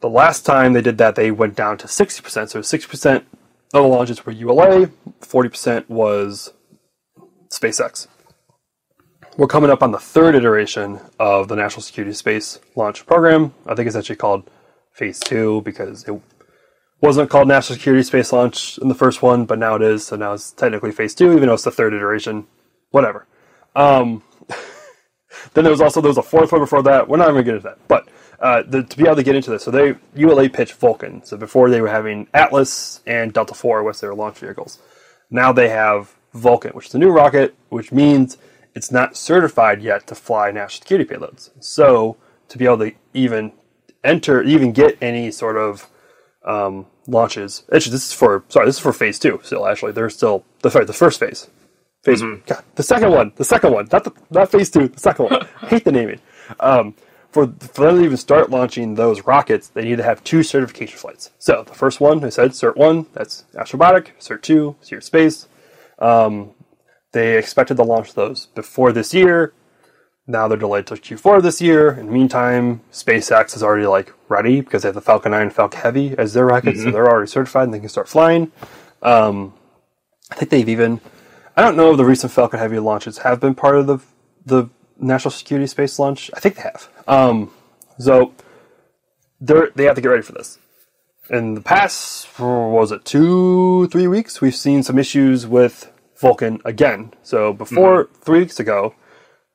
The 0.00 0.08
last 0.08 0.44
time 0.44 0.72
they 0.72 0.82
did 0.82 0.98
that, 0.98 1.14
they 1.14 1.30
went 1.30 1.54
down 1.56 1.78
to 1.78 1.86
60%. 1.86 2.48
So 2.50 2.60
60% 2.60 3.16
of 3.16 3.24
the 3.72 3.80
launches 3.82 4.26
were 4.26 4.32
ULA, 4.32 4.90
40% 5.20 5.88
was 5.88 6.52
SpaceX. 7.48 8.08
We're 9.38 9.46
coming 9.46 9.70
up 9.70 9.82
on 9.82 9.92
the 9.92 9.98
third 9.98 10.34
iteration 10.34 11.00
of 11.18 11.48
the 11.48 11.56
National 11.56 11.80
Security 11.80 12.12
Space 12.12 12.58
Launch 12.76 13.06
Program. 13.06 13.54
I 13.64 13.74
think 13.74 13.86
it's 13.86 13.96
actually 13.96 14.16
called 14.16 14.50
Phase 14.92 15.20
2 15.20 15.62
because 15.62 16.04
it 16.06 16.20
wasn't 17.00 17.30
called 17.30 17.48
National 17.48 17.76
Security 17.78 18.02
Space 18.02 18.32
Launch 18.32 18.76
in 18.78 18.88
the 18.88 18.94
first 18.94 19.22
one, 19.22 19.46
but 19.46 19.58
now 19.58 19.76
it 19.76 19.82
is. 19.82 20.06
So 20.06 20.16
now 20.16 20.34
it's 20.34 20.50
technically 20.50 20.92
Phase 20.92 21.14
2, 21.14 21.32
even 21.32 21.46
though 21.46 21.54
it's 21.54 21.64
the 21.64 21.70
third 21.70 21.94
iteration. 21.94 22.46
Whatever. 22.90 23.26
Um, 23.74 24.22
then 25.54 25.64
there 25.64 25.70
was 25.70 25.80
also 25.80 26.00
there 26.00 26.08
was 26.08 26.18
a 26.18 26.22
fourth 26.22 26.52
one 26.52 26.60
before 26.60 26.82
that. 26.82 27.08
We're 27.08 27.16
not 27.16 27.30
even 27.30 27.34
going 27.34 27.44
to 27.44 27.50
get 27.50 27.54
into 27.56 27.68
that, 27.68 27.88
but 27.88 28.08
uh, 28.40 28.62
the, 28.66 28.82
to 28.82 28.96
be 28.96 29.04
able 29.04 29.16
to 29.16 29.22
get 29.22 29.36
into 29.36 29.50
this, 29.50 29.62
so 29.62 29.70
they 29.70 29.94
ULA 30.16 30.48
pitched 30.48 30.74
Vulcan. 30.74 31.24
So 31.24 31.36
before 31.36 31.70
they 31.70 31.80
were 31.80 31.88
having 31.88 32.26
Atlas 32.34 33.00
and 33.06 33.32
Delta 33.32 33.54
Four, 33.54 33.82
was 33.84 34.00
their 34.00 34.14
launch 34.14 34.38
vehicles. 34.38 34.78
Now 35.30 35.52
they 35.52 35.68
have 35.68 36.16
Vulcan, 36.34 36.72
which 36.72 36.86
is 36.86 36.94
a 36.94 36.98
new 36.98 37.10
rocket, 37.10 37.54
which 37.68 37.92
means 37.92 38.36
it's 38.74 38.90
not 38.90 39.16
certified 39.16 39.80
yet 39.82 40.06
to 40.08 40.14
fly 40.14 40.50
national 40.50 40.82
security 40.82 41.14
payloads. 41.14 41.50
So 41.60 42.16
to 42.48 42.58
be 42.58 42.64
able 42.64 42.78
to 42.78 42.92
even 43.14 43.52
enter, 44.02 44.42
even 44.42 44.72
get 44.72 44.98
any 45.00 45.30
sort 45.30 45.56
of 45.56 45.88
um, 46.44 46.86
launches, 47.06 47.62
actually, 47.72 47.92
this 47.92 48.06
is 48.06 48.12
for 48.12 48.44
sorry, 48.48 48.66
this 48.66 48.76
is 48.76 48.82
for 48.82 48.92
phase 48.92 49.18
two. 49.18 49.40
Still, 49.44 49.66
actually, 49.66 49.92
they're 49.92 50.10
still 50.10 50.44
sorry, 50.68 50.84
the 50.84 50.92
first 50.92 51.20
phase. 51.20 51.48
Phase 52.02 52.20
God, 52.20 52.64
the 52.74 52.82
second 52.82 53.12
one, 53.12 53.32
the 53.36 53.44
second 53.44 53.72
one, 53.72 53.88
not 53.92 54.04
the 54.04 54.12
not 54.30 54.50
phase 54.50 54.70
two, 54.70 54.88
the 54.88 54.98
second 54.98 55.26
one. 55.26 55.46
I 55.62 55.66
hate 55.66 55.84
the 55.84 55.92
naming. 55.92 56.20
Um, 56.58 56.94
for 57.30 57.46
for 57.46 57.86
them 57.86 57.98
to 57.98 58.04
even 58.04 58.16
start 58.16 58.50
launching 58.50 58.96
those 58.96 59.24
rockets, 59.24 59.68
they 59.68 59.84
need 59.84 59.96
to 59.96 60.02
have 60.02 60.24
two 60.24 60.42
certification 60.42 60.98
flights. 60.98 61.30
So 61.38 61.62
the 61.66 61.74
first 61.74 62.00
one, 62.00 62.24
I 62.24 62.28
said, 62.28 62.50
Cert 62.50 62.76
one, 62.76 63.06
that's 63.12 63.44
Astrobotic. 63.54 64.08
Cert 64.20 64.42
two, 64.42 64.76
Sierra 64.80 65.00
Space. 65.02 65.46
Um, 66.00 66.50
they 67.12 67.38
expected 67.38 67.76
to 67.76 67.84
launch 67.84 68.14
those 68.14 68.46
before 68.46 68.92
this 68.92 69.14
year. 69.14 69.52
Now 70.26 70.48
they're 70.48 70.58
delayed 70.58 70.86
to 70.88 70.94
Q4 70.94 71.42
this 71.42 71.60
year. 71.60 71.92
In 71.92 72.06
the 72.06 72.12
meantime, 72.12 72.80
SpaceX 72.92 73.56
is 73.56 73.62
already 73.62 73.86
like 73.86 74.12
ready 74.28 74.60
because 74.60 74.82
they 74.82 74.88
have 74.88 74.94
the 74.94 75.00
Falcon 75.00 75.32
9 75.32 75.42
and 75.42 75.52
Falcon 75.52 75.80
Heavy 75.80 76.16
as 76.16 76.32
their 76.32 76.46
rockets, 76.46 76.82
so 76.82 76.90
they're 76.90 77.08
already 77.08 77.28
certified 77.28 77.64
and 77.64 77.74
they 77.74 77.80
can 77.80 77.88
start 77.88 78.08
flying. 78.08 78.50
Um, 79.02 79.52
I 80.30 80.36
think 80.36 80.50
they've 80.50 80.68
even. 80.68 81.00
I 81.56 81.62
don't 81.62 81.76
know 81.76 81.90
if 81.90 81.96
the 81.96 82.04
recent 82.04 82.32
Falcon 82.32 82.58
Heavy 82.58 82.78
launches 82.78 83.18
have 83.18 83.40
been 83.40 83.54
part 83.54 83.76
of 83.76 83.86
the 83.86 83.98
the 84.44 84.70
national 84.98 85.30
security 85.30 85.66
space 85.66 85.98
launch. 85.98 86.30
I 86.34 86.40
think 86.40 86.56
they 86.56 86.62
have. 86.62 86.88
Um, 87.06 87.50
so 87.98 88.32
they're 89.40 89.70
they 89.74 89.84
have 89.84 89.96
to 89.96 90.00
get 90.00 90.08
ready 90.08 90.22
for 90.22 90.32
this. 90.32 90.58
In 91.30 91.54
the 91.54 91.60
past, 91.60 92.28
was 92.38 92.90
it 92.90 93.04
two, 93.04 93.88
three 93.88 94.06
weeks? 94.08 94.40
We've 94.40 94.54
seen 94.54 94.82
some 94.82 94.98
issues 94.98 95.46
with 95.46 95.90
Vulcan 96.16 96.60
again. 96.64 97.12
So 97.22 97.52
before 97.52 98.08
three 98.20 98.40
weeks 98.40 98.58
ago, 98.58 98.94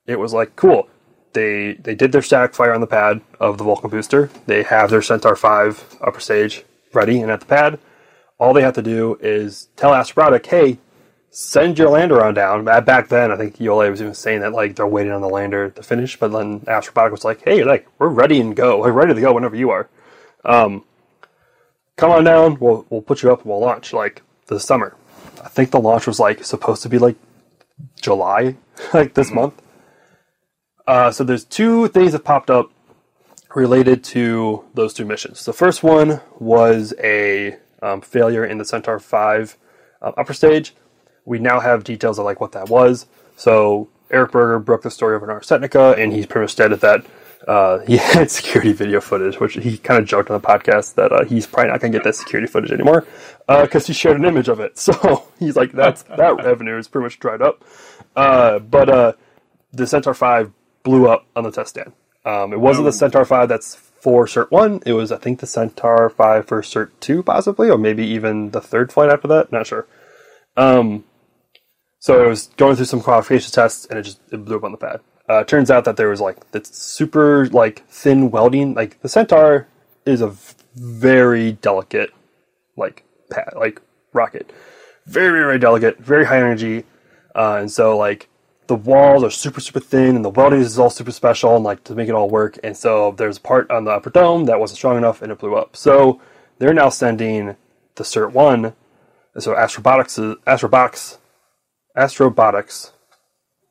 it 0.06 0.18
was 0.18 0.32
like 0.32 0.56
cool. 0.56 0.88
They 1.32 1.74
they 1.74 1.94
did 1.94 2.12
their 2.12 2.22
static 2.22 2.54
fire 2.54 2.74
on 2.74 2.80
the 2.80 2.86
pad 2.86 3.20
of 3.38 3.58
the 3.58 3.64
Vulcan 3.64 3.90
booster. 3.90 4.30
They 4.46 4.62
have 4.62 4.90
their 4.90 5.02
Centaur 5.02 5.36
five 5.36 5.96
upper 6.00 6.20
stage 6.20 6.64
ready 6.92 7.20
and 7.20 7.30
at 7.30 7.40
the 7.40 7.46
pad. 7.46 7.78
All 8.38 8.52
they 8.52 8.62
have 8.62 8.74
to 8.74 8.82
do 8.82 9.18
is 9.20 9.68
tell 9.76 9.90
Astrobotic, 9.90 10.46
hey, 10.46 10.78
send 11.30 11.78
your 11.78 11.90
lander 11.90 12.24
on 12.24 12.34
down. 12.34 12.64
Back- 12.64 13.08
then, 13.08 13.30
I 13.30 13.36
think 13.36 13.60
ULA 13.60 13.90
was 13.90 14.00
even 14.00 14.14
saying 14.14 14.40
that 14.40 14.52
like 14.52 14.76
they're 14.76 14.86
waiting 14.86 15.12
on 15.12 15.20
the 15.20 15.28
lander 15.28 15.70
to 15.70 15.82
finish, 15.82 16.18
but 16.18 16.32
then 16.32 16.60
Astrobotic 16.60 17.10
was 17.10 17.24
like, 17.24 17.42
"Hey, 17.44 17.64
like 17.64 17.86
we're 17.98 18.08
ready 18.08 18.40
and 18.40 18.54
go. 18.56 18.78
We're 18.80 18.92
ready 18.92 19.14
to 19.14 19.20
go 19.20 19.32
whenever 19.32 19.56
you 19.56 19.70
are. 19.70 19.88
Um, 20.44 20.84
come 21.96 22.10
on 22.10 22.24
down. 22.24 22.58
We'll 22.60 22.86
we'll 22.90 23.02
put 23.02 23.22
you 23.22 23.32
up. 23.32 23.40
and 23.40 23.50
We'll 23.50 23.60
launch 23.60 23.92
like 23.92 24.22
this 24.48 24.64
summer. 24.64 24.96
I 25.44 25.48
think 25.48 25.70
the 25.70 25.80
launch 25.80 26.06
was 26.06 26.18
like 26.18 26.44
supposed 26.44 26.82
to 26.82 26.88
be 26.88 26.98
like 26.98 27.16
July, 28.00 28.56
like 28.94 29.14
this 29.14 29.30
month. 29.30 29.60
Uh, 30.86 31.10
so 31.10 31.22
there's 31.22 31.44
two 31.44 31.88
things 31.88 32.12
that 32.12 32.24
popped 32.24 32.50
up 32.50 32.70
related 33.54 34.02
to 34.04 34.64
those 34.74 34.94
two 34.94 35.04
missions. 35.04 35.44
The 35.44 35.52
first 35.52 35.82
one 35.82 36.20
was 36.38 36.94
a 36.98 37.56
um, 37.82 38.00
failure 38.00 38.44
in 38.44 38.58
the 38.58 38.64
Centaur 38.64 38.98
5 38.98 39.56
uh, 40.00 40.12
upper 40.16 40.32
stage. 40.32 40.74
We 41.28 41.38
now 41.38 41.60
have 41.60 41.84
details 41.84 42.18
of 42.18 42.24
like 42.24 42.40
what 42.40 42.52
that 42.52 42.68
was. 42.68 43.06
So 43.36 43.88
Eric 44.10 44.32
Berger 44.32 44.58
broke 44.58 44.82
the 44.82 44.90
story 44.90 45.14
of 45.14 45.22
an 45.22 45.30
Ars 45.30 45.50
and 45.50 46.12
he's 46.12 46.26
pretty 46.26 46.44
much 46.44 46.52
stated 46.52 46.80
that 46.80 47.04
uh, 47.46 47.78
he 47.86 47.98
had 47.98 48.30
security 48.30 48.72
video 48.72 49.00
footage, 49.00 49.38
which 49.38 49.54
he 49.54 49.76
kind 49.78 50.00
of 50.00 50.08
joked 50.08 50.30
on 50.30 50.40
the 50.40 50.46
podcast 50.46 50.94
that 50.94 51.12
uh, 51.12 51.24
he's 51.24 51.46
probably 51.46 51.70
not 51.70 51.80
going 51.80 51.92
to 51.92 51.98
get 51.98 52.04
that 52.04 52.14
security 52.14 52.50
footage 52.50 52.72
anymore 52.72 53.06
because 53.46 53.86
he 53.86 53.92
shared 53.92 54.16
an 54.16 54.24
image 54.24 54.48
of 54.48 54.58
it. 54.60 54.78
So 54.88 55.28
he's 55.38 55.54
like, 55.54 55.72
that's 55.72 56.02
that 56.04 56.44
revenue 56.44 56.78
is 56.78 56.88
pretty 56.88 57.04
much 57.04 57.18
dried 57.18 57.42
up. 57.42 57.62
Uh, 58.16 58.58
but 58.58 58.88
uh, 58.88 59.12
the 59.72 59.86
Centaur 59.86 60.14
5 60.14 60.50
blew 60.82 61.08
up 61.08 61.26
on 61.36 61.44
the 61.44 61.52
test 61.52 61.70
stand. 61.70 61.92
Um, 62.24 62.52
it 62.52 62.60
wasn't 62.60 62.86
the 62.86 62.92
Centaur 62.92 63.24
5 63.24 63.48
that's 63.48 63.74
for 63.74 64.26
Cert 64.26 64.50
1. 64.50 64.82
It 64.86 64.94
was, 64.94 65.12
I 65.12 65.18
think, 65.18 65.40
the 65.40 65.46
Centaur 65.46 66.08
5 66.08 66.46
for 66.46 66.62
Cert 66.62 66.90
2, 67.00 67.22
possibly, 67.22 67.68
or 67.68 67.76
maybe 67.76 68.06
even 68.06 68.50
the 68.52 68.60
third 68.60 68.92
flight 68.92 69.10
after 69.10 69.28
that. 69.28 69.52
Not 69.52 69.66
sure. 69.66 69.86
Um, 70.56 71.04
so 72.00 72.24
it 72.24 72.28
was 72.28 72.46
going 72.56 72.76
through 72.76 72.84
some 72.84 73.00
qualification 73.00 73.50
tests, 73.52 73.86
and 73.86 73.98
it 73.98 74.02
just 74.02 74.20
it 74.30 74.44
blew 74.44 74.56
up 74.56 74.64
on 74.64 74.72
the 74.72 74.78
pad. 74.78 75.00
Uh, 75.28 75.44
turns 75.44 75.70
out 75.70 75.84
that 75.84 75.96
there 75.96 76.08
was 76.08 76.20
like 76.20 76.50
this 76.52 76.68
super 76.68 77.46
like 77.48 77.86
thin 77.88 78.30
welding. 78.30 78.74
Like 78.74 79.00
the 79.02 79.08
Centaur 79.08 79.66
is 80.06 80.22
a 80.22 80.34
very 80.74 81.52
delicate 81.52 82.10
like 82.76 83.04
pad, 83.30 83.52
like 83.56 83.82
rocket, 84.12 84.50
very 85.06 85.30
very, 85.30 85.44
very 85.44 85.58
delicate, 85.58 85.98
very 85.98 86.24
high 86.24 86.38
energy, 86.38 86.84
uh, 87.34 87.58
and 87.60 87.70
so 87.70 87.96
like 87.96 88.28
the 88.68 88.76
walls 88.76 89.24
are 89.24 89.30
super 89.30 89.60
super 89.60 89.80
thin, 89.80 90.16
and 90.16 90.24
the 90.24 90.30
welding 90.30 90.60
is 90.60 90.78
all 90.78 90.90
super 90.90 91.12
special, 91.12 91.56
and 91.56 91.64
like 91.64 91.84
to 91.84 91.94
make 91.94 92.08
it 92.08 92.14
all 92.14 92.30
work. 92.30 92.58
And 92.62 92.76
so 92.76 93.12
there's 93.12 93.38
a 93.38 93.40
part 93.40 93.70
on 93.70 93.84
the 93.84 93.90
upper 93.90 94.10
dome 94.10 94.44
that 94.44 94.60
wasn't 94.60 94.78
strong 94.78 94.96
enough, 94.96 95.20
and 95.20 95.32
it 95.32 95.38
blew 95.38 95.56
up. 95.56 95.76
So 95.76 96.20
they're 96.58 96.74
now 96.74 96.88
sending 96.90 97.56
the 97.96 98.04
Cert 98.04 98.32
One, 98.32 98.74
so 99.38 99.54
Astrobotics, 99.54 100.36
Astrobox, 100.44 101.18
Astrobotics. 101.98 102.92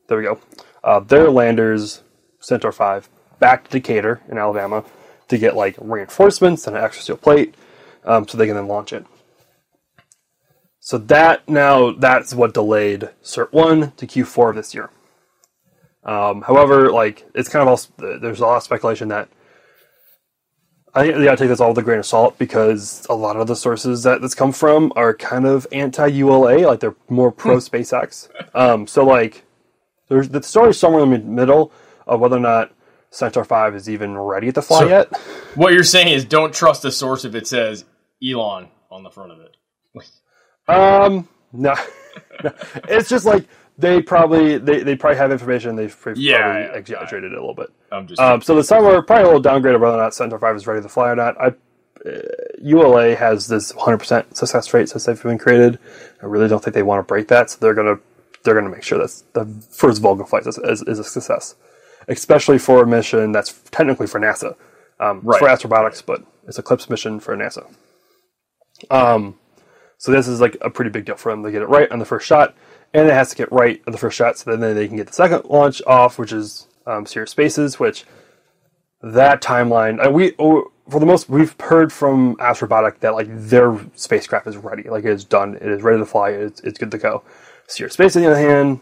There 0.09 0.17
we 0.17 0.25
go. 0.25 0.39
Uh, 0.83 0.99
their 0.99 1.29
landers, 1.29 2.03
Centaur 2.41 2.73
5, 2.73 3.09
back 3.39 3.63
to 3.65 3.71
Decatur 3.71 4.21
in 4.29 4.37
Alabama 4.37 4.83
to 5.29 5.37
get 5.37 5.55
like 5.55 5.75
reinforcements 5.79 6.67
and 6.67 6.75
an 6.75 6.83
extra 6.83 7.03
steel 7.03 7.17
plate 7.17 7.55
um, 8.03 8.27
so 8.27 8.37
they 8.37 8.45
can 8.45 8.55
then 8.55 8.67
launch 8.67 8.91
it. 8.91 9.05
So 10.79 10.97
that 10.97 11.47
now 11.47 11.91
that's 11.91 12.33
what 12.33 12.53
delayed 12.53 13.09
Cert 13.23 13.51
1 13.51 13.91
to 13.91 14.07
Q4 14.07 14.49
of 14.49 14.55
this 14.55 14.73
year. 14.73 14.89
Um, 16.03 16.41
however, 16.41 16.91
like 16.91 17.25
it's 17.33 17.49
kind 17.49 17.67
of 17.67 17.69
all 17.99 18.19
there's 18.19 18.39
a 18.39 18.45
lot 18.45 18.57
of 18.57 18.63
speculation 18.63 19.09
that 19.09 19.29
I 20.97 21.03
think 21.03 21.23
gotta 21.23 21.37
take 21.37 21.49
this 21.49 21.59
all 21.59 21.69
with 21.69 21.77
a 21.77 21.83
grain 21.83 21.99
of 21.99 22.05
salt 22.07 22.39
because 22.39 23.05
a 23.07 23.13
lot 23.13 23.35
of 23.37 23.45
the 23.45 23.55
sources 23.55 24.01
that 24.01 24.19
this 24.21 24.33
come 24.33 24.51
from 24.51 24.91
are 24.95 25.13
kind 25.13 25.45
of 25.45 25.67
anti 25.71 26.07
ULA, 26.07 26.67
like 26.67 26.79
they're 26.79 26.95
more 27.07 27.31
pro 27.31 27.57
SpaceX. 27.57 28.29
Um, 28.55 28.87
so 28.87 29.05
like 29.05 29.43
there's 30.09 30.29
the 30.29 30.41
story's 30.41 30.79
somewhere 30.79 31.03
in 31.03 31.11
the 31.11 31.19
middle 31.19 31.71
of 32.07 32.19
whether 32.19 32.37
or 32.37 32.39
not 32.39 32.71
Centaur 33.11 33.43
Five 33.43 33.75
is 33.75 33.87
even 33.87 34.17
ready 34.17 34.51
to 34.51 34.61
fly 34.61 34.79
So- 34.79 34.87
yet. 34.87 35.15
What 35.53 35.73
you're 35.73 35.83
saying 35.83 36.07
is 36.07 36.25
don't 36.25 36.53
trust 36.53 36.81
the 36.81 36.91
source 36.91 37.25
if 37.25 37.35
it 37.35 37.47
says 37.47 37.85
Elon 38.27 38.69
on 38.89 39.03
the 39.03 39.11
front 39.11 39.31
of 39.33 39.39
it. 39.41 39.55
Um, 40.67 41.27
No. 41.53 41.75
it's 42.89 43.07
just 43.07 43.25
like 43.25 43.45
they 43.77 44.01
probably 44.01 44.57
they, 44.57 44.83
they 44.83 44.95
probably 44.95 45.17
have 45.17 45.31
information. 45.31 45.75
They've 45.75 45.95
probably 45.99 46.23
Yeah, 46.23 46.73
exaggerated 46.73 47.31
it 47.33 47.37
a 47.37 47.41
little 47.41 47.53
bit. 47.55 47.69
I'm 47.91 48.07
just 48.07 48.21
Um, 48.21 48.41
so 48.41 48.55
the 48.55 48.63
summer 48.63 49.01
probably 49.01 49.23
a 49.23 49.27
little 49.27 49.41
downgrade 49.41 49.75
of 49.75 49.81
whether 49.81 49.95
or 49.97 50.01
not 50.01 50.13
Centaur 50.13 50.39
Five 50.39 50.55
is 50.55 50.67
ready 50.67 50.81
to 50.81 50.89
fly 50.89 51.09
or 51.11 51.15
not. 51.15 51.39
I, 51.39 51.47
uh, 52.07 52.19
ULA 52.61 53.15
has 53.15 53.47
this 53.47 53.73
100% 53.73 54.35
success 54.35 54.73
rate 54.73 54.89
since 54.89 55.05
they've 55.05 55.21
been 55.21 55.37
created. 55.37 55.79
I 56.21 56.25
really 56.25 56.47
don't 56.47 56.63
think 56.63 56.73
they 56.73 56.83
want 56.83 56.99
to 56.99 57.07
break 57.07 57.27
that, 57.29 57.49
so 57.51 57.57
they're 57.59 57.73
gonna 57.73 57.99
they're 58.43 58.55
gonna 58.55 58.69
make 58.69 58.83
sure 58.83 58.97
that 58.99 59.23
the 59.33 59.45
first 59.71 60.01
Vulcan 60.01 60.25
flight 60.25 60.47
is, 60.47 60.57
is, 60.59 60.81
is 60.83 60.99
a 60.99 61.03
success, 61.03 61.55
especially 62.07 62.57
for 62.59 62.83
a 62.83 62.87
mission 62.87 63.31
that's 63.31 63.53
technically 63.71 64.07
for 64.07 64.19
NASA, 64.19 64.55
um, 64.99 65.21
Right. 65.23 65.39
for 65.39 65.47
astrobotics, 65.47 66.03
but 66.05 66.23
it's 66.47 66.57
CLPS 66.59 66.89
mission 66.89 67.19
for 67.19 67.35
NASA. 67.35 67.65
Um, 68.89 69.37
so 69.97 70.11
this 70.11 70.27
is 70.27 70.41
like 70.41 70.57
a 70.61 70.69
pretty 70.69 70.91
big 70.91 71.05
deal 71.05 71.15
for 71.15 71.31
them. 71.31 71.41
They 71.41 71.51
get 71.51 71.61
it 71.63 71.69
right 71.69 71.91
on 71.91 71.99
the 71.99 72.05
first 72.05 72.27
shot, 72.27 72.55
and 72.93 73.07
it 73.07 73.13
has 73.13 73.29
to 73.29 73.35
get 73.35 73.51
right 73.51 73.81
on 73.85 73.91
the 73.91 73.97
first 73.97 74.17
shot, 74.17 74.37
so 74.37 74.55
then 74.55 74.75
they 74.75 74.87
can 74.87 74.97
get 74.97 75.07
the 75.07 75.13
second 75.13 75.45
launch 75.45 75.81
off, 75.85 76.17
which 76.17 76.31
is 76.31 76.67
um, 76.85 77.05
Sierra 77.05 77.27
Space's, 77.27 77.79
which 77.79 78.05
that 79.01 79.41
timeline 79.41 80.05
uh, 80.05 80.09
we 80.09 80.33
oh, 80.39 80.71
for 80.89 80.99
the 80.99 81.05
most 81.05 81.29
we've 81.29 81.55
heard 81.59 81.91
from 81.93 82.35
Astrobotic 82.37 82.99
that 82.99 83.13
like 83.13 83.27
their 83.29 83.79
spacecraft 83.95 84.47
is 84.47 84.57
ready, 84.57 84.89
like 84.89 85.05
it 85.05 85.11
is 85.11 85.23
done, 85.23 85.55
it 85.55 85.67
is 85.67 85.83
ready 85.83 85.99
to 85.99 86.05
fly, 86.05 86.29
it's, 86.29 86.61
it's 86.61 86.79
good 86.79 86.91
to 86.91 86.97
go. 86.97 87.23
Sierra 87.67 87.91
Space, 87.91 88.15
on 88.15 88.21
the 88.21 88.31
other 88.31 88.39
hand, 88.39 88.79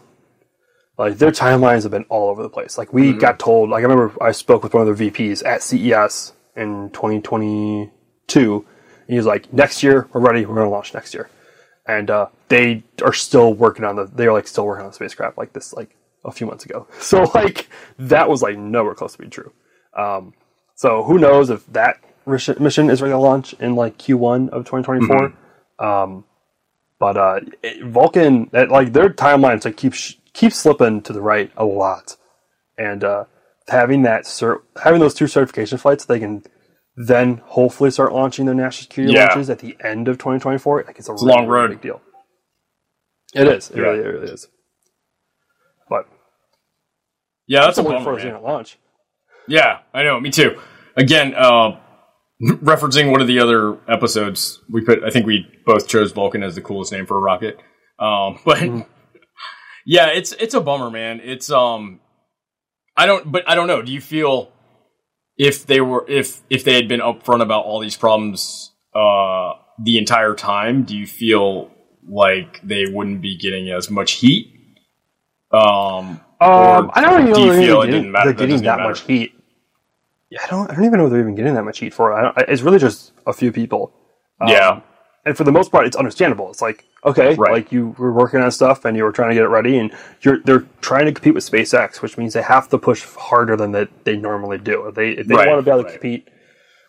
like 0.96 1.18
their 1.18 1.32
timelines 1.32 1.82
have 1.82 1.90
been 1.90 2.06
all 2.08 2.30
over 2.30 2.42
the 2.42 2.48
place. 2.48 2.78
Like 2.78 2.92
we 2.92 3.12
got 3.12 3.38
told, 3.38 3.70
like 3.70 3.80
I 3.80 3.82
remember 3.82 4.14
I 4.22 4.32
spoke 4.32 4.62
with 4.62 4.74
one 4.74 4.86
of 4.86 4.96
their 4.96 5.10
VPs 5.10 5.44
at 5.44 5.62
CES 5.62 6.32
in 6.54 6.90
2022. 6.90 8.54
And 8.56 9.12
he 9.12 9.16
was 9.16 9.26
like, 9.26 9.52
"Next 9.52 9.82
year 9.82 10.08
we're 10.12 10.20
ready. 10.20 10.46
We're 10.46 10.54
going 10.54 10.66
to 10.66 10.70
launch 10.70 10.94
next 10.94 11.14
year," 11.14 11.28
and 11.86 12.10
uh, 12.10 12.26
they 12.48 12.84
are 13.02 13.12
still 13.12 13.52
working 13.54 13.84
on 13.84 13.96
the. 13.96 14.06
They 14.06 14.26
are 14.26 14.32
like 14.32 14.46
still 14.46 14.66
working 14.66 14.84
on 14.84 14.90
the 14.90 14.94
spacecraft 14.94 15.36
like 15.38 15.52
this 15.52 15.72
like 15.72 15.96
a 16.24 16.32
few 16.32 16.46
months 16.46 16.64
ago. 16.64 16.86
So 17.00 17.22
like 17.34 17.68
that 17.98 18.28
was 18.28 18.42
like 18.42 18.56
nowhere 18.58 18.94
close 18.94 19.12
to 19.12 19.18
being 19.18 19.30
true. 19.30 19.52
Um, 19.96 20.34
so 20.74 21.02
who 21.04 21.18
knows 21.18 21.50
if 21.50 21.66
that 21.72 21.98
mission 22.26 22.90
is 22.90 23.00
ready 23.00 23.12
to 23.12 23.18
launch 23.18 23.54
in 23.54 23.74
like 23.76 23.98
Q1 23.98 24.50
of 24.50 24.64
2024. 24.64 25.32
Um, 25.78 26.24
but 26.98 27.16
uh, 27.16 27.40
it- 27.62 27.84
Vulcan, 27.86 28.48
that, 28.52 28.70
like 28.70 28.92
their 28.92 29.08
timelines, 29.10 29.64
like 29.64 29.76
keep 29.76 29.94
sh- 29.94 30.14
keep 30.32 30.52
slipping 30.52 31.02
to 31.02 31.12
the 31.12 31.20
right 31.20 31.50
a 31.56 31.64
lot, 31.64 32.16
and 32.78 33.02
uh, 33.04 33.24
having 33.68 34.02
that 34.02 34.24
cert- 34.24 34.62
having 34.82 35.00
those 35.00 35.14
two 35.14 35.26
certification 35.26 35.78
flights, 35.78 36.04
they 36.04 36.18
can 36.18 36.42
then 36.96 37.42
hopefully 37.44 37.90
start 37.90 38.12
launching 38.12 38.46
their 38.46 38.54
national 38.54 38.84
security 38.84 39.12
Yeah. 39.14 39.26
launches 39.26 39.50
at 39.50 39.58
the 39.58 39.76
end 39.84 40.08
of 40.08 40.16
2024. 40.16 40.84
Like 40.86 40.98
it's 40.98 41.08
a, 41.08 41.12
a 41.12 41.14
really, 41.14 41.26
long 41.28 41.46
really 41.46 41.60
road. 41.60 41.70
big 41.72 41.80
deal. 41.82 42.00
It 43.36 43.48
is. 43.48 43.70
It 43.70 43.76
Yeah. 43.76 43.82
really, 43.82 43.98
it 43.98 44.06
really 44.06 44.32
is. 44.32 44.48
But 45.88 46.06
yeah, 47.46 47.60
that's 47.62 47.78
a 47.78 47.82
bummer, 47.82 48.18
to 48.18 48.24
man. 48.26 48.36
it 48.36 48.42
launch. 48.42 48.78
Yeah, 49.48 49.80
I 49.94 50.02
know. 50.02 50.18
Me 50.20 50.30
too. 50.30 50.58
Again, 50.96 51.34
uh, 51.34 51.78
referencing 52.42 53.12
one 53.12 53.20
of 53.20 53.26
the 53.28 53.38
other 53.38 53.78
episodes, 53.88 54.60
we 54.70 54.84
put. 54.84 55.04
I 55.04 55.10
think 55.10 55.26
we 55.26 55.46
both 55.64 55.86
chose 55.88 56.12
Vulcan 56.12 56.42
as 56.42 56.54
the 56.54 56.60
coolest 56.62 56.92
name 56.92 57.06
for 57.06 57.16
a 57.16 57.20
rocket. 57.20 57.58
Um, 57.98 58.38
but 58.44 58.62
yeah, 59.84 60.08
it's 60.08 60.32
it's 60.32 60.54
a 60.54 60.60
bummer, 60.60 60.90
man. 60.90 61.20
It's 61.22 61.50
um, 61.50 62.00
I 62.96 63.06
don't, 63.06 63.30
but 63.30 63.48
I 63.48 63.54
don't 63.54 63.68
know. 63.68 63.82
Do 63.82 63.92
you 63.92 64.00
feel 64.00 64.50
if 65.36 65.66
they 65.66 65.80
were 65.80 66.04
if 66.08 66.40
if 66.50 66.64
they 66.64 66.74
had 66.74 66.88
been 66.88 67.00
upfront 67.00 67.42
about 67.42 67.64
all 67.64 67.80
these 67.80 67.96
problems 67.96 68.72
uh 68.94 69.52
the 69.84 69.98
entire 69.98 70.34
time? 70.34 70.82
Do 70.82 70.96
you 70.96 71.06
feel 71.06 71.70
like 72.08 72.60
they 72.62 72.86
wouldn't 72.86 73.20
be 73.20 73.36
getting 73.36 73.70
as 73.70 73.90
much 73.90 74.12
heat? 74.12 74.52
Um, 75.52 76.20
Um, 76.40 76.90
I 76.94 77.00
don't 77.00 77.22
even 77.28 77.32
do 77.34 77.46
know 77.66 77.82
they're 77.82 77.90
didn't 77.92 78.12
matter- 78.12 78.24
they're 78.32 78.34
getting 78.34 78.50
doesn't 78.62 78.66
that 78.66 78.80
much 78.80 79.00
heat. 79.02 79.32
Yeah, 80.30 80.40
I 80.44 80.48
don't. 80.48 80.70
I 80.70 80.74
don't 80.74 80.84
even 80.84 80.98
know 80.98 81.06
if 81.06 81.12
they're 81.12 81.20
even 81.20 81.34
getting 81.36 81.54
that 81.54 81.64
much 81.64 81.78
heat 81.78 81.94
for 81.94 82.12
it. 82.12 82.16
I 82.16 82.22
don't, 82.22 82.38
it's 82.48 82.62
really 82.62 82.78
just 82.78 83.12
a 83.26 83.32
few 83.32 83.52
people. 83.52 83.92
Um, 84.40 84.48
yeah, 84.48 84.80
and 85.24 85.36
for 85.36 85.44
the 85.44 85.52
most 85.52 85.70
part, 85.70 85.86
it's 85.86 85.96
understandable. 85.96 86.50
It's 86.50 86.60
like 86.60 86.84
okay, 87.04 87.34
Right. 87.36 87.52
like 87.52 87.70
you 87.72 87.94
were 87.96 88.12
working 88.12 88.40
on 88.40 88.50
stuff 88.50 88.84
and 88.84 88.96
you 88.96 89.04
were 89.04 89.12
trying 89.12 89.28
to 89.30 89.34
get 89.34 89.44
it 89.44 89.48
ready, 89.48 89.78
and 89.78 89.92
you're 90.22 90.40
they're 90.40 90.66
trying 90.80 91.06
to 91.06 91.12
compete 91.12 91.32
with 91.34 91.48
SpaceX, 91.48 92.02
which 92.02 92.18
means 92.18 92.34
they 92.34 92.42
have 92.42 92.68
to 92.70 92.78
push 92.78 93.04
harder 93.04 93.56
than 93.56 93.70
that 93.72 93.88
they 94.04 94.16
normally 94.16 94.58
do. 94.58 94.86
If 94.88 94.96
they 94.96 95.10
if 95.10 95.26
they 95.28 95.34
Right, 95.36 95.48
want 95.48 95.58
to 95.60 95.62
be 95.62 95.70
able 95.70 95.82
to 95.82 95.84
right. 95.84 95.92
compete 95.92 96.28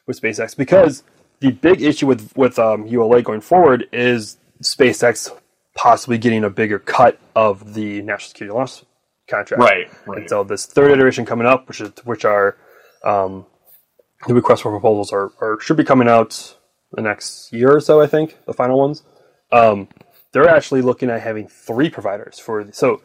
with 0.08 0.20
SpaceX 0.20 0.58
because 0.58 1.04
the 1.40 1.52
big 1.52 1.82
issue 1.84 2.08
with 2.08 2.36
with 2.36 2.58
um, 2.58 2.88
ULA 2.88 3.22
going 3.22 3.42
forward 3.42 3.88
is 3.94 4.38
SpaceX 4.62 5.30
possibly 5.76 6.18
getting 6.18 6.44
a 6.44 6.50
bigger 6.50 6.80
cut 6.80 7.20
of 7.36 7.74
the 7.74 8.02
national 8.02 8.30
security 8.30 8.56
launch 8.56 8.84
contract. 9.30 9.62
Right, 9.62 9.88
right. 10.06 10.20
And 10.20 10.30
so 10.30 10.44
this 10.44 10.66
third 10.66 10.92
iteration 10.92 11.26
coming 11.26 11.48
up, 11.48 11.68
which 11.68 11.82
is 11.82 11.92
which 12.04 12.26
are 12.26 12.58
um, 13.04 13.46
the 14.28 14.34
request 14.34 14.64
for 14.64 14.72
proposals 14.72 15.14
are, 15.14 15.32
are 15.40 15.60
should 15.60 15.78
be 15.78 15.84
coming 15.84 16.08
out 16.08 16.56
the 16.92 17.02
next 17.02 17.54
year 17.54 17.76
or 17.76 17.80
so. 17.80 18.02
I 18.02 18.08
think 18.08 18.38
the 18.46 18.54
final 18.54 18.78
ones. 18.78 19.04
Um, 19.52 19.88
they're 20.34 20.50
actually 20.50 20.82
looking 20.82 21.10
at 21.10 21.22
having 21.22 21.48
three 21.48 21.90
providers 21.90 22.40
for 22.40 22.64
the, 22.64 22.74
so. 22.74 23.02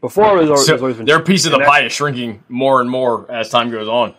Before 0.00 0.36
it 0.36 0.40
was, 0.40 0.50
always, 0.50 0.66
So 0.66 0.76
always 0.78 0.96
been 0.96 1.06
their 1.06 1.20
piece 1.22 1.44
of 1.46 1.52
the 1.52 1.60
pie 1.60 1.84
is 1.84 1.92
shrinking 1.92 2.42
more 2.48 2.80
and 2.80 2.90
more 2.90 3.30
as 3.30 3.50
time 3.50 3.70
goes 3.70 3.86
on. 3.86 4.16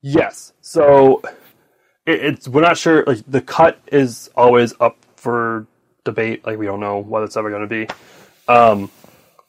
Yes. 0.00 0.52
So 0.60 1.22
it, 2.06 2.24
it's 2.24 2.48
we're 2.48 2.60
not 2.60 2.78
sure. 2.78 3.02
Like 3.04 3.18
the 3.26 3.40
cut 3.40 3.80
is 3.90 4.30
always 4.36 4.74
up 4.78 4.96
for 5.28 5.66
debate. 6.04 6.46
Like 6.46 6.58
we 6.58 6.64
don't 6.64 6.80
know 6.80 6.98
what 6.98 7.22
it's 7.22 7.36
ever 7.36 7.50
going 7.50 7.68
to 7.68 7.68
be. 7.68 7.86
Um, 8.48 8.90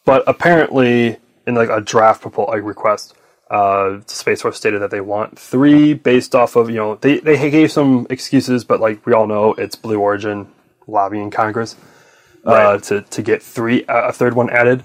but 0.03 0.23
apparently, 0.27 1.17
in 1.47 1.55
like 1.55 1.69
a 1.69 1.79
draft 1.79 2.21
proposal 2.21 2.51
like 2.53 2.63
request, 2.63 3.15
uh, 3.49 4.01
Space 4.07 4.41
Force 4.41 4.57
stated 4.57 4.81
that 4.81 4.91
they 4.91 4.99
want 4.99 5.39
three 5.39 5.93
based 5.93 6.35
off 6.35 6.57
of 6.57 6.69
you 6.69 6.75
know 6.75 6.95
they 6.95 7.19
they 7.19 7.49
gave 7.49 7.71
some 7.71 8.07
excuses, 8.09 8.65
but 8.65 8.81
like 8.81 9.05
we 9.05 9.13
all 9.13 9.25
know, 9.25 9.53
it's 9.53 9.75
Blue 9.77 9.99
Origin 9.99 10.51
lobbying 10.85 11.31
Congress 11.31 11.77
uh, 12.45 12.51
Right. 12.51 12.83
to 12.83 13.01
to 13.03 13.21
get 13.21 13.41
three 13.41 13.85
uh, 13.85 14.09
a 14.09 14.11
third 14.11 14.33
one 14.33 14.49
added, 14.49 14.83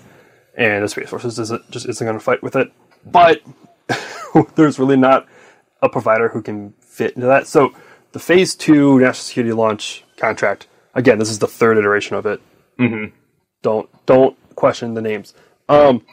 and 0.57 0.85
the 0.85 0.89
Space 0.89 1.09
Force 1.11 1.25
isn't 1.25 1.71
just 1.73 1.87
isn't 1.89 2.07
going 2.07 2.19
to 2.19 2.25
fight 2.25 2.41
with 2.43 2.55
it. 2.55 2.71
But 3.05 3.41
there's 4.55 4.79
really 4.79 4.97
not 4.97 5.27
a 5.83 5.89
provider 5.89 6.29
who 6.29 6.41
can 6.41 6.73
fit 6.81 7.15
into 7.17 7.27
that. 7.27 7.49
So 7.49 7.73
the 8.13 8.21
Phase 8.21 8.55
Two 8.55 9.01
national 9.01 9.15
security 9.15 9.53
launch 9.53 10.05
contract. 10.17 10.69
Again, 10.95 11.19
this 11.19 11.31
is 11.31 11.39
the 11.39 11.47
third 11.47 11.79
iteration 11.79 12.17
of 12.17 12.27
it. 12.27 12.41
Mm-hmm. 12.79 13.15
Don't 13.63 13.89
don't 14.07 14.37
question 14.55 14.95
the 14.95 15.03
names. 15.03 15.35
Um, 15.69 16.05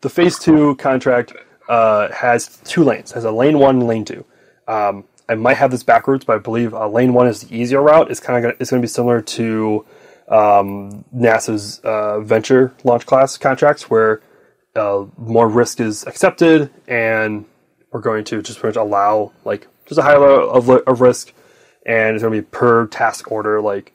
the 0.00 0.10
Phase 0.10 0.38
Two 0.38 0.76
contract 0.76 1.32
uh, 1.68 2.12
has 2.12 2.58
two 2.64 2.84
lanes. 2.84 3.12
Has 3.12 3.24
a 3.24 3.30
lane 3.30 3.58
one 3.58 3.76
and 3.76 3.86
lane 3.86 4.04
two. 4.04 4.24
Um, 4.66 5.04
I 5.28 5.34
might 5.34 5.58
have 5.58 5.70
this 5.70 5.82
backwards, 5.82 6.24
but 6.24 6.36
I 6.36 6.38
believe 6.38 6.74
uh, 6.74 6.88
lane 6.88 7.12
one 7.12 7.26
is 7.26 7.42
the 7.42 7.56
easier 7.56 7.82
route. 7.82 8.10
It's 8.10 8.20
kind 8.20 8.44
of 8.44 8.56
it's 8.60 8.70
going 8.70 8.80
to 8.80 8.84
be 8.84 8.90
similar 8.90 9.20
to 9.20 9.84
um, 10.28 11.04
NASA's 11.14 11.80
uh, 11.80 12.20
Venture 12.20 12.74
launch 12.84 13.06
class 13.06 13.36
contracts, 13.36 13.90
where 13.90 14.22
uh, 14.74 15.04
more 15.16 15.48
risk 15.48 15.80
is 15.80 16.06
accepted, 16.06 16.70
and 16.86 17.44
we're 17.90 18.00
going 18.00 18.24
to 18.24 18.42
just 18.42 18.58
pretty 18.58 18.78
much 18.78 18.86
allow 18.86 19.32
like 19.44 19.66
just 19.86 19.98
a 19.98 20.02
high 20.02 20.16
level 20.16 20.50
of, 20.50 20.68
of 20.68 21.00
risk, 21.00 21.32
and 21.84 22.14
it's 22.14 22.22
going 22.22 22.34
to 22.34 22.42
be 22.42 22.46
per 22.46 22.86
task 22.86 23.30
order. 23.30 23.60
Like 23.60 23.92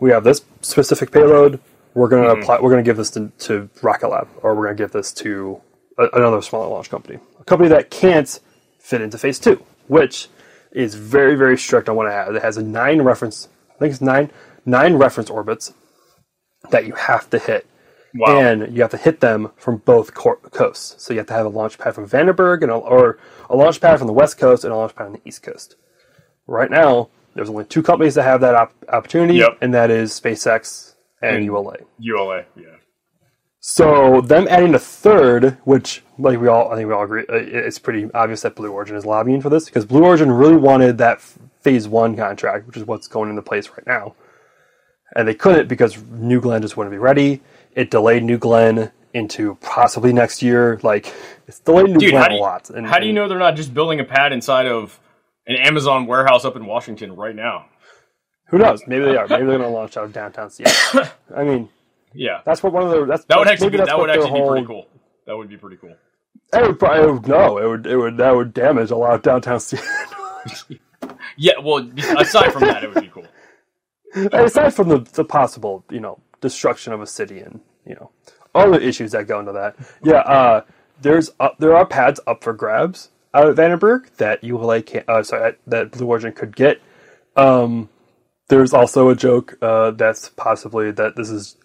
we 0.00 0.10
have 0.10 0.24
this 0.24 0.42
specific 0.60 1.10
payload, 1.10 1.60
we're 1.94 2.08
going 2.08 2.24
to 2.24 2.30
mm-hmm. 2.30 2.42
apply. 2.42 2.60
We're 2.60 2.70
going 2.70 2.84
to 2.84 2.88
give 2.88 2.96
this 2.96 3.10
to, 3.10 3.32
to 3.38 3.70
Rocket 3.82 4.08
Lab, 4.08 4.28
or 4.42 4.54
we're 4.54 4.64
going 4.66 4.76
to 4.76 4.82
give 4.82 4.92
this 4.92 5.12
to 5.14 5.60
a, 5.98 6.08
another 6.12 6.42
smaller 6.42 6.68
launch 6.68 6.90
company, 6.90 7.18
a 7.40 7.44
company 7.44 7.68
that 7.70 7.90
can't 7.90 8.38
fit 8.78 9.00
into 9.00 9.18
Phase 9.18 9.38
Two, 9.38 9.64
which 9.88 10.28
is 10.72 10.94
very 10.94 11.36
very 11.36 11.56
strict 11.56 11.88
on 11.88 11.96
what 11.96 12.06
it 12.06 12.12
has. 12.12 12.36
It 12.36 12.42
has 12.42 12.56
a 12.56 12.62
nine 12.62 13.02
reference. 13.02 13.48
I 13.74 13.78
think 13.78 13.92
it's 13.92 14.02
nine 14.02 14.30
nine 14.64 14.94
reference 14.96 15.30
orbits 15.30 15.72
that 16.70 16.86
you 16.86 16.94
have 16.94 17.30
to 17.30 17.38
hit 17.38 17.66
Wow. 18.18 18.40
and 18.40 18.74
you 18.74 18.82
have 18.82 18.90
to 18.92 18.96
hit 18.96 19.20
them 19.20 19.52
from 19.56 19.78
both 19.78 20.14
cor- 20.14 20.36
coasts. 20.36 21.02
So 21.02 21.12
you 21.12 21.18
have 21.18 21.26
to 21.26 21.34
have 21.34 21.46
a 21.46 21.50
launch 21.50 21.78
pad 21.78 21.94
from 21.94 22.08
Vandenberg 22.08 22.62
and 22.62 22.70
a, 22.70 22.74
or 22.74 23.18
a 23.50 23.56
launch 23.56 23.80
pad 23.80 23.98
from 23.98 24.06
the 24.06 24.12
west 24.12 24.38
coast 24.38 24.64
and 24.64 24.72
a 24.72 24.76
launch 24.76 24.94
pad 24.94 25.06
on 25.06 25.12
the 25.14 25.20
east 25.24 25.42
coast. 25.42 25.76
Right 26.46 26.70
now, 26.70 27.10
there's 27.36 27.48
only 27.50 27.64
two 27.64 27.82
companies 27.82 28.14
that 28.16 28.24
have 28.24 28.40
that 28.40 28.54
op- 28.54 28.72
opportunity, 28.88 29.34
Yep. 29.34 29.58
and 29.60 29.72
that 29.74 29.90
is 29.90 30.12
SpaceX 30.18 30.94
and 31.22 31.36
And- 31.36 31.44
ULA. 31.44 31.76
ULA, 31.98 32.44
yeah. 32.56 32.64
So 33.60 34.20
them 34.20 34.46
adding 34.48 34.74
a 34.74 34.78
third, 34.78 35.56
which 35.64 36.02
like 36.18 36.40
we 36.40 36.46
all, 36.48 36.70
I 36.70 36.76
think 36.76 36.88
we 36.88 36.94
all 36.94 37.02
agree, 37.02 37.24
uh, 37.28 37.34
it's 37.34 37.78
pretty 37.80 38.08
obvious 38.14 38.42
that 38.42 38.54
Blue 38.54 38.70
Origin 38.70 38.96
is 38.96 39.04
lobbying 39.04 39.40
for 39.40 39.50
this 39.50 39.64
because 39.64 39.84
Blue 39.84 40.04
Origin 40.04 40.30
really 40.30 40.56
wanted 40.56 40.98
that 40.98 41.20
Phase 41.62 41.88
One 41.88 42.14
contract, 42.16 42.66
which 42.68 42.76
is 42.76 42.84
what's 42.84 43.08
going 43.08 43.28
into 43.28 43.42
place 43.42 43.68
right 43.70 43.86
now, 43.86 44.14
and 45.16 45.26
they 45.26 45.34
couldn't 45.34 45.68
because 45.68 46.00
New 46.10 46.40
Glenn 46.40 46.62
just 46.62 46.76
wouldn't 46.76 46.92
be 46.94 46.98
ready. 46.98 47.42
It 47.74 47.90
delayed 47.90 48.22
New 48.22 48.38
Glenn 48.38 48.92
into 49.12 49.56
possibly 49.56 50.12
next 50.12 50.42
year. 50.42 50.78
Like 50.84 51.12
it's 51.48 51.58
delayed 51.58 51.88
New 51.90 51.98
Dude, 51.98 52.12
Glenn 52.12 52.30
do, 52.30 52.36
a 52.36 52.38
lot. 52.38 52.70
And, 52.70 52.86
how 52.86 53.00
do 53.00 53.06
you 53.06 53.12
know 53.12 53.26
they're 53.26 53.38
not 53.38 53.56
just 53.56 53.74
building 53.74 53.98
a 53.98 54.04
pad 54.04 54.32
inside 54.32 54.66
of 54.66 55.00
an 55.46 55.56
Amazon 55.56 56.06
warehouse 56.06 56.44
up 56.44 56.56
in 56.56 56.66
Washington 56.66 57.14
right 57.16 57.34
now? 57.34 57.66
Who 58.48 58.58
knows? 58.58 58.82
Maybe 58.86 59.04
they 59.04 59.16
are. 59.16 59.26
Maybe 59.26 59.44
they're 59.46 59.58
going 59.58 59.60
to 59.62 59.68
launch 59.68 59.96
out 59.96 60.04
of 60.04 60.12
downtown 60.12 60.50
Seattle. 60.50 61.02
I 61.36 61.44
mean, 61.44 61.68
Yeah. 62.14 62.40
that's 62.44 62.62
what 62.62 62.72
one 62.72 62.84
of 62.84 62.90
the 62.90 63.04
that's 63.06 63.24
That 63.24 63.38
would 63.38 63.48
actually 63.48 63.70
be, 63.70 63.78
that 63.78 63.98
would 63.98 64.10
actually 64.10 64.40
be 64.40 64.46
pretty 64.48 64.66
cool. 64.66 64.86
That 65.26 65.36
would 65.36 65.48
be 65.48 65.56
pretty 65.56 65.76
cool. 65.76 65.96
It 66.52 66.62
would 66.62 66.78
probably 66.78 67.28
no. 67.28 67.58
It 67.58 67.66
would 67.66 67.86
it 67.86 67.96
would 67.96 68.16
that 68.18 68.34
would 68.36 68.54
damage 68.54 68.90
a 68.92 68.96
lot 68.96 69.14
of 69.14 69.22
downtown 69.22 69.60
Seattle. 69.60 69.86
Yeah, 71.36 71.54
well, 71.62 71.86
aside 72.18 72.52
from 72.52 72.62
that, 72.62 72.82
it 72.84 72.94
would 72.94 73.02
be 73.04 73.10
cool. 73.10 73.26
Aside 74.32 74.70
from 74.72 74.88
the, 74.88 74.98
the 75.00 75.24
possible, 75.24 75.84
you 75.90 76.00
know, 76.00 76.18
destruction 76.40 76.92
of 76.94 77.02
a 77.02 77.06
city 77.06 77.40
and 77.40 77.60
you 77.84 77.94
know 77.96 78.10
all 78.54 78.70
the 78.70 78.80
issues 78.80 79.12
that 79.12 79.26
go 79.26 79.38
into 79.40 79.52
that, 79.52 79.76
yeah, 80.02 80.20
uh, 80.20 80.62
there's 81.02 81.30
uh, 81.40 81.50
there 81.58 81.76
are 81.76 81.84
pads 81.84 82.20
up 82.26 82.42
for 82.42 82.54
grabs 82.54 83.10
out 83.36 83.48
of 83.48 83.56
Vandenberg 83.56 84.16
that 84.16 84.42
ULA 84.42 84.82
can 84.82 85.04
uh, 85.08 85.22
sorry 85.22 85.54
that 85.66 85.92
Blue 85.92 86.06
Origin 86.06 86.32
could 86.32 86.56
get. 86.56 86.80
Um, 87.36 87.90
there's 88.48 88.72
also 88.72 89.08
a 89.10 89.16
joke 89.16 89.58
uh, 89.60 89.90
that's 89.92 90.30
possibly 90.30 90.90
that 90.92 91.16
this 91.16 91.30
is 91.30 91.56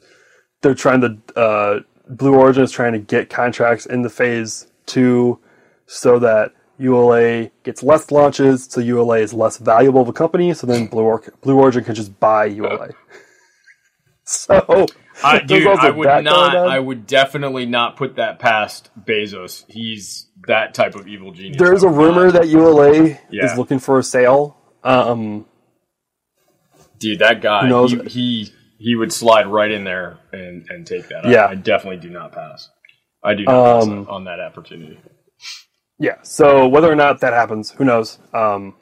they're 0.62 0.76
trying 0.76 1.02
to 1.02 1.40
uh, 1.40 1.80
Blue 2.10 2.36
Origin 2.36 2.64
is 2.64 2.72
trying 2.72 2.94
to 2.94 3.00
get 3.00 3.30
contracts 3.30 3.86
in 3.86 4.02
the 4.02 4.10
phase 4.10 4.68
two 4.86 5.40
so 5.88 6.20
that 6.20 6.54
ULA 6.78 7.52
gets 7.64 7.84
less 7.84 8.12
launches, 8.12 8.66
so 8.70 8.82
ULA 8.82 9.20
is 9.20 9.34
less 9.34 9.58
valuable 9.58 10.02
of 10.02 10.08
a 10.10 10.14
company. 10.14 10.54
So 10.54 10.66
then 10.68 10.88
Blue, 10.88 11.04
or- 11.04 11.24
Blue 11.42 11.58
Origin 11.60 11.84
can 11.84 11.96
just 11.96 12.20
buy 12.20 12.46
ULA. 12.46 12.90
so, 14.26 14.88
I, 15.24 15.40
there's 15.46 15.64
dude, 15.64 15.68
I 15.80 15.90
would 15.90 16.24
not. 16.24 16.56
I 16.56 16.80
would 16.80 17.08
definitely 17.08 17.66
not 17.66 17.98
put 17.98 18.16
that 18.16 18.40
past 18.40 18.90
Bezos. 19.06 19.66
He's 19.70 20.28
that 20.48 20.74
type 20.74 20.96
of 20.96 21.08
evil 21.08 21.32
genius. 21.32 21.58
There's 21.58 21.84
a 21.84 21.90
rumor 21.90 22.26
not- 22.26 22.34
that 22.34 22.48
ULA 22.48 23.18
Yeah. 23.30 23.46
is 23.46 23.58
looking 23.58 23.80
for 23.80 24.00
a 24.00 24.04
sale. 24.04 24.58
Um, 24.84 25.46
dude, 27.00 27.20
that 27.20 27.42
guy, 27.42 27.68
knows? 27.68 27.92
he, 27.92 28.00
he 28.08 28.54
he 28.80 28.96
would 28.96 29.14
slide 29.14 29.46
right 29.48 29.70
in 29.72 29.84
there 29.84 30.18
and 30.32 30.66
and 30.70 30.86
take 30.88 31.08
that. 31.10 31.26
Yeah. 31.26 31.46
I, 31.46 31.52
I 31.52 31.56
definitely 31.56 31.98
do 32.00 32.10
not 32.10 32.32
pass. 32.32 32.70
I 33.24 33.36
do 33.36 33.44
not 33.46 33.82
pass 33.82 33.84
Um, 33.88 34.08
on 34.10 34.24
that 34.24 34.40
opportunity. 34.40 35.00
yeah. 36.00 36.16
So 36.24 36.68
whether 36.68 36.92
or 36.92 36.96
not 36.96 37.20
that 37.22 37.34
happens, 37.34 37.70
who 37.72 37.86
knows? 37.86 38.18
Um, 38.34 38.76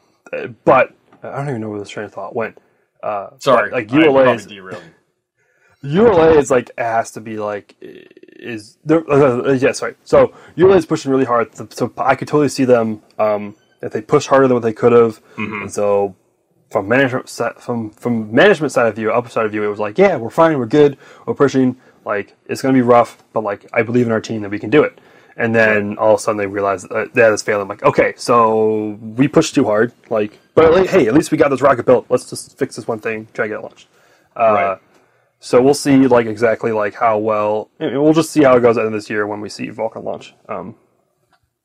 but 0.63 0.95
I 1.21 1.36
don't 1.38 1.49
even 1.49 1.60
know 1.62 1.69
where 1.69 1.80
this 1.80 1.89
train 1.89 2.06
of 2.06 2.13
thought 2.13 2.34
went. 2.36 2.58
Uh, 3.04 3.32
Sorry, 3.39 3.69
but, 3.69 3.75
like 3.75 3.91
I 3.91 3.95
ULA 3.97 4.23
probably 4.23 4.34
is 4.36 4.45
derailed. 4.45 4.84
ULA 5.82 6.38
is 6.38 6.52
like 6.52 6.72
has 6.78 7.12
to 7.12 7.22
be 7.22 7.38
like 7.38 7.76
is 8.39 8.78
there? 8.86 9.10
Uh, 9.10 9.54
yeah, 9.54 9.72
sorry. 9.74 9.96
So 10.04 10.34
ULA 10.56 10.78
is 10.78 10.86
pushing 10.86 11.12
really 11.12 11.26
hard. 11.26 11.56
So, 11.74 11.92
I 11.98 12.15
could 12.15 12.28
totally 12.28 12.50
see 12.50 12.65
them 12.65 13.02
um, 13.18 13.56
if 13.82 13.92
they 13.92 14.02
push 14.02 14.28
harder 14.28 14.48
than 14.48 14.56
what 14.56 14.63
they 14.63 14.74
could 14.74 14.92
have. 14.92 15.22
And 15.62 15.72
so 15.72 16.15
from 16.70 16.88
management 16.88 17.30
from 17.60 17.89
from 17.92 18.34
management 18.34 18.72
side 18.72 18.88
of 18.88 18.96
view, 18.96 19.12
upper 19.12 19.30
side 19.30 19.46
of 19.46 19.52
view, 19.52 19.63
it 19.63 19.68
was 19.68 19.80
like, 19.80 19.98
yeah, 19.98 20.15
we're 20.15 20.30
fine, 20.30 20.58
we're 20.58 20.65
good, 20.65 20.98
we're 21.26 21.34
pushing. 21.34 21.78
Like 22.06 22.36
it's 22.46 22.62
going 22.62 22.74
to 22.74 22.78
be 22.78 22.82
rough, 22.82 23.24
but 23.34 23.44
like 23.44 23.70
I 23.74 23.84
believe 23.84 24.06
in 24.06 24.12
our 24.12 24.22
team 24.22 24.42
that 24.42 24.50
we 24.50 24.60
can 24.60 24.70
do 24.70 24.84
it. 24.84 25.00
And 25.36 25.56
then 25.56 25.98
all 25.98 26.13
of 26.15 26.20
a 26.20 26.22
sudden 26.22 26.38
they 26.38 26.48
realize 26.48 26.84
that 26.84 27.13
that 27.13 27.32
is 27.32 27.42
failing. 27.42 27.70
Like, 27.70 27.84
okay, 27.84 28.13
so 28.18 28.98
we 29.15 29.28
pushed 29.28 29.56
too 29.56 29.63
hard. 29.63 29.94
Like, 30.10 30.38
but 30.54 30.74
like, 30.74 30.89
hey, 30.89 31.08
at 31.08 31.13
least 31.13 31.32
we 31.32 31.38
got 31.38 31.50
this 31.50 31.62
rocket 31.62 31.86
built. 31.86 32.08
Let's 32.10 32.30
just 32.30 32.58
fix 32.58 32.76
this 32.76 32.88
one 32.88 33.00
thing, 33.00 33.28
try 33.34 33.46
to 33.46 33.50
get 33.50 33.60
it 33.60 33.62
launched. 33.62 33.88
Uh, 34.36 34.54
right. 34.54 34.80
So 35.39 35.62
we'll 35.62 35.73
see, 35.73 36.08
like 36.08 36.25
exactly 36.25 36.71
like 36.71 36.95
how 36.95 37.17
well. 37.17 37.69
I 37.80 37.86
mean, 37.86 38.02
we'll 38.02 38.13
just 38.13 38.32
see 38.32 38.43
how 38.43 38.58
it 38.58 38.62
goes 38.62 38.78
at 38.78 38.82
the 38.82 38.88
end 38.88 38.95
of 38.95 39.02
this 39.02 39.10
year 39.10 39.25
when 39.25 39.39
we 39.39 39.49
see 39.49 39.69
Vulcan 39.69 40.04
launch. 40.04 40.34
Um, 40.49 40.75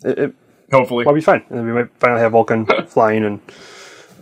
it, 0.05 0.19
it 0.19 0.35
Hopefully, 0.71 1.05
might 1.05 1.15
be 1.15 1.21
fine, 1.21 1.45
and 1.49 1.59
then 1.59 1.67
we 1.67 1.73
might 1.73 1.91
finally 1.99 2.21
have 2.21 2.33
Vulcan 2.33 2.67
flying, 2.87 3.25
and 3.25 3.41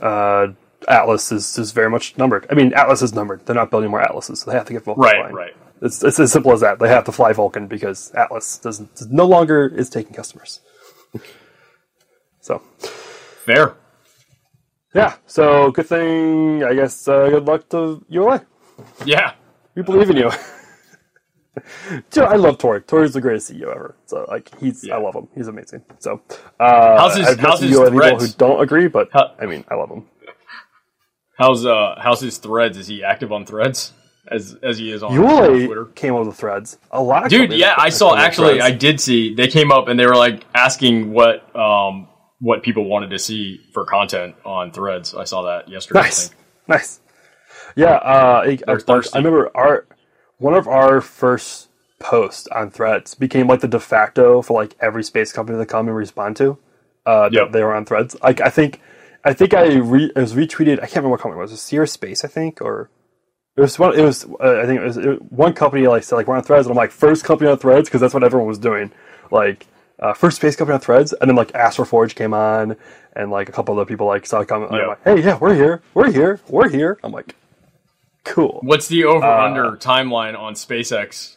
uh, 0.01 0.49
Atlas 0.89 1.33
is, 1.33 1.59
is 1.59 1.73
very 1.73 1.91
much 1.91 2.17
numbered. 2.17 2.47
I 2.51 2.55
mean, 2.55 2.73
Atlas 2.75 3.03
is 3.03 3.13
numbered. 3.13 3.45
They're 3.47 3.55
not 3.55 3.71
building 3.71 3.91
more 3.91 4.01
Atlases, 4.03 4.41
so 4.41 4.51
they 4.51 4.57
have 4.57 4.67
to 4.67 4.73
get 4.73 4.85
Vulcan 4.85 5.03
right, 5.03 5.17
flying. 5.17 5.35
right. 5.35 5.53
It's, 5.83 6.03
it's 6.03 6.19
as 6.19 6.33
simple 6.33 6.53
as 6.53 6.61
that. 6.61 6.79
They 6.79 6.89
have 6.89 7.05
to 7.05 7.13
fly 7.13 7.33
Vulcan 7.33 7.67
because 7.67 8.13
Atlas 8.13 8.59
doesn't 8.59 9.11
no 9.11 9.27
longer 9.27 9.67
is 9.67 9.91
taking 9.91 10.15
customers. 10.15 10.61
so 12.41 12.63
Fair. 12.79 13.75
yeah, 14.95 15.17
so 15.27 15.71
good 15.73 15.87
thing. 15.87 16.65
I 16.65 16.75
guess 16.75 17.07
uh, 17.09 17.29
good 17.31 17.45
luck 17.45 17.69
to 17.71 18.05
ULA. 18.09 18.47
Yeah. 19.05 19.35
We 19.75 19.83
believe 19.83 20.11
in 20.11 20.17
you. 20.17 20.31
Dude, 22.11 22.25
I 22.25 22.37
love 22.37 22.57
Tory. 22.59 22.81
Tory's 22.81 23.13
the 23.13 23.21
greatest 23.21 23.53
CEO 23.53 23.71
ever. 23.75 23.95
So 24.07 24.25
like 24.29 24.51
he's 24.59 24.85
Yeah. 24.85 24.97
I 24.97 24.99
love 25.01 25.15
him. 25.15 25.29
He's 25.35 25.49
amazing. 25.49 25.83
So 25.99 26.23
uh 26.59 26.99
How's 26.99 27.17
his- 27.17 27.27
I've 27.29 27.39
how's 27.39 27.61
his 27.61 27.73
CEO 27.77 27.91
people 27.93 28.19
who 28.19 28.29
don't 28.39 28.63
agree, 28.63 28.89
but 28.89 29.11
How- 29.13 29.35
I 29.39 29.47
mean 29.47 29.65
I 29.69 29.75
love 29.75 29.91
him. 29.91 30.07
How's 31.39 31.67
uh 31.67 31.97
how's 31.99 32.21
his 32.21 32.39
threads? 32.39 32.79
Is 32.79 32.87
he 32.87 33.05
active 33.05 33.33
on 33.33 33.45
threads 33.45 33.93
as 34.31 34.57
as 34.63 34.79
he 34.79 34.93
is 34.93 35.03
on, 35.03 35.15
Twitter? 35.15 35.87
Came 35.95 36.15
up 36.15 36.27
with 36.27 36.37
threads. 36.37 36.79
A 36.91 37.03
lot 37.03 37.25
of 37.25 37.31
Dude, 37.31 37.53
yeah, 37.53 37.75
I 37.77 37.91
saw 37.91 38.17
actually 38.17 38.61
I 38.63 38.71
did 38.71 38.99
see 39.01 39.35
they 39.35 39.49
came 39.49 39.71
up 39.71 39.89
and 39.89 40.01
they 40.01 40.07
were 40.07 40.17
like 40.17 40.47
asking 40.55 41.13
what 41.13 41.55
um 41.55 42.09
what 42.41 42.63
people 42.63 42.85
wanted 42.89 43.11
to 43.11 43.19
see 43.19 43.61
for 43.75 43.85
content 43.85 44.37
on 44.45 44.73
threads. 44.73 45.15
I 45.15 45.25
saw 45.25 45.43
that 45.43 45.69
yesterday. 45.69 46.01
I 46.01 46.03
Nice. 46.05 46.31
Nice. 46.67 47.01
Yeah, 47.77 47.95
uh, 47.97 48.45
I, 48.47 48.59
I. 48.69 48.73
I 49.15 49.19
remember 49.19 49.51
our 49.57 49.87
one 50.39 50.55
of 50.55 50.69
our 50.69 51.01
first 51.01 51.69
posts 51.99 52.49
on 52.49 52.71
Threads 52.71 53.15
became 53.15 53.47
like 53.49 53.61
the 53.61 53.69
de 53.69 53.81
facto 53.81 54.43
for 54.43 54.61
like 54.61 54.75
every 54.81 55.05
space 55.05 55.33
company 55.33 55.59
to 55.59 55.67
come 55.67 55.89
and 55.89 55.97
respond 55.97 56.37
to. 56.39 56.59
Uh, 57.07 57.29
Yep. 57.33 57.53
they 57.53 57.63
were 57.63 57.75
on 57.75 57.85
Threads. 57.85 58.17
Like 58.23 58.41
I 58.41 58.51
think, 58.51 58.81
I 59.25 59.33
think 59.33 59.55
I 59.55 59.75
re, 59.75 60.07
it 60.15 60.21
was 60.21 60.35
retweeted. 60.35 60.79
I 60.79 60.83
can't 60.83 60.97
remember 60.97 61.11
what 61.11 61.21
company 61.21 61.39
it 61.41 61.43
was. 61.43 61.51
It 61.53 61.55
was 61.55 61.63
Sierra 61.63 61.87
Space, 61.87 62.25
I 62.25 62.29
think, 62.29 62.61
or 62.61 62.91
it 63.57 63.61
was 63.61 63.79
one. 63.79 63.99
It 63.99 64.03
was 64.03 64.25
uh, 64.25 64.61
I 64.63 64.67
think 64.67 64.81
it 64.81 64.85
was 64.85 64.97
it, 64.97 65.33
one 65.33 65.53
company 65.55 65.87
like 65.87 66.05
said 66.05 66.17
like 66.17 66.27
we're 66.27 66.37
on 66.37 66.43
Threads, 66.43 66.67
and 66.67 66.73
I'm 66.73 66.77
like 66.77 66.91
first 66.93 67.25
company 67.25 67.51
on 67.51 67.59
Threads 67.59 67.89
because 67.89 68.01
that's 68.01 68.15
what 68.15 68.25
everyone 68.25 68.49
was 68.49 68.59
doing. 68.59 68.93
Like 69.31 69.67
uh, 69.99 70.15
first 70.15 70.37
space 70.37 70.57
company 70.57 70.75
on 70.75 70.81
Threads, 70.81 71.13
and 71.15 71.29
then 71.29 71.37
like 71.37 71.53
Astroforge 71.53 72.15
came 72.15 72.35
on, 72.35 72.77
and 73.15 73.31
like 73.31 73.49
a 73.49 73.53
couple 73.53 73.75
other 73.79 73.87
people 73.87 74.07
like 74.07 74.27
saw 74.27 74.41
a 74.41 74.47
comment. 74.47 74.73
I'm 74.73 74.89
like, 74.89 75.05
hey, 75.05 75.23
yeah, 75.23 75.39
we're 75.39 75.55
here, 75.55 75.83
we're 75.95 76.11
here, 76.11 76.41
we're 76.49 76.69
here. 76.71 76.99
I'm 77.05 77.13
like, 77.13 77.37
cool. 78.25 78.61
What's 78.63 78.89
the 78.89 79.05
over 79.05 79.25
Uh, 79.25 79.45
under 79.45 79.77
timeline 79.77 80.39
on 80.39 80.55
SpaceX 80.55 81.37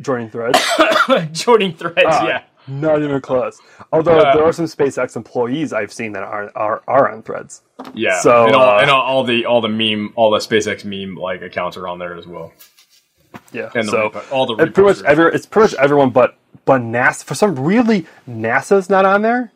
Joining 0.00 0.30
Threads, 0.30 0.58
joining 1.32 1.74
threads? 1.74 2.00
Ah, 2.04 2.26
yeah. 2.26 2.42
not 2.66 3.00
even 3.02 3.20
close. 3.20 3.60
Although 3.92 4.20
Yeah. 4.20 4.34
there 4.34 4.44
are 4.44 4.52
some 4.52 4.64
SpaceX 4.64 5.14
employees 5.16 5.72
I've 5.72 5.92
seen 5.92 6.12
that 6.12 6.22
are 6.24 6.50
are, 6.56 6.82
are 6.88 7.12
on 7.12 7.22
Threads. 7.22 7.62
Yeah, 7.94 8.18
So, 8.20 8.46
and, 8.46 8.54
all, 8.56 8.78
uh, 8.78 8.80
and 8.80 8.90
all, 8.90 9.00
all 9.02 9.24
the 9.24 9.46
all 9.46 9.60
the 9.60 9.68
meme, 9.68 10.12
all 10.16 10.30
the 10.30 10.38
SpaceX 10.38 10.84
meme 10.84 11.16
like 11.16 11.42
accounts 11.42 11.76
are 11.76 11.86
on 11.88 11.98
there 12.00 12.16
as 12.16 12.26
well, 12.26 12.52
Yeah, 13.52 13.70
and 13.74 13.88
so 13.88 14.10
repo- 14.10 14.32
all 14.32 14.46
the 14.46 14.54
and 14.62 14.74
pretty 14.74 14.88
much 14.88 15.02
every 15.04 15.32
it's 15.34 15.46
pretty 15.46 15.74
much 15.74 15.82
everyone, 15.82 16.10
but 16.10 16.36
but 16.64 16.80
NASA 16.80 17.24
for 17.24 17.34
some 17.34 17.56
really 17.58 18.06
NASA's 18.28 18.88
not 18.90 19.04
on 19.04 19.22
there. 19.22 19.52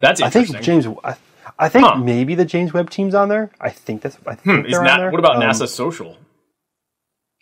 That's 0.00 0.20
I 0.22 0.30
think 0.30 0.60
James. 0.62 0.86
I, 1.04 1.16
I 1.60 1.68
think 1.68 1.84
Huh. 1.84 1.96
maybe 1.96 2.34
the 2.34 2.44
James 2.44 2.72
Webb 2.72 2.90
team's 2.90 3.14
on 3.14 3.28
there. 3.28 3.50
I 3.60 3.68
think 3.70 4.00
that's. 4.02 4.16
I 4.26 4.34
think 4.34 4.66
they're 4.68 4.82
Na- 4.82 4.92
on 4.94 5.00
there. 5.00 5.10
what 5.10 5.18
about 5.20 5.36
Um, 5.36 5.42
NASA 5.42 5.68
Social? 5.68 6.16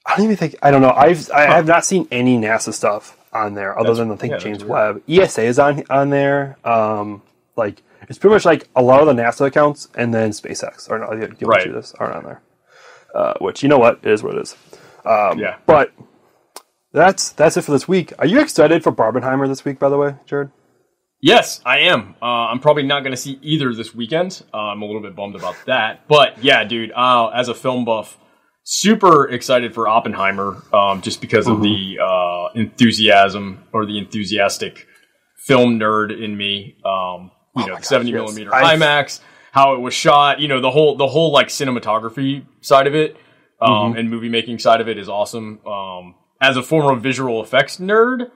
I 0.05 0.17
don't 0.17 0.25
even 0.25 0.37
think. 0.37 0.57
I 0.63 0.71
don't 0.71 0.83
know. 0.83 0.91
I've 0.93 1.31
I 1.31 1.43
have 1.43 1.67
not 1.67 1.85
seen 1.85 2.09
any 2.11 2.37
NASA 2.39 2.73
stuff 2.73 3.17
on 3.33 3.55
there 3.55 3.79
other 3.79 3.89
That's- 3.95 3.99
than 3.99 4.11
I 4.13 4.17
think 4.17 4.33
yeah, 4.33 4.39
James. 4.39 4.65
Webb. 4.65 5.03
ESA 5.09 5.43
is 5.45 5.59
on 5.59 5.85
on 5.91 6.11
there. 6.11 6.57
Um, 6.65 7.23
like 7.57 7.83
it's 8.09 8.19
pretty 8.19 8.35
much 8.35 8.45
like 8.45 8.69
a 8.75 8.83
lot 8.83 9.01
of 9.01 9.07
the 9.07 9.23
NASA 9.23 9.47
accounts 9.47 9.89
and 9.95 10.13
then 10.15 10.31
SpaceX 10.31 10.91
or 10.91 10.99
no, 10.99 11.13
you, 11.13 11.35
you 11.39 11.47
Right. 11.47 11.71
this 11.73 11.95
aren't 11.99 12.17
on 12.17 12.25
there. 12.25 12.41
Uh, 13.15 13.35
which 13.41 13.63
you 13.63 13.69
know 13.69 13.79
what 13.79 14.01
it 14.03 14.11
is 14.11 14.23
what 14.23 14.35
it 14.35 14.41
is. 14.43 14.57
Um, 15.05 15.39
yeah, 15.39 15.57
But 15.67 15.93
that's 16.93 17.31
that's 17.31 17.57
it 17.57 17.63
for 17.63 17.73
this 17.73 17.87
week. 17.87 18.13
Are 18.19 18.27
you 18.27 18.41
excited 18.41 18.83
for 18.83 18.93
Barbenheimer 18.93 19.47
this 19.47 19.65
week? 19.65 19.79
By 19.79 19.89
the 19.91 19.97
way, 19.99 20.15
Jared. 20.27 20.51
Yes, 21.21 21.61
I 21.65 21.81
am. 21.81 22.15
Uh, 22.23 22.25
I'm 22.25 22.61
probably 22.61 22.83
not 22.85 23.01
going 23.01 23.13
to 23.13 23.17
see 23.17 23.39
either 23.43 23.75
this 23.75 23.95
weekend. 23.95 24.43
Uh, 24.53 24.57
I'm 24.59 24.83
a 24.83 24.87
little 24.87 25.03
bit 25.03 25.15
bummed 25.17 25.37
about 25.37 25.57
that, 25.67 26.07
but 26.09 26.43
yeah, 26.43 26.65
dude. 26.65 26.93
Uh, 26.93 27.29
as 27.29 27.49
a 27.49 27.55
film 27.55 27.85
buff, 27.85 28.19
super 28.65 29.29
excited 29.29 29.75
for 29.75 29.89
Oppenheimer, 29.89 30.63
um, 30.73 31.01
just 31.03 31.21
because 31.21 31.47
of 31.49 31.63
the 31.63 31.99
uh, 32.03 32.49
enthusiasm 32.59 33.65
or 33.73 33.87
the 33.87 33.99
enthusiastic 33.99 34.87
film 35.37 35.79
nerd 35.79 36.11
in 36.23 36.37
me. 36.37 36.77
Um, 36.85 37.31
you 37.57 37.67
know, 37.67 37.73
Oh 37.73 37.77
gosh, 37.77 37.85
70 37.87 38.11
yes. 38.11 38.15
millimeter 38.21 38.55
I- 38.55 38.77
IMAX, 38.77 39.21
how 39.53 39.75
it 39.75 39.79
was 39.81 39.95
shot. 39.95 40.41
You 40.41 40.49
know, 40.49 40.61
the 40.61 40.71
whole 40.71 40.97
the 40.97 41.09
whole 41.09 41.33
like 41.33 41.49
cinematography 41.49 42.45
side 42.61 42.87
of 42.87 42.95
it 42.95 43.17
um, 43.61 43.71
Mm-hmm. 43.93 43.99
and 43.99 44.11
movie 44.11 44.29
making 44.29 44.59
side 44.59 44.81
of 44.81 44.89
it 44.89 44.99
is 44.99 45.09
awesome. 45.09 45.61
Um, 45.67 46.15
as 46.41 46.57
a 46.57 46.63
former 46.63 46.95
visual 47.01 47.43
effects 47.43 47.79
nerd, 47.79 48.31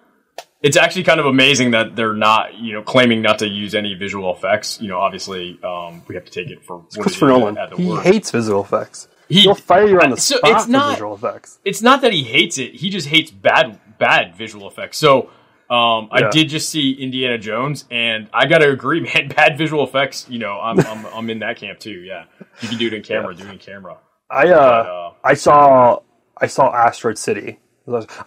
it's 0.63 0.77
actually 0.77 1.03
kind 1.05 1.19
of 1.21 1.27
amazing 1.27 1.73
that 1.73 1.97
they're 1.97 2.15
not, 2.15 2.55
you 2.55 2.73
know, 2.73 2.83
claiming 2.83 3.21
not 3.23 3.41
to 3.41 3.49
use 3.49 3.75
any 3.75 3.95
visual 3.95 4.33
effects. 4.35 4.81
You 4.81 4.89
know, 4.89 4.99
obviously, 4.99 5.59
um, 5.65 6.03
we 6.09 6.15
have 6.15 6.25
to 6.25 6.31
take 6.31 6.51
it 6.51 6.65
for 6.65 6.79
what 6.79 6.95
it 6.97 7.01
Christopher 7.01 7.31
is 7.33 7.39
Nolan. 7.39 7.59
at 7.59 7.71
the 7.71 7.77
He 7.77 7.89
word. 7.89 8.03
hates 8.05 8.31
visual 8.31 8.63
effects. 8.63 9.09
He- 9.29 9.41
He'll 9.41 9.55
fire 9.55 9.87
you 9.89 10.01
on 10.01 10.11
the 10.11 10.17
so 10.17 10.37
spot 10.37 10.51
it's 10.53 10.65
for 10.67 10.71
not- 10.71 10.91
visual 10.95 11.15
effects. 11.15 11.59
it's 11.65 11.83
not 11.83 12.01
that 12.03 12.13
he 12.13 12.23
hates 12.23 12.59
it; 12.59 12.75
he 12.75 12.91
just 12.91 13.09
hates 13.09 13.31
bad, 13.31 13.79
bad 13.99 14.37
visual 14.37 14.69
effects. 14.69 14.99
So, 14.99 15.31
um, 15.71 16.09
I 16.13 16.29
did 16.31 16.49
just 16.51 16.69
see 16.69 16.93
Indiana 16.93 17.39
Jones, 17.39 17.87
and 17.91 18.29
I 18.35 18.47
gotta 18.47 18.69
agree, 18.71 19.01
man. 19.15 19.29
Bad 19.29 19.57
visual 19.57 19.85
effects, 19.85 20.27
you 20.29 20.39
know, 20.39 20.61
I'm 20.61 20.79
I'm, 20.81 21.07
I'm 21.07 21.31
in 21.31 21.39
that 21.39 21.57
camp 21.57 21.79
too. 21.81 21.93
Yeah, 21.93 22.25
you 22.61 22.69
can 22.69 22.77
do 22.79 22.89
it 22.89 22.93
in 22.93 23.03
camera, 23.03 23.35
do 23.35 23.45
it 23.45 23.51
in 23.51 23.59
camera. 23.59 23.97
I 24.31 24.49
uh, 24.49 24.55
uh, 24.59 25.13
I 25.25 25.35
saw 25.35 26.01
I 26.37 26.47
saw 26.47 26.71
Asteroid 26.75 27.17
City. 27.17 27.59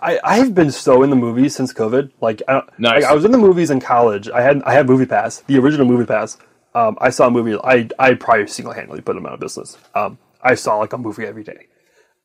I 0.01 0.19
I 0.23 0.37
have 0.37 0.53
been 0.53 0.71
so 0.71 1.03
in 1.03 1.09
the 1.09 1.15
movies 1.15 1.55
since 1.55 1.73
COVID. 1.73 2.11
Like 2.21 2.41
I, 2.47 2.61
Nice. 2.77 3.03
like, 3.03 3.11
I 3.11 3.13
was 3.13 3.25
in 3.25 3.31
the 3.31 3.37
movies 3.37 3.69
in 3.69 3.79
college. 3.79 4.29
I 4.29 4.41
had 4.41 4.61
I 4.63 4.73
had 4.73 4.87
Movie 4.87 5.05
Pass, 5.05 5.39
the 5.47 5.57
original 5.57 5.85
Movie 5.87 6.05
Pass. 6.05 6.37
Um, 6.73 6.97
I 6.99 7.09
saw 7.09 7.27
a 7.27 7.31
movie. 7.31 7.57
I 7.63 7.87
I 7.97 8.15
probably 8.15 8.47
single 8.47 8.73
handedly 8.73 9.01
put 9.01 9.15
them 9.15 9.25
out 9.25 9.33
of 9.33 9.39
business. 9.39 9.77
Um, 9.95 10.17
I 10.41 10.55
saw 10.55 10.77
like 10.77 10.91
a 10.93 10.97
movie 10.97 11.25
every 11.25 11.43
day, 11.43 11.67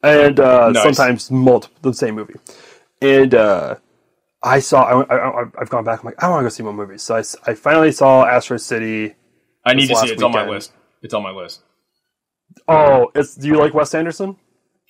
and 0.03 0.41
uh, 0.41 0.71
Nice. 0.71 0.83
sometimes 0.83 1.31
multiple 1.31 1.77
the 1.83 1.95
same 1.95 2.17
movie. 2.17 2.35
And 3.01 3.33
uh, 3.35 3.77
I 4.43 4.59
saw. 4.59 4.83
I, 5.03 5.17
I, 5.17 5.45
I've 5.59 5.71
gone 5.71 5.85
back. 5.85 6.01
I'm 6.01 6.07
like 6.07 6.23
I 6.23 6.29
want 6.29 6.41
to 6.41 6.45
go 6.45 6.49
see 6.49 6.63
more 6.65 6.73
movies. 6.73 7.03
So 7.03 7.15
I, 7.17 7.23
I 7.47 7.55
finally 7.55 7.93
saw 7.93 8.25
Asteroid 8.25 8.61
City. 8.61 9.15
I 9.65 9.75
need 9.75 9.87
to 9.89 9.95
see 9.97 10.09
it. 10.09 10.13
It's 10.15 10.23
on 10.23 10.33
my 10.33 10.49
list. 10.49 10.73
It's 11.03 11.15
on 11.15 11.23
my 11.23 11.31
list. 11.31 11.63
Oh, 12.67 13.11
it's. 13.15 13.37
Do 13.37 13.47
you 13.47 13.57
like 13.57 13.73
Wes 13.75 13.95
Anderson? 13.95 14.37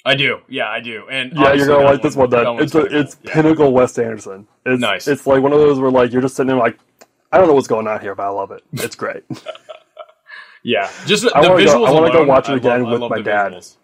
I 0.05 0.15
do. 0.15 0.39
Yeah, 0.49 0.69
I 0.69 0.81
do. 0.81 1.05
And 1.11 1.33
Yeah, 1.35 1.53
you're 1.53 1.67
gonna 1.67 1.85
like 1.85 2.03
this 2.03 2.17
one. 2.17 2.31
Then 2.31 2.45
that 2.45 2.63
it's 2.63 2.75
a, 2.75 2.81
it's 2.85 3.15
pinnacle. 3.17 3.21
Yeah. 3.29 3.33
pinnacle 3.35 3.73
Wes 3.73 3.99
Anderson. 3.99 4.47
It's, 4.65 4.81
Nice. 4.81 5.07
It's 5.09 5.27
like 5.27 5.43
one 5.43 5.53
of 5.53 5.59
those 5.59 5.79
where 5.79 5.91
like 5.91 6.13
you're 6.13 6.23
just 6.23 6.37
sitting 6.37 6.49
there 6.49 6.57
like, 6.57 6.79
I 7.33 7.39
don't 7.39 7.47
know 7.49 7.55
what's 7.55 7.69
going 7.69 7.87
on 7.87 8.01
here, 8.01 8.15
but 8.15 8.23
I 8.25 8.29
love 8.31 8.51
it. 8.51 8.63
It's 8.73 8.97
great. 8.97 9.23
Yeah, 10.63 10.91
just 11.07 11.23
the 11.23 11.33
I 11.35 11.41
go- 11.43 11.55
visuals. 11.57 11.89
I 11.89 11.91
wanna 11.91 12.13
go 12.13 12.25
watch 12.25 12.51
it 12.51 12.57
again 12.57 12.83
love- 12.83 13.01
with 13.01 13.11
my 13.11 13.23
dad. 13.23 13.53
visuals. 13.53 13.77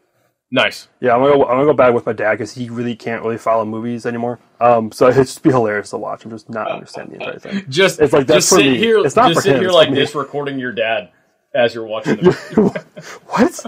Nice. 0.51 0.89
yeah, 1.01 1.15
I'm 1.15 1.21
gonna 1.23 1.35
go, 1.37 1.45
I'm 1.45 1.57
gonna 1.57 1.65
go 1.65 1.73
back 1.73 1.95
with 1.95 2.05
my 2.07 2.13
dad 2.13 2.33
because 2.33 2.53
he 2.53 2.69
really 2.69 2.95
can't 2.95 3.23
really 3.25 3.39
follow 3.39 3.65
movies 3.65 4.05
anymore. 4.07 4.39
Um, 4.61 4.93
so 4.93 5.09
it'd 5.09 5.27
just 5.27 5.43
be 5.43 5.51
hilarious 5.51 5.91
to 5.91 5.97
watch. 5.99 6.25
I'm 6.25 6.31
just 6.31 6.49
not 6.51 6.71
understanding 6.71 7.19
the 7.19 7.25
entire 7.25 7.39
thing. 7.39 7.65
Just 7.71 7.99
It's 7.99 8.13
like, 8.13 8.27
that's 8.27 8.45
just 8.47 8.49
for 8.51 8.57
sit 8.63 8.73
me. 8.73 8.79
here. 8.79 8.99
It's 9.05 9.17
not 9.17 9.29
just 9.29 9.39
for 9.39 9.43
sit 9.43 9.55
him, 9.57 9.63
here 9.63 9.71
like 9.71 9.91
me. 9.91 9.97
this, 9.97 10.15
recording 10.15 10.59
your 10.59 10.71
dad 10.73 11.11
as 11.55 11.75
you're 11.75 11.87
watching 11.87 12.17
the 12.17 12.23
movie. 12.57 12.79
what? 13.27 13.59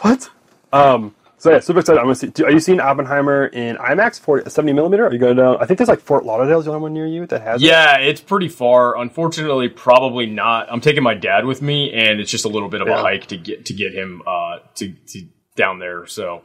What? 0.00 0.30
Um. 0.72 1.14
So 1.40 1.52
yeah, 1.52 1.60
super 1.60 1.78
excited. 1.80 1.98
I'm 2.00 2.06
gonna 2.06 2.14
see. 2.16 2.26
Do, 2.28 2.44
are 2.44 2.50
you 2.50 2.58
seeing 2.60 2.80
Oppenheimer 2.80 3.46
in 3.46 3.76
IMAX 3.76 4.18
40, 4.20 4.50
70 4.50 4.72
millimeter? 4.72 5.06
Are 5.06 5.12
you 5.12 5.18
going 5.20 5.36
down? 5.36 5.56
I 5.60 5.66
think 5.66 5.78
there's 5.78 5.88
like 5.88 6.00
Fort 6.00 6.24
Lauderdale's 6.24 6.64
the 6.64 6.72
only 6.72 6.82
one 6.82 6.92
near 6.94 7.06
you 7.06 7.26
that 7.26 7.40
has. 7.42 7.62
it. 7.62 7.66
Yeah, 7.66 7.98
it's 7.98 8.20
pretty 8.20 8.48
far. 8.48 8.98
Unfortunately, 8.98 9.68
probably 9.68 10.26
not. 10.26 10.66
I'm 10.70 10.80
taking 10.80 11.02
my 11.04 11.14
dad 11.14 11.44
with 11.44 11.62
me, 11.62 11.92
and 11.92 12.20
it's 12.20 12.30
just 12.30 12.44
a 12.44 12.48
little 12.48 12.68
bit 12.68 12.80
of 12.80 12.88
Yeah. 12.88 12.98
a 12.98 13.02
hike 13.02 13.26
to 13.26 13.36
get 13.36 13.66
to 13.66 13.72
get 13.74 13.94
him 13.94 14.22
uh, 14.26 14.58
to, 14.76 14.92
to 14.92 15.22
down 15.54 15.78
there. 15.78 16.06
So 16.06 16.42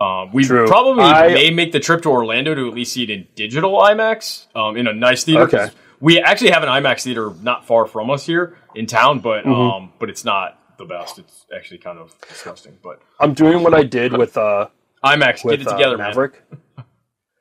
um, 0.00 0.30
we 0.32 0.44
True. 0.44 0.66
probably 0.66 1.04
I- 1.04 1.28
may 1.32 1.50
make 1.50 1.72
the 1.72 1.80
trip 1.80 2.02
to 2.02 2.10
Orlando 2.10 2.54
to 2.54 2.68
at 2.68 2.74
least 2.74 2.92
see 2.92 3.04
it 3.04 3.10
in 3.10 3.26
digital 3.34 3.80
IMAX 3.80 4.46
um, 4.54 4.76
in 4.76 4.86
a 4.86 4.92
nice 4.92 5.24
theater. 5.24 5.44
Okay. 5.44 5.68
We 6.00 6.20
actually 6.20 6.50
have 6.50 6.62
an 6.62 6.68
IMAX 6.68 7.02
theater 7.04 7.32
not 7.40 7.66
far 7.66 7.86
from 7.86 8.10
us 8.10 8.26
here 8.26 8.58
in 8.74 8.84
town, 8.86 9.20
but 9.20 9.44
Mm-hmm. 9.44 9.52
um, 9.52 9.92
but 9.98 10.10
it's 10.10 10.24
not 10.24 10.58
the 10.78 10.84
best. 10.84 11.18
It's 11.18 11.46
actually 11.54 11.78
kind 11.78 11.98
of 11.98 12.14
disgusting. 12.28 12.78
But 12.82 13.00
I'm 13.20 13.34
doing 13.34 13.62
what 13.62 13.74
I 13.74 13.82
did 13.84 14.16
with 14.16 14.36
uh 14.36 14.68
IMAX, 15.04 15.44
with 15.44 15.58
get 15.58 15.60
it 15.62 15.68
uh, 15.68 15.76
together, 15.76 15.98
man. 15.98 16.08
Maverick. 16.08 16.42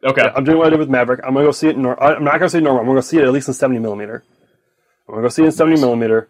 Okay. 0.03 0.29
I'm 0.35 0.43
doing 0.43 0.57
what 0.57 0.67
I 0.67 0.69
did 0.71 0.79
with 0.79 0.89
Maverick. 0.89 1.21
I'm 1.23 1.33
gonna 1.33 1.45
go 1.45 1.51
see 1.51 1.69
it. 1.69 1.75
In 1.77 1.83
nor- 1.83 2.01
I'm 2.03 2.25
not 2.25 2.33
gonna 2.33 2.49
see 2.49 2.57
it 2.57 2.61
normal. 2.61 2.81
I'm 2.81 2.87
gonna 2.87 2.97
go 2.97 3.01
see 3.01 3.19
it 3.19 3.23
at 3.23 3.31
least 3.31 3.47
in 3.47 3.53
70 3.53 3.79
millimeter. 3.79 4.23
I'm 5.07 5.15
gonna 5.15 5.25
go 5.25 5.29
see 5.29 5.43
it 5.43 5.45
in 5.45 5.51
70 5.53 5.79
millimeter. 5.79 6.27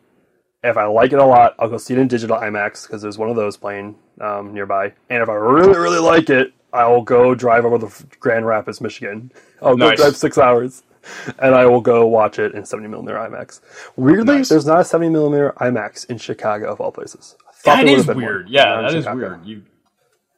If 0.64 0.78
I 0.78 0.86
like 0.86 1.12
it 1.12 1.20
a 1.20 1.26
lot, 1.26 1.56
I'll 1.60 1.70
go 1.70 1.78
see 1.78 1.94
it 1.94 2.00
in 2.00 2.08
digital 2.08 2.38
IMAX 2.38 2.86
because 2.88 3.02
there's 3.02 3.18
one 3.18 3.30
of 3.30 3.36
those 3.36 3.58
playing 3.58 3.96
um, 4.22 4.54
nearby. 4.54 4.94
And 5.10 5.24
if 5.24 5.30
I 5.30 5.34
really, 5.34 5.78
really 5.78 6.00
like 6.00 6.30
it, 6.30 6.54
I 6.72 6.88
will 6.88 7.02
go 7.02 7.36
drive 7.36 7.66
over 7.66 7.80
to 7.80 8.06
Grand 8.20 8.46
Rapids, 8.48 8.80
Michigan. 8.80 9.32
I'll 9.62 9.76
go 9.76 9.96
drive 9.96 10.16
six 10.16 10.38
hours, 10.38 10.84
and 11.40 11.56
I 11.56 11.66
will 11.66 11.82
go 11.82 12.06
watch 12.08 12.40
it 12.40 12.54
in 12.56 12.66
70 12.66 12.88
millimeter 12.90 13.18
IMAX. 13.18 13.62
Weirdly, 13.96 14.38
Nice. 14.38 14.50
there's 14.50 14.66
not 14.66 14.80
a 14.82 14.86
70 14.86 15.10
millimeter 15.12 15.54
IMAX 15.58 16.10
in 16.10 16.18
Chicago 16.18 16.72
of 16.72 16.80
all 16.82 16.92
places. 16.92 17.36
That 17.66 17.88
is 17.88 18.08
weird. 18.08 18.46
one, 18.46 18.54
Yeah, 18.54 18.64
but 18.66 18.70
not 18.70 18.78
in 18.78 18.84
that 18.94 18.98
is 19.00 19.04
Chicago. 19.06 19.18
weird. 19.30 19.46
You, 19.46 19.64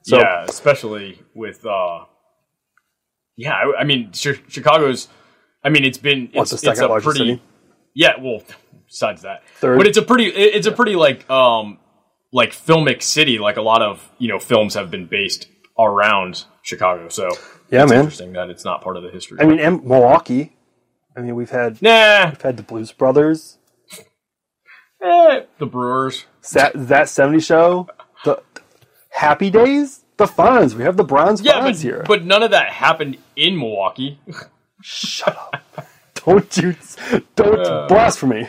So- 0.04 0.18
yeah, 0.20 0.44
especially 0.48 1.20
with, 1.34 1.66
uh, 1.66 2.06
yeah, 3.36 3.54
I, 3.54 3.82
I 3.82 3.84
mean, 3.84 4.12
Chi- 4.12 4.40
Chicago's. 4.48 5.08
I 5.64 5.70
mean, 5.70 5.84
it's 5.84 5.98
been 5.98 6.30
What's 6.34 6.52
it's, 6.54 6.62
the 6.62 6.72
it's 6.72 6.80
a 6.80 6.88
pretty, 6.88 7.18
city? 7.20 7.42
yeah. 7.94 8.14
Well, 8.22 8.42
besides 8.88 9.24
that, 9.24 9.42
Third. 9.58 9.78
but 9.78 9.88
it's 9.88 9.98
a 9.98 10.02
pretty, 10.04 10.28
it- 10.28 10.56
it's 10.56 10.68
a 10.68 10.72
pretty 10.72 10.96
like, 10.96 11.28
um, 11.30 11.80
like 12.32 12.52
filmic 12.52 13.02
city. 13.02 13.40
Like 13.40 13.58
a 13.58 13.62
lot 13.62 13.82
of 13.82 14.10
you 14.20 14.28
know 14.30 14.40
films 14.40 14.76
have 14.76 14.90
been 14.92 15.08
based 15.08 15.48
around 15.78 16.46
Chicago. 16.62 17.10
So 17.10 17.30
Yeah, 17.72 17.84
it's 17.84 17.92
man. 17.92 18.00
interesting 18.02 18.34
that 18.34 18.50
it's 18.50 18.64
not 18.64 18.82
part 18.82 18.96
of 18.96 19.04
the 19.04 19.10
history. 19.10 19.40
I 19.42 19.46
mean, 19.46 19.58
Milwaukee. 19.88 20.55
I 21.16 21.22
mean, 21.22 21.36
we've 21.36 21.50
had 21.50 21.82
nah, 21.82 22.30
we've 22.30 22.42
had 22.42 22.58
the 22.58 22.64
Blues 22.64 22.92
Brothers, 22.92 23.58
eh, 25.04 25.42
the 25.60 25.66
Brewers. 25.66 26.26
that 26.54 26.72
that 26.76 27.10
'70 27.10 27.40
show, 27.40 27.88
the 28.24 28.42
Happy 29.12 29.50
Days, 29.50 30.04
the 30.18 30.26
Fonz. 30.26 30.74
We 30.76 30.84
have 30.84 30.98
the 30.98 31.04
Bronze 31.04 31.42
Yeah, 31.42 31.54
Fonz 31.62 31.64
but, 31.64 31.76
here. 31.78 32.04
but 32.08 32.26
none 32.26 32.44
of 32.44 32.52
that 32.52 32.70
happened 32.70 33.18
in 33.36 33.58
Milwaukee. 33.58 34.20
Shut 34.82 35.36
up! 35.38 35.88
don't 36.26 36.58
you 36.58 36.76
don't 37.36 37.60
Uh, 37.60 37.88
blasphemy! 37.88 38.48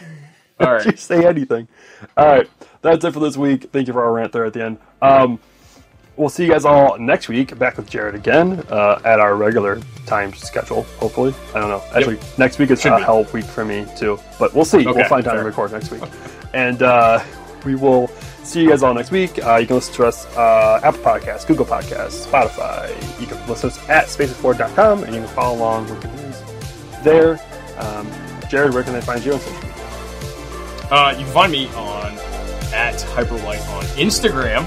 All 0.59 0.67
Don't 0.79 0.87
you 0.87 0.97
say 0.97 1.25
anything? 1.27 1.69
All 2.17 2.27
right, 2.27 2.49
that's 2.83 3.05
it 3.05 3.12
for 3.12 3.21
this 3.21 3.37
week. 3.37 3.71
Thank 3.73 3.87
you 3.89 3.93
for 3.93 4.03
our 4.05 4.12
rant 4.12 4.33
there 4.33 4.45
at 4.47 4.55
the 4.55 4.64
end. 4.64 4.79
Um, 5.03 5.39
we'll 6.17 6.29
see 6.29 6.45
you 6.45 6.51
guys 6.51 6.64
all 6.64 6.99
next 6.99 7.29
week. 7.29 7.59
Back 7.59 7.77
with 7.77 7.89
Jared 7.89 8.14
again 8.14 8.64
uh, 8.71 9.01
at 9.05 9.21
our 9.21 9.37
regular 9.37 9.81
time 10.07 10.33
schedule. 10.35 10.83
Hopefully, 10.99 11.35
I 11.55 11.61
don't 11.61 11.69
know. 11.69 11.83
Actually, 11.95 12.19
next 12.39 12.59
week 12.59 12.71
is 12.71 12.85
a 12.85 12.99
hell 13.03 13.25
week 13.33 13.45
for 13.45 13.64
me 13.64 13.87
too. 13.97 14.19
But 14.39 14.55
we'll 14.55 14.64
see. 14.64 14.87
Okay, 14.87 14.93
we'll 14.93 15.09
find 15.09 15.25
time 15.25 15.35
fair. 15.35 15.43
to 15.43 15.49
record 15.49 15.73
next 15.73 15.91
week, 15.91 16.03
and 16.55 16.83
uh, 16.83 17.23
we 17.64 17.75
will 17.75 18.09
see 18.43 18.62
you 18.62 18.69
guys 18.71 18.83
all 18.83 18.95
next 18.95 19.11
week. 19.11 19.45
Uh, 19.45 19.57
you 19.57 19.67
can 19.67 19.77
listen 19.77 19.95
to 19.95 20.07
us 20.07 20.27
uh, 20.37 20.81
Apple 20.83 21.03
Podcasts, 21.03 21.47
Google 21.47 21.67
Podcasts, 21.67 22.27
Spotify. 22.27 22.89
You 23.21 23.27
can 23.27 23.39
listen 23.49 23.71
to 23.71 23.77
us 23.77 23.89
at 23.89 24.07
spaceexplored.com, 24.07 25.05
and 25.05 25.14
you 25.14 25.21
can 25.21 25.31
follow 25.31 25.59
along 25.59 25.89
with 25.89 26.01
the 26.03 26.09
news 26.23 27.03
there. 27.03 27.41
Um, 27.79 28.11
Jared, 28.49 28.73
where 28.73 28.83
can 28.83 28.93
they 28.93 29.01
find 29.01 29.25
you 29.25 29.35
on 29.35 29.41
social 29.41 29.62
media? 29.62 29.73
Uh, 30.91 31.14
you 31.19 31.25
can 31.25 31.35
find 31.35 31.53
me 31.53 31.67
on 31.69 32.12
at 32.73 32.95
hyprlyte 32.95 33.67
on 33.71 33.85
Instagram 33.97 34.64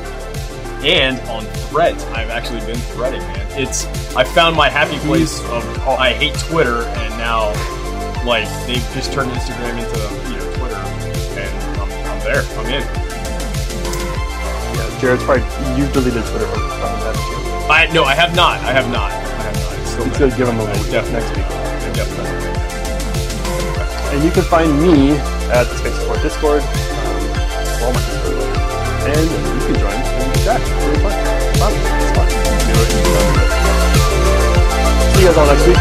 and 0.84 1.20
on 1.30 1.44
Threads. 1.70 2.04
I've 2.06 2.30
actually 2.30 2.62
been 2.62 2.78
threading, 2.94 3.22
man. 3.22 3.48
It's 3.60 3.86
I 4.16 4.24
found 4.24 4.56
my 4.56 4.70
happy 4.70 4.98
place 5.06 5.40
of 5.46 5.64
oh, 5.86 5.96
I 6.00 6.14
hate 6.14 6.34
Twitter, 6.50 6.82
and 6.82 7.10
now 7.18 7.50
like 8.26 8.48
they've 8.66 8.82
just 8.94 9.14
turned 9.14 9.32
Instagram 9.32 9.78
into 9.78 10.00
you 10.32 10.38
know 10.38 10.54
Twitter, 10.58 10.82
and 11.40 11.80
I'm, 11.80 11.92
I'm 11.92 12.20
there. 12.26 12.42
I'm 12.58 12.66
in. 12.68 12.82
Yeah, 14.74 15.00
Jared's 15.00 15.24
probably 15.24 15.44
you 15.78 15.86
deleted 15.92 16.26
Twitter 16.26 16.48
from 16.48 16.64
his 16.64 16.74
phone, 16.74 17.00
haven't? 17.06 17.70
I 17.70 17.90
no, 17.94 18.04
I 18.04 18.16
have 18.16 18.36
not. 18.36 18.60
I 18.62 18.72
have 18.72 18.90
not. 18.92 19.12
I 19.12 19.44
have 19.44 19.56
not. 19.56 19.80
It's 19.80 19.92
still 19.92 20.06
there. 20.06 20.20
gonna 20.20 20.38
give 20.38 20.48
him 20.48 20.60
a 20.60 20.64
little 20.64 20.92
def 20.92 21.12
next 21.12 21.30
week. 21.36 21.46
Definitely- 21.94 22.38
And 24.16 24.24
you 24.24 24.32
can 24.32 24.44
find 24.44 24.82
me 24.82 25.12
at 25.54 25.66
the 25.66 25.76
Space 25.78 25.94
Explored 25.96 26.22
Discord, 26.24 26.62
um, 26.64 27.84
all 27.84 27.94
my 27.94 28.00
Discord 28.00 28.60
and 29.10 29.30
you 29.30 29.66
can 29.66 29.76
join 29.80 29.99
See 30.40 30.46
you 35.20 35.28
guys 35.28 35.38
all 35.38 35.48
next 35.48 35.68
week. 35.68 35.78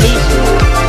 Peace. 0.00 0.83